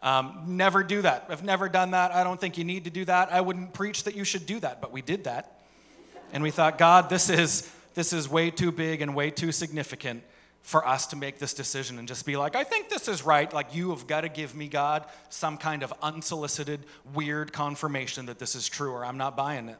Um, 0.02 0.42
never 0.46 0.82
do 0.82 1.02
that. 1.02 1.26
I've 1.28 1.44
never 1.44 1.68
done 1.68 1.90
that. 1.90 2.12
I 2.12 2.24
don't 2.24 2.40
think 2.40 2.56
you 2.56 2.64
need 2.64 2.84
to 2.84 2.90
do 2.90 3.04
that. 3.04 3.30
I 3.30 3.42
wouldn't 3.42 3.74
preach 3.74 4.04
that 4.04 4.16
you 4.16 4.24
should 4.24 4.46
do 4.46 4.58
that, 4.60 4.80
but 4.80 4.90
we 4.90 5.02
did 5.02 5.24
that. 5.24 5.60
And 6.32 6.42
we 6.42 6.50
thought, 6.50 6.78
God, 6.78 7.10
this 7.10 7.28
is, 7.28 7.70
this 7.92 8.14
is 8.14 8.26
way 8.26 8.50
too 8.50 8.72
big 8.72 9.02
and 9.02 9.14
way 9.14 9.30
too 9.30 9.52
significant 9.52 10.22
for 10.62 10.88
us 10.88 11.08
to 11.08 11.16
make 11.16 11.38
this 11.38 11.52
decision 11.52 11.98
and 11.98 12.08
just 12.08 12.24
be 12.24 12.38
like, 12.38 12.56
I 12.56 12.64
think 12.64 12.88
this 12.88 13.06
is 13.06 13.22
right. 13.22 13.52
Like, 13.52 13.74
you 13.74 13.90
have 13.90 14.06
got 14.06 14.22
to 14.22 14.30
give 14.30 14.54
me, 14.54 14.68
God, 14.68 15.04
some 15.28 15.58
kind 15.58 15.82
of 15.82 15.92
unsolicited, 16.00 16.86
weird 17.12 17.52
confirmation 17.52 18.24
that 18.26 18.38
this 18.38 18.54
is 18.54 18.66
true, 18.66 18.92
or 18.92 19.04
I'm 19.04 19.18
not 19.18 19.36
buying 19.36 19.68
it. 19.68 19.76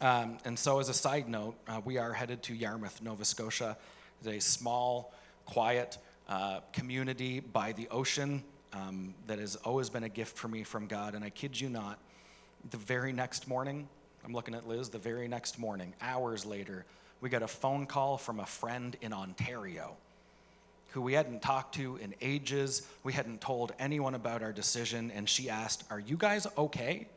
Um, 0.00 0.38
and 0.44 0.58
so, 0.58 0.80
as 0.80 0.88
a 0.88 0.94
side 0.94 1.28
note, 1.28 1.54
uh, 1.68 1.80
we 1.84 1.98
are 1.98 2.12
headed 2.12 2.42
to 2.44 2.54
Yarmouth, 2.54 3.00
Nova 3.02 3.24
Scotia. 3.24 3.76
It's 4.20 4.28
a 4.28 4.40
small, 4.40 5.14
quiet 5.46 5.98
uh, 6.28 6.60
community 6.72 7.40
by 7.40 7.72
the 7.72 7.88
ocean 7.90 8.42
um, 8.72 9.14
that 9.26 9.38
has 9.38 9.56
always 9.56 9.90
been 9.90 10.04
a 10.04 10.08
gift 10.08 10.36
for 10.36 10.48
me 10.48 10.64
from 10.64 10.86
God. 10.86 11.14
And 11.14 11.24
I 11.24 11.30
kid 11.30 11.60
you 11.60 11.68
not, 11.68 11.98
the 12.70 12.76
very 12.76 13.12
next 13.12 13.46
morning, 13.46 13.88
I'm 14.24 14.32
looking 14.32 14.54
at 14.54 14.66
Liz, 14.66 14.88
the 14.88 14.98
very 14.98 15.28
next 15.28 15.58
morning, 15.58 15.94
hours 16.00 16.44
later, 16.44 16.84
we 17.20 17.28
got 17.28 17.42
a 17.42 17.48
phone 17.48 17.86
call 17.86 18.18
from 18.18 18.40
a 18.40 18.46
friend 18.46 18.96
in 19.00 19.12
Ontario 19.12 19.96
who 20.94 21.02
we 21.02 21.12
hadn't 21.12 21.42
talked 21.42 21.74
to 21.74 21.96
in 21.96 22.14
ages. 22.20 22.86
We 23.02 23.12
hadn't 23.12 23.40
told 23.40 23.72
anyone 23.80 24.14
about 24.14 24.44
our 24.44 24.52
decision. 24.52 25.10
And 25.10 25.28
she 25.28 25.50
asked, 25.50 25.82
Are 25.90 25.98
you 25.98 26.16
guys 26.16 26.46
okay? 26.56 27.08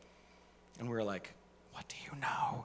And 0.80 0.88
we 0.88 0.94
were 0.96 1.04
like, 1.04 1.32
what 1.78 1.86
do 1.86 1.94
you 2.04 2.20
know? 2.20 2.64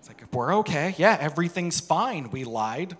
It's 0.00 0.08
like, 0.08 0.24
we're 0.32 0.56
okay. 0.56 0.92
Yeah, 0.98 1.16
everything's 1.20 1.78
fine. 1.78 2.30
We 2.30 2.42
lied. 2.42 2.96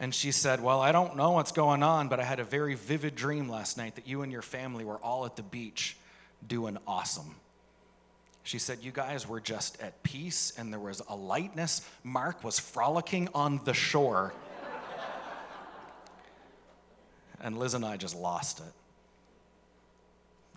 And 0.00 0.12
she 0.12 0.32
said, 0.32 0.60
Well, 0.60 0.80
I 0.80 0.90
don't 0.90 1.16
know 1.16 1.30
what's 1.30 1.52
going 1.52 1.84
on, 1.84 2.08
but 2.08 2.18
I 2.18 2.24
had 2.24 2.40
a 2.40 2.44
very 2.44 2.74
vivid 2.74 3.14
dream 3.14 3.48
last 3.48 3.78
night 3.78 3.94
that 3.94 4.08
you 4.08 4.22
and 4.22 4.32
your 4.32 4.42
family 4.42 4.84
were 4.84 4.96
all 4.96 5.24
at 5.24 5.36
the 5.36 5.44
beach 5.44 5.96
doing 6.44 6.78
awesome. 6.84 7.36
She 8.42 8.58
said, 8.58 8.78
You 8.82 8.90
guys 8.90 9.28
were 9.28 9.40
just 9.40 9.80
at 9.80 10.02
peace 10.02 10.52
and 10.58 10.72
there 10.72 10.80
was 10.80 11.00
a 11.08 11.14
lightness. 11.14 11.88
Mark 12.02 12.42
was 12.42 12.58
frolicking 12.58 13.28
on 13.36 13.60
the 13.64 13.72
shore. 13.72 14.32
and 17.40 17.56
Liz 17.56 17.74
and 17.74 17.84
I 17.84 17.96
just 17.98 18.16
lost 18.16 18.58
it. 18.58 18.72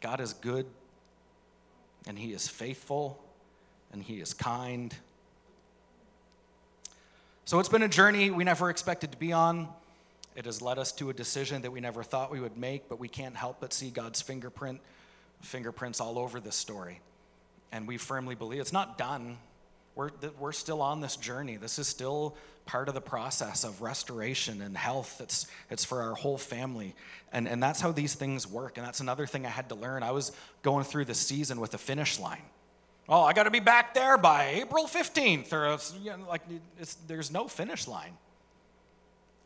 God 0.01 0.19
is 0.19 0.33
good 0.33 0.65
and 2.07 2.17
He 2.17 2.33
is 2.33 2.47
faithful, 2.47 3.21
and 3.91 4.01
He 4.01 4.19
is 4.19 4.33
kind. 4.33 4.93
So 7.45 7.59
it's 7.59 7.69
been 7.69 7.83
a 7.83 7.87
journey 7.87 8.31
we 8.31 8.43
never 8.43 8.69
expected 8.69 9.11
to 9.11 9.17
be 9.17 9.31
on. 9.31 9.67
It 10.35 10.45
has 10.45 10.61
led 10.61 10.77
us 10.77 10.91
to 10.93 11.09
a 11.09 11.13
decision 11.13 11.61
that 11.61 11.71
we 11.71 11.79
never 11.79 12.03
thought 12.03 12.31
we 12.31 12.39
would 12.39 12.57
make, 12.57 12.89
but 12.89 12.99
we 12.99 13.07
can't 13.07 13.35
help 13.35 13.61
but 13.61 13.71
see 13.71 13.89
God's 13.89 14.21
fingerprint, 14.21 14.81
fingerprints 15.41 16.01
all 16.01 16.19
over 16.19 16.39
this 16.39 16.55
story. 16.55 16.99
And 17.71 17.87
we 17.87 17.97
firmly 17.97 18.35
believe 18.35 18.59
it's 18.61 18.73
not 18.73 18.97
done. 18.97 19.37
We're, 19.95 20.09
we're 20.39 20.51
still 20.51 20.81
on 20.81 20.99
this 20.99 21.15
journey. 21.15 21.55
This 21.55 21.79
is 21.79 21.87
still 21.87 22.35
part 22.65 22.89
of 22.89 22.95
the 22.95 23.01
process 23.01 23.63
of 23.63 23.81
restoration 23.81 24.61
and 24.61 24.75
health. 24.75 25.21
It's, 25.21 25.47
it's 25.69 25.85
for 25.85 26.01
our 26.01 26.15
whole 26.15 26.37
family. 26.37 26.95
And, 27.31 27.47
and 27.47 27.63
that's 27.63 27.79
how 27.79 27.91
these 27.91 28.13
things 28.13 28.47
work. 28.49 28.77
And 28.77 28.85
that's 28.85 28.99
another 28.99 29.25
thing 29.25 29.45
I 29.45 29.49
had 29.49 29.69
to 29.69 29.75
learn. 29.75 30.03
I 30.03 30.11
was 30.11 30.31
going 30.63 30.83
through 30.83 31.05
the 31.05 31.13
season 31.13 31.59
with 31.59 31.73
a 31.73 31.77
finish 31.77 32.19
line. 32.19 32.41
Oh, 33.07 33.21
I 33.21 33.33
got 33.33 33.43
to 33.43 33.51
be 33.51 33.59
back 33.59 33.93
there 33.93 34.17
by 34.17 34.61
April 34.63 34.85
15th, 34.85 35.53
or 35.53 35.77
you 35.99 36.09
know, 36.17 36.27
like 36.27 36.41
there's 37.07 37.31
no 37.31 37.47
finish 37.47 37.87
line. 37.87 38.13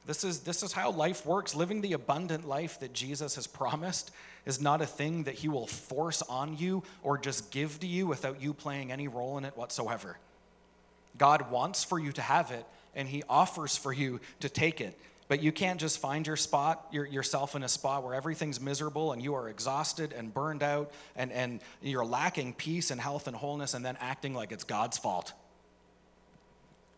This 0.05 0.23
is, 0.23 0.39
this 0.39 0.63
is 0.63 0.71
how 0.71 0.91
life 0.91 1.25
works. 1.25 1.53
Living 1.53 1.81
the 1.81 1.93
abundant 1.93 2.47
life 2.47 2.79
that 2.79 2.93
Jesus 2.93 3.35
has 3.35 3.45
promised 3.45 4.12
is 4.45 4.62
not 4.62 4.81
a 4.81 4.85
thing 4.85 5.25
that 5.25 5.35
he 5.35 5.49
will 5.49 5.67
force 5.67 6.21
on 6.23 6.57
you 6.57 6.83
or 7.03 7.17
just 7.17 7.51
give 7.51 7.79
to 7.81 7.88
you 7.88 8.07
without 8.07 8.41
you 8.41 8.53
playing 8.53 8.91
any 8.91 9.07
role 9.07 9.38
in 9.38 9.45
it 9.45 9.55
whatsoever. 9.55 10.17
God 11.19 11.51
wants 11.51 11.84
for 11.84 11.99
you 11.99 12.12
to 12.13 12.21
have 12.21 12.49
it, 12.49 12.65
and 12.95 13.08
He 13.08 13.21
offers 13.29 13.77
for 13.77 13.93
you 13.93 14.19
to 14.39 14.49
take 14.49 14.82
it. 14.82 14.97
But 15.29 15.43
you 15.43 15.51
can't 15.51 15.79
just 15.79 15.99
find 15.99 16.25
your 16.25 16.36
spot, 16.36 16.88
your, 16.91 17.05
yourself 17.05 17.55
in 17.55 17.62
a 17.62 17.69
spot 17.69 18.03
where 18.03 18.15
everything's 18.15 18.60
miserable 18.60 19.13
and 19.13 19.21
you 19.21 19.36
are 19.36 19.47
exhausted 19.47 20.12
and 20.12 20.34
burned 20.34 20.63
out 20.63 20.91
and, 21.15 21.32
and 21.32 21.60
you're 21.84 22.03
lacking 22.03 22.53
peace 22.53 22.89
and 22.89 22.99
health 22.99 23.28
and 23.28 23.38
wholeness 23.38 23.76
and 23.76 23.86
then 23.86 23.95
acting 24.01 24.34
like 24.34 24.51
it's 24.51 24.63
God's 24.63 24.97
fault. 24.97 25.34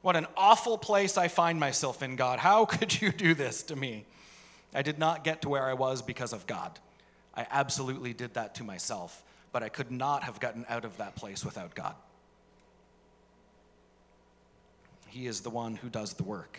What 0.02 0.16
an 0.16 0.28
awful 0.38 0.78
place 0.78 1.18
I 1.18 1.28
find 1.28 1.60
myself 1.60 2.02
in, 2.02 2.16
God. 2.16 2.40
How 2.40 2.64
could 2.78 3.02
you 3.02 3.12
do 3.12 3.34
this 3.34 3.64
to 3.64 3.76
me? 3.76 4.06
I 4.74 4.82
did 4.82 4.98
not 4.98 5.26
get 5.26 5.42
to 5.42 5.50
where 5.50 5.66
I 5.66 5.74
was 5.74 6.02
because 6.02 6.32
of 6.32 6.48
God. 6.48 6.80
I 7.36 7.46
absolutely 7.52 8.14
did 8.14 8.36
that 8.36 8.56
to 8.56 8.64
myself, 8.64 9.24
but 9.52 9.62
I 9.62 9.68
could 9.68 9.92
not 9.92 10.24
have 10.24 10.40
gotten 10.40 10.66
out 10.70 10.86
of 10.86 10.98
that 10.98 11.18
place 11.18 11.44
without 11.44 11.76
God. 11.76 11.96
He 15.12 15.28
is 15.28 15.42
the 15.42 15.50
one 15.50 15.76
who 15.76 15.90
does 15.90 16.14
the 16.14 16.24
work. 16.24 16.58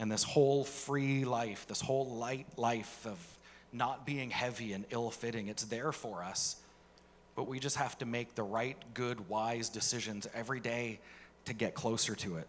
And 0.00 0.10
this 0.10 0.24
whole 0.24 0.64
free 0.64 1.24
life, 1.24 1.66
this 1.68 1.80
whole 1.80 2.06
light 2.06 2.46
life 2.56 3.06
of 3.06 3.18
not 3.72 4.04
being 4.04 4.30
heavy 4.30 4.72
and 4.72 4.84
ill 4.90 5.10
fitting, 5.10 5.46
it's 5.46 5.64
there 5.64 5.92
for 5.92 6.24
us. 6.24 6.56
But 7.36 7.46
we 7.46 7.60
just 7.60 7.76
have 7.76 7.96
to 7.98 8.06
make 8.06 8.34
the 8.34 8.42
right, 8.42 8.76
good, 8.94 9.28
wise 9.28 9.68
decisions 9.68 10.26
every 10.34 10.58
day 10.58 10.98
to 11.44 11.54
get 11.54 11.74
closer 11.74 12.16
to 12.16 12.38
it. 12.38 12.48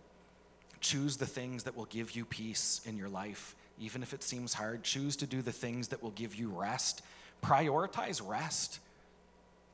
Choose 0.79 1.17
the 1.17 1.27
things 1.27 1.63
that 1.63 1.77
will 1.77 1.85
give 1.85 2.15
you 2.15 2.25
peace 2.25 2.81
in 2.85 2.97
your 2.97 3.09
life, 3.09 3.55
even 3.79 4.01
if 4.01 4.15
it 4.15 4.23
seems 4.23 4.51
hard. 4.51 4.83
Choose 4.83 5.15
to 5.17 5.27
do 5.27 5.43
the 5.43 5.51
things 5.51 5.89
that 5.89 6.01
will 6.01 6.11
give 6.11 6.33
you 6.33 6.49
rest. 6.49 7.03
Prioritize 7.43 8.27
rest. 8.27 8.79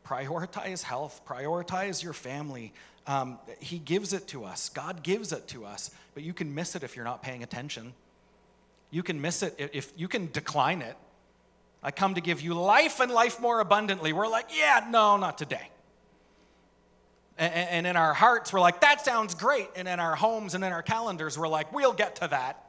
Prioritize 0.05 0.83
health. 0.83 1.21
Prioritize 1.25 2.03
your 2.03 2.13
family. 2.13 2.73
Um, 3.07 3.39
he 3.59 3.79
gives 3.79 4.11
it 4.11 4.27
to 4.29 4.43
us. 4.43 4.69
God 4.69 5.01
gives 5.01 5.31
it 5.31 5.47
to 5.49 5.65
us, 5.65 5.91
but 6.13 6.23
you 6.23 6.33
can 6.33 6.53
miss 6.53 6.75
it 6.75 6.83
if 6.83 6.95
you're 6.95 7.05
not 7.05 7.23
paying 7.23 7.41
attention. 7.41 7.93
You 8.91 9.01
can 9.01 9.21
miss 9.21 9.43
it 9.43 9.55
if 9.73 9.93
you 9.95 10.07
can 10.07 10.29
decline 10.31 10.81
it. 10.81 10.95
I 11.81 11.91
come 11.91 12.15
to 12.15 12.21
give 12.21 12.41
you 12.41 12.53
life 12.53 12.99
and 12.99 13.11
life 13.11 13.39
more 13.39 13.59
abundantly. 13.61 14.11
We're 14.11 14.27
like, 14.27 14.49
yeah, 14.57 14.85
no, 14.89 15.15
not 15.15 15.37
today. 15.37 15.69
And 17.37 17.85
in 17.85 17.95
our 17.95 18.15
hearts, 18.15 18.51
we're 18.51 18.59
like, 18.59 18.81
that 18.81 19.05
sounds 19.05 19.35
great. 19.35 19.69
And 19.75 19.87
in 19.87 19.99
our 19.99 20.15
homes 20.15 20.55
and 20.55 20.63
in 20.63 20.73
our 20.73 20.81
calendars, 20.81 21.37
we're 21.37 21.47
like, 21.47 21.71
we'll 21.71 21.93
get 21.93 22.15
to 22.17 22.27
that. 22.29 22.63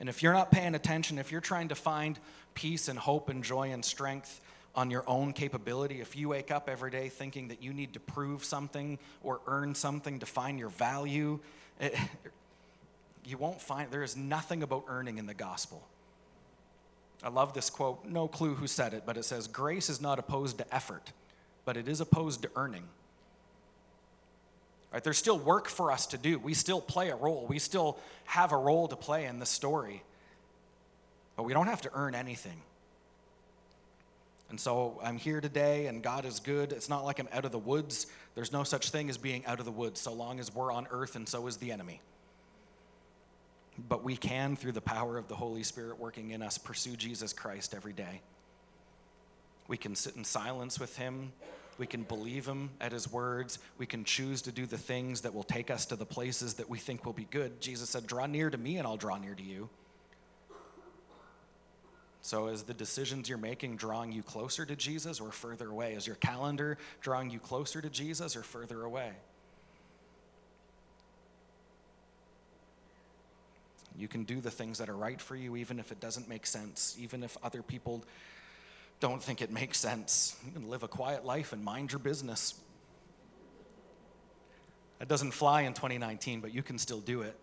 And 0.00 0.08
if 0.08 0.22
you're 0.22 0.32
not 0.32 0.50
paying 0.50 0.74
attention, 0.74 1.18
if 1.18 1.30
you're 1.30 1.40
trying 1.40 1.68
to 1.68 1.76
find 1.76 2.18
peace 2.54 2.88
and 2.88 2.98
hope 2.98 3.28
and 3.28 3.44
joy 3.44 3.70
and 3.70 3.84
strength 3.84 4.40
on 4.78 4.90
your 4.90 5.04
own 5.06 5.32
capability, 5.32 6.00
if 6.00 6.16
you 6.16 6.28
wake 6.28 6.50
up 6.50 6.68
every 6.68 6.90
day 6.90 7.08
thinking 7.08 7.48
that 7.48 7.62
you 7.62 7.72
need 7.72 7.92
to 7.94 8.00
prove 8.00 8.44
something 8.44 8.98
or 9.22 9.40
earn 9.46 9.74
something 9.74 10.18
to 10.20 10.26
find 10.26 10.58
your 10.58 10.68
value, 10.68 11.38
it, 11.80 11.96
you 13.24 13.36
won't 13.36 13.60
find, 13.60 13.90
there 13.90 14.02
is 14.02 14.16
nothing 14.16 14.62
about 14.62 14.84
earning 14.88 15.18
in 15.18 15.26
the 15.26 15.34
gospel. 15.34 15.86
I 17.22 17.28
love 17.28 17.52
this 17.52 17.70
quote, 17.70 18.04
no 18.04 18.28
clue 18.28 18.54
who 18.54 18.66
said 18.66 18.94
it, 18.94 19.02
but 19.04 19.16
it 19.16 19.24
says, 19.24 19.48
Grace 19.48 19.90
is 19.90 20.00
not 20.00 20.18
opposed 20.18 20.58
to 20.58 20.74
effort 20.74 21.12
but 21.68 21.76
it 21.76 21.86
is 21.86 22.00
opposed 22.00 22.40
to 22.40 22.50
earning. 22.56 22.84
Right? 24.90 25.04
There's 25.04 25.18
still 25.18 25.38
work 25.38 25.68
for 25.68 25.92
us 25.92 26.06
to 26.06 26.16
do. 26.16 26.38
We 26.38 26.54
still 26.54 26.80
play 26.80 27.10
a 27.10 27.14
role. 27.14 27.44
We 27.46 27.58
still 27.58 27.98
have 28.24 28.52
a 28.52 28.56
role 28.56 28.88
to 28.88 28.96
play 28.96 29.26
in 29.26 29.38
the 29.38 29.44
story. 29.44 30.02
But 31.36 31.42
we 31.42 31.52
don't 31.52 31.66
have 31.66 31.82
to 31.82 31.90
earn 31.92 32.14
anything. 32.14 32.62
And 34.50 34.58
so 34.58 34.98
I'm 35.02 35.18
here 35.18 35.40
today, 35.40 35.86
and 35.86 36.02
God 36.02 36.24
is 36.24 36.40
good. 36.40 36.72
It's 36.72 36.88
not 36.88 37.04
like 37.04 37.18
I'm 37.18 37.28
out 37.32 37.44
of 37.44 37.52
the 37.52 37.58
woods. 37.58 38.06
There's 38.34 38.52
no 38.52 38.64
such 38.64 38.90
thing 38.90 39.10
as 39.10 39.18
being 39.18 39.44
out 39.44 39.58
of 39.58 39.66
the 39.66 39.72
woods 39.72 40.00
so 40.00 40.12
long 40.12 40.40
as 40.40 40.54
we're 40.54 40.72
on 40.72 40.86
earth, 40.90 41.16
and 41.16 41.28
so 41.28 41.46
is 41.46 41.58
the 41.58 41.70
enemy. 41.70 42.00
But 43.88 44.02
we 44.02 44.16
can, 44.16 44.56
through 44.56 44.72
the 44.72 44.80
power 44.80 45.18
of 45.18 45.28
the 45.28 45.36
Holy 45.36 45.62
Spirit 45.62 45.98
working 45.98 46.30
in 46.30 46.42
us, 46.42 46.56
pursue 46.56 46.96
Jesus 46.96 47.32
Christ 47.32 47.74
every 47.74 47.92
day. 47.92 48.22
We 49.68 49.76
can 49.76 49.94
sit 49.94 50.16
in 50.16 50.24
silence 50.24 50.80
with 50.80 50.96
Him. 50.96 51.30
We 51.76 51.86
can 51.86 52.02
believe 52.02 52.46
Him 52.46 52.70
at 52.80 52.90
His 52.90 53.12
words. 53.12 53.58
We 53.76 53.86
can 53.86 54.02
choose 54.02 54.40
to 54.42 54.52
do 54.52 54.64
the 54.64 54.78
things 54.78 55.20
that 55.20 55.34
will 55.34 55.44
take 55.44 55.70
us 55.70 55.84
to 55.86 55.96
the 55.96 56.06
places 56.06 56.54
that 56.54 56.68
we 56.68 56.78
think 56.78 57.04
will 57.04 57.12
be 57.12 57.28
good. 57.30 57.60
Jesus 57.60 57.90
said, 57.90 58.06
Draw 58.06 58.26
near 58.26 58.48
to 58.48 58.58
me, 58.58 58.78
and 58.78 58.86
I'll 58.86 58.96
draw 58.96 59.18
near 59.18 59.34
to 59.34 59.42
you. 59.42 59.68
So, 62.28 62.48
is 62.48 62.62
the 62.62 62.74
decisions 62.74 63.26
you're 63.26 63.38
making 63.38 63.76
drawing 63.76 64.12
you 64.12 64.22
closer 64.22 64.66
to 64.66 64.76
Jesus 64.76 65.18
or 65.18 65.32
further 65.32 65.70
away? 65.70 65.94
Is 65.94 66.06
your 66.06 66.16
calendar 66.16 66.76
drawing 67.00 67.30
you 67.30 67.38
closer 67.38 67.80
to 67.80 67.88
Jesus 67.88 68.36
or 68.36 68.42
further 68.42 68.82
away? 68.82 69.12
You 73.96 74.08
can 74.08 74.24
do 74.24 74.42
the 74.42 74.50
things 74.50 74.76
that 74.76 74.90
are 74.90 74.94
right 74.94 75.18
for 75.18 75.36
you, 75.36 75.56
even 75.56 75.78
if 75.78 75.90
it 75.90 76.00
doesn't 76.00 76.28
make 76.28 76.44
sense, 76.44 76.98
even 77.00 77.22
if 77.22 77.34
other 77.42 77.62
people 77.62 78.04
don't 79.00 79.22
think 79.22 79.40
it 79.40 79.50
makes 79.50 79.78
sense. 79.78 80.36
You 80.44 80.52
can 80.52 80.68
live 80.68 80.82
a 80.82 80.88
quiet 80.88 81.24
life 81.24 81.54
and 81.54 81.64
mind 81.64 81.92
your 81.92 81.98
business. 81.98 82.60
That 84.98 85.08
doesn't 85.08 85.30
fly 85.30 85.62
in 85.62 85.72
2019, 85.72 86.42
but 86.42 86.52
you 86.52 86.62
can 86.62 86.76
still 86.76 87.00
do 87.00 87.22
it. 87.22 87.34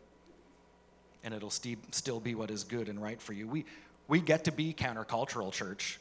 And 1.24 1.34
it'll 1.34 1.50
st- 1.50 1.96
still 1.96 2.20
be 2.20 2.36
what 2.36 2.52
is 2.52 2.64
good 2.64 2.88
and 2.88 3.02
right 3.02 3.20
for 3.20 3.34
you. 3.34 3.48
We, 3.48 3.66
we 4.08 4.22
get 4.22 4.46
to 4.46 4.52
be 4.52 4.74
countercultural, 4.74 5.52
church. 5.52 6.00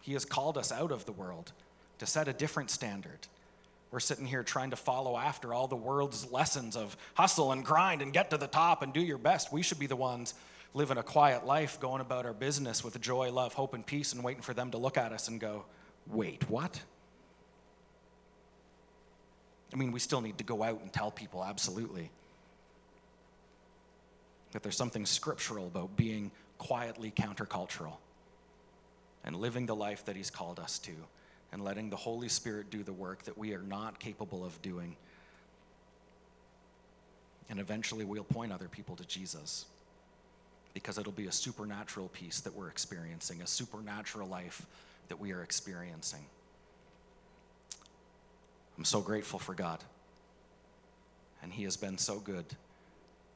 He 0.00 0.14
has 0.14 0.24
called 0.24 0.58
us 0.58 0.72
out 0.72 0.90
of 0.90 1.04
the 1.04 1.12
world 1.12 1.52
to 1.98 2.06
set 2.06 2.28
a 2.28 2.32
different 2.32 2.70
standard. 2.70 3.18
We're 3.90 4.00
sitting 4.00 4.26
here 4.26 4.42
trying 4.42 4.70
to 4.70 4.76
follow 4.76 5.16
after 5.16 5.52
all 5.52 5.68
the 5.68 5.76
world's 5.76 6.30
lessons 6.32 6.76
of 6.76 6.96
hustle 7.14 7.52
and 7.52 7.64
grind 7.64 8.00
and 8.00 8.12
get 8.12 8.30
to 8.30 8.38
the 8.38 8.46
top 8.46 8.82
and 8.82 8.92
do 8.92 9.00
your 9.00 9.18
best. 9.18 9.52
We 9.52 9.62
should 9.62 9.78
be 9.78 9.86
the 9.86 9.96
ones 9.96 10.34
living 10.74 10.96
a 10.96 11.02
quiet 11.02 11.44
life, 11.44 11.78
going 11.78 12.00
about 12.00 12.24
our 12.24 12.32
business 12.32 12.82
with 12.82 12.98
joy, 13.00 13.30
love, 13.30 13.52
hope, 13.52 13.74
and 13.74 13.84
peace, 13.84 14.14
and 14.14 14.24
waiting 14.24 14.42
for 14.42 14.54
them 14.54 14.70
to 14.70 14.78
look 14.78 14.96
at 14.96 15.12
us 15.12 15.28
and 15.28 15.38
go, 15.38 15.64
wait, 16.10 16.48
what? 16.48 16.80
I 19.72 19.76
mean, 19.76 19.92
we 19.92 20.00
still 20.00 20.20
need 20.20 20.38
to 20.38 20.44
go 20.44 20.62
out 20.62 20.80
and 20.80 20.92
tell 20.92 21.10
people, 21.10 21.44
absolutely. 21.44 22.10
That 24.52 24.62
there's 24.62 24.76
something 24.76 25.06
scriptural 25.06 25.66
about 25.66 25.96
being 25.96 26.30
quietly 26.62 27.10
countercultural 27.10 27.94
and 29.24 29.34
living 29.34 29.66
the 29.66 29.74
life 29.74 30.04
that 30.04 30.14
He's 30.14 30.30
called 30.30 30.60
us 30.60 30.78
to 30.78 30.92
and 31.50 31.64
letting 31.64 31.90
the 31.90 31.96
Holy 31.96 32.28
Spirit 32.28 32.70
do 32.70 32.84
the 32.84 32.92
work 32.92 33.24
that 33.24 33.36
we 33.36 33.52
are 33.52 33.62
not 33.62 33.98
capable 33.98 34.44
of 34.44 34.62
doing. 34.62 34.94
And 37.50 37.58
eventually 37.58 38.04
we'll 38.04 38.22
point 38.22 38.52
other 38.52 38.68
people 38.68 38.94
to 38.94 39.04
Jesus 39.04 39.66
because 40.72 40.98
it'll 40.98 41.10
be 41.10 41.26
a 41.26 41.32
supernatural 41.32 42.08
peace 42.12 42.38
that 42.42 42.54
we're 42.54 42.68
experiencing, 42.68 43.42
a 43.42 43.46
supernatural 43.46 44.28
life 44.28 44.64
that 45.08 45.18
we 45.18 45.32
are 45.32 45.42
experiencing. 45.42 46.24
I'm 48.78 48.84
so 48.84 49.00
grateful 49.00 49.40
for 49.40 49.54
God. 49.54 49.80
And 51.42 51.52
He 51.52 51.64
has 51.64 51.76
been 51.76 51.98
so 51.98 52.20
good. 52.20 52.44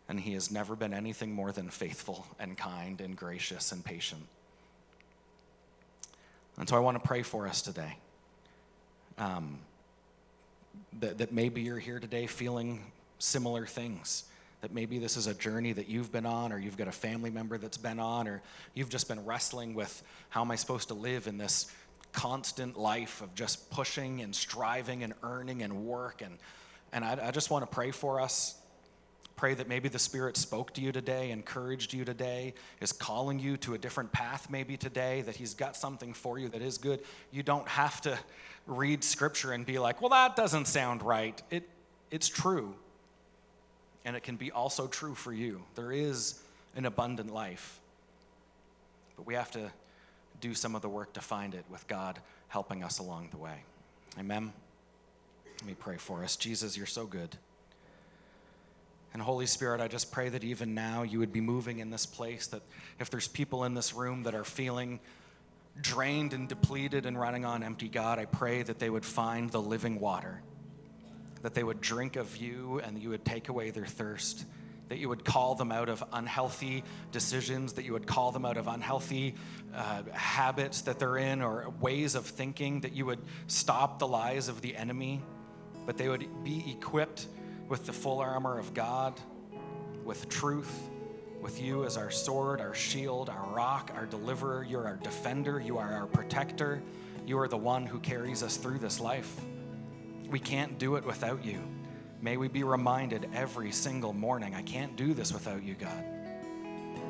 And 0.09 0.21
He 0.21 0.35
has 0.35 0.51
never 0.51 0.77
been 0.77 0.95
anything 0.95 1.33
more 1.33 1.53
than 1.53 1.69
faithful 1.71 2.27
and 2.39 2.57
kind 2.57 3.01
and 3.01 3.17
gracious 3.17 3.73
and 3.73 3.85
patient. 3.85 4.23
And 6.59 6.69
so 6.69 6.77
I 6.77 6.81
want 6.81 7.01
to 7.01 7.07
pray 7.07 7.23
for 7.23 7.47
us 7.47 7.63
today. 7.63 7.97
Um, 9.19 9.59
that, 11.01 11.19
that 11.19 11.33
maybe 11.33 11.63
you're 11.63 11.79
here 11.79 11.99
today 11.99 12.27
feeling 12.27 12.83
similar 13.19 13.67
things 13.67 14.25
that 14.67 14.73
maybe 14.73 14.99
this 14.99 15.17
is 15.17 15.27
a 15.27 15.35
journey 15.35 15.73
that 15.73 15.89
you've 15.89 16.11
been 16.11 16.27
on, 16.27 16.53
or 16.53 16.59
you've 16.59 16.77
got 16.77 16.89
a 16.89 16.93
family 16.93 17.31
member 17.31 17.59
that's 17.59 17.77
been 17.77 18.01
on, 18.01 18.27
or 18.27 18.43
you've 18.75 18.89
just 18.89 19.07
been 19.07 19.25
wrestling 19.25 19.75
with 19.75 20.03
how 20.29 20.41
am 20.41 20.51
I 20.51 20.57
supposed 20.57 20.89
to 20.89 20.95
live 20.95 21.27
in 21.27 21.39
this 21.39 21.71
constant 22.13 22.79
life 22.79 23.21
of 23.21 23.35
just 23.35 23.71
pushing 23.71 24.23
and 24.23 24.35
striving 24.35 25.03
and 25.03 25.13
earning 25.23 25.63
and 25.63 25.85
work. 25.87 26.23
And, 26.23 26.39
and 26.93 27.05
I, 27.05 27.29
I 27.29 27.31
just 27.31 27.51
want 27.51 27.63
to 27.63 27.73
pray 27.73 27.91
for 27.91 28.21
us. 28.21 28.57
Pray 29.37 29.55
that 29.55 29.69
maybe 29.69 29.89
the 29.89 29.99
Spirit 29.99 30.37
spoke 30.37 30.73
to 30.75 30.81
you 30.81 30.93
today, 30.93 31.31
encouraged 31.31 31.93
you 31.93 32.05
today, 32.05 32.55
is 32.81 32.91
calling 32.91 33.39
you 33.39 33.57
to 33.59 33.75
a 33.75 33.79
different 33.79 34.11
path 34.11 34.49
maybe 34.51 34.77
today, 34.77 35.23
that 35.23 35.37
He's 35.37 35.55
got 35.55 35.77
something 35.77 36.15
for 36.15 36.39
you 36.39 36.49
that 36.49 36.63
is 36.63 36.79
good. 36.79 37.03
You 37.31 37.43
don't 37.43 37.69
have 37.69 38.01
to 38.03 38.19
read 38.67 39.05
Scripture 39.05 39.53
and 39.53 39.67
be 39.67 39.79
like, 39.79 40.01
well, 40.01 40.11
that 40.11 40.37
doesn't 40.37 40.67
sound 40.67 41.03
right. 41.03 41.41
It, 41.51 41.69
it's 42.11 42.29
true 42.29 42.75
and 44.07 44.15
it 44.15 44.23
can 44.23 44.37
be 44.37 44.53
also 44.53 44.87
true 44.87 45.15
for 45.15 45.33
you. 45.33 45.61
There 45.75 45.93
is 45.93 46.41
an 46.77 46.87
abundant 46.87 47.35
life, 47.35 47.81
but 49.17 49.27
we 49.27 49.35
have 49.35 49.51
to 49.51 49.71
do 50.41 50.55
some 50.55 50.77
of 50.77 50.81
the 50.81 50.89
work 50.89 51.13
to 51.15 51.21
find 51.21 51.55
it 51.55 51.65
with 51.69 51.87
God 51.89 52.21
helping 52.49 52.85
us 52.85 53.01
along 53.01 53.29
the 53.33 53.37
way. 53.37 53.65
Amen. 54.19 54.53
Let 55.61 55.67
me 55.67 55.75
pray 55.75 55.97
for 55.97 56.23
us. 56.23 56.37
Jesus, 56.37 56.77
you're 56.77 56.87
so 56.87 57.05
good. 57.05 57.37
And 59.17 59.23
Holy 59.23 59.47
Spirit, 59.47 59.81
I 59.81 59.89
just 59.89 60.13
pray 60.13 60.29
that 60.29 60.45
even 60.45 60.75
now 60.75 61.03
you 61.03 61.21
would 61.21 61.33
be 61.33 61.41
moving 61.41 61.79
in 61.79 61.89
this 61.89 62.05
place, 62.05 62.49
that 62.49 62.61
if 63.01 63.09
there's 63.09 63.27
people 63.27 63.65
in 63.65 63.73
this 63.73 63.95
room 63.95 64.25
that 64.25 64.35
are 64.35 64.45
feeling 64.45 65.01
drained 65.81 66.35
and 66.35 66.47
depleted 66.47 67.07
and 67.07 67.19
running 67.19 67.47
on 67.47 67.63
empty, 67.63 67.89
God, 67.89 68.19
I 68.19 68.27
pray 68.27 68.63
that 68.63 68.79
they 68.79 68.91
would 68.91 69.07
find 69.07 69.49
the 69.51 69.59
living 69.59 70.01
water 70.01 70.43
that 71.41 71.55
they 71.55 71.65
would 71.65 71.81
drink 71.81 72.17
of 72.17 72.37
you 72.37 72.83
and 72.85 73.03
you 73.03 73.09
would 73.09 73.25
take 73.25 73.49
away 73.49 73.71
their 73.71 73.87
thirst, 73.87 74.45
that 74.91 74.99
you 74.99 75.09
would 75.09 75.25
call 75.25 75.55
them 75.55 75.73
out 75.73 75.89
of 75.89 76.05
unhealthy 76.13 76.85
decisions, 77.11 77.73
that 77.73 77.87
you 77.87 77.95
would 77.95 78.07
call 78.07 78.33
them 78.33 78.45
out 78.45 78.59
of 78.59 78.67
unhealthy 78.69 79.35
uh, 79.75 80.03
habits 80.13 80.83
that 80.83 80.99
they're 80.99 81.17
in 81.17 81.41
or 81.41 81.73
ways 81.81 82.17
of 82.17 82.27
thinking, 82.27 82.83
that 82.83 82.93
you 82.93 83.07
would 83.07 83.21
stop 83.47 83.99
the 83.99 84.07
lies 84.07 84.49
of 84.49 84.61
the 84.61 84.77
enemy, 84.77 85.23
but 85.87 85.97
they 85.97 86.11
would 86.11 86.45
be 86.45 86.63
equipped 86.71 87.29
with 87.69 87.87
the 87.87 87.93
full 87.93 88.21
armor 88.21 88.59
of 88.59 88.75
God, 88.75 89.21
with 90.05 90.29
truth, 90.29 90.89
with 91.41 91.61
you 91.61 91.85
as 91.85 91.97
our 91.97 92.11
sword, 92.11 92.61
our 92.61 92.75
shield, 92.75 93.29
our 93.29 93.55
rock, 93.55 93.91
our 93.95 94.07
deliverer. 94.07 94.65
You're 94.65 94.87
our 94.87 94.97
defender, 94.97 95.61
you 95.61 95.79
are 95.79 95.93
our 95.93 96.07
protector, 96.07 96.83
you 97.27 97.39
are 97.39 97.49
the 97.49 97.57
one 97.57 97.87
who 97.87 97.99
carries 97.99 98.43
us 98.43 98.57
through 98.57 98.79
this 98.79 99.01
life. 99.01 99.41
We 100.31 100.39
can't 100.39 100.79
do 100.79 100.97
it 100.97 101.05
without 101.05 101.45
you. 101.45 101.61
May 102.21 102.37
we 102.37 102.49
be 102.49 102.63
reminded 102.63 103.29
every 103.35 103.71
single 103.71 104.13
morning 104.13 104.55
I 104.55 104.63
can't 104.63 104.97
do 104.97 105.15
this 105.15 105.33
without 105.33 105.63
you, 105.63 105.75
God. 105.75 106.05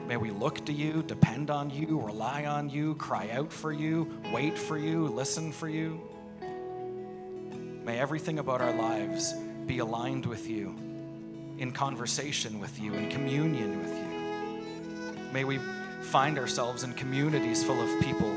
May 0.06 0.16
we 0.16 0.30
look 0.30 0.64
to 0.66 0.72
you, 0.72 1.02
depend 1.02 1.50
on 1.50 1.70
you, 1.70 2.00
rely 2.00 2.44
on 2.44 2.68
you, 2.68 2.94
cry 2.94 3.30
out 3.30 3.52
for 3.52 3.72
you, 3.72 4.20
wait 4.32 4.56
for 4.56 4.78
you, 4.78 5.08
listen 5.08 5.50
for 5.52 5.68
you. 5.68 6.00
May 7.84 7.98
everything 7.98 8.38
about 8.38 8.60
our 8.60 8.72
lives 8.72 9.34
be 9.66 9.78
aligned 9.78 10.26
with 10.26 10.48
you, 10.48 10.74
in 11.58 11.72
conversation 11.72 12.60
with 12.60 12.78
you, 12.78 12.94
in 12.94 13.10
communion 13.10 13.78
with 13.82 13.92
you. 13.92 15.32
May 15.32 15.44
we 15.44 15.58
find 16.02 16.38
ourselves 16.38 16.84
in 16.84 16.92
communities 16.94 17.64
full 17.64 17.80
of 17.80 18.00
people 18.00 18.30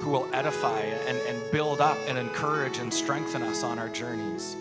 who 0.00 0.10
will 0.10 0.28
edify 0.32 0.80
and, 0.80 1.18
and 1.18 1.50
build 1.50 1.80
up 1.80 1.98
and 2.06 2.16
encourage 2.18 2.78
and 2.78 2.92
strengthen 2.92 3.42
us 3.42 3.64
on 3.64 3.78
our 3.78 3.88
journeys. 3.88 4.56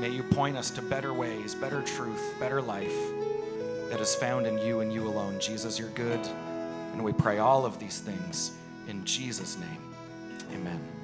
May 0.00 0.10
you 0.10 0.22
point 0.22 0.56
us 0.56 0.70
to 0.70 0.82
better 0.82 1.12
ways, 1.12 1.54
better 1.54 1.82
truth, 1.82 2.34
better 2.38 2.62
life 2.62 2.96
that 3.90 4.00
is 4.00 4.14
found 4.14 4.46
in 4.46 4.58
you 4.58 4.80
and 4.80 4.92
you 4.92 5.06
alone. 5.06 5.38
Jesus, 5.40 5.78
you're 5.78 5.90
good. 5.90 6.20
And 6.92 7.04
we 7.04 7.12
pray 7.12 7.38
all 7.38 7.66
of 7.66 7.78
these 7.78 8.00
things 8.00 8.52
in 8.88 9.04
Jesus' 9.04 9.58
name. 9.58 9.94
Amen. 10.52 10.95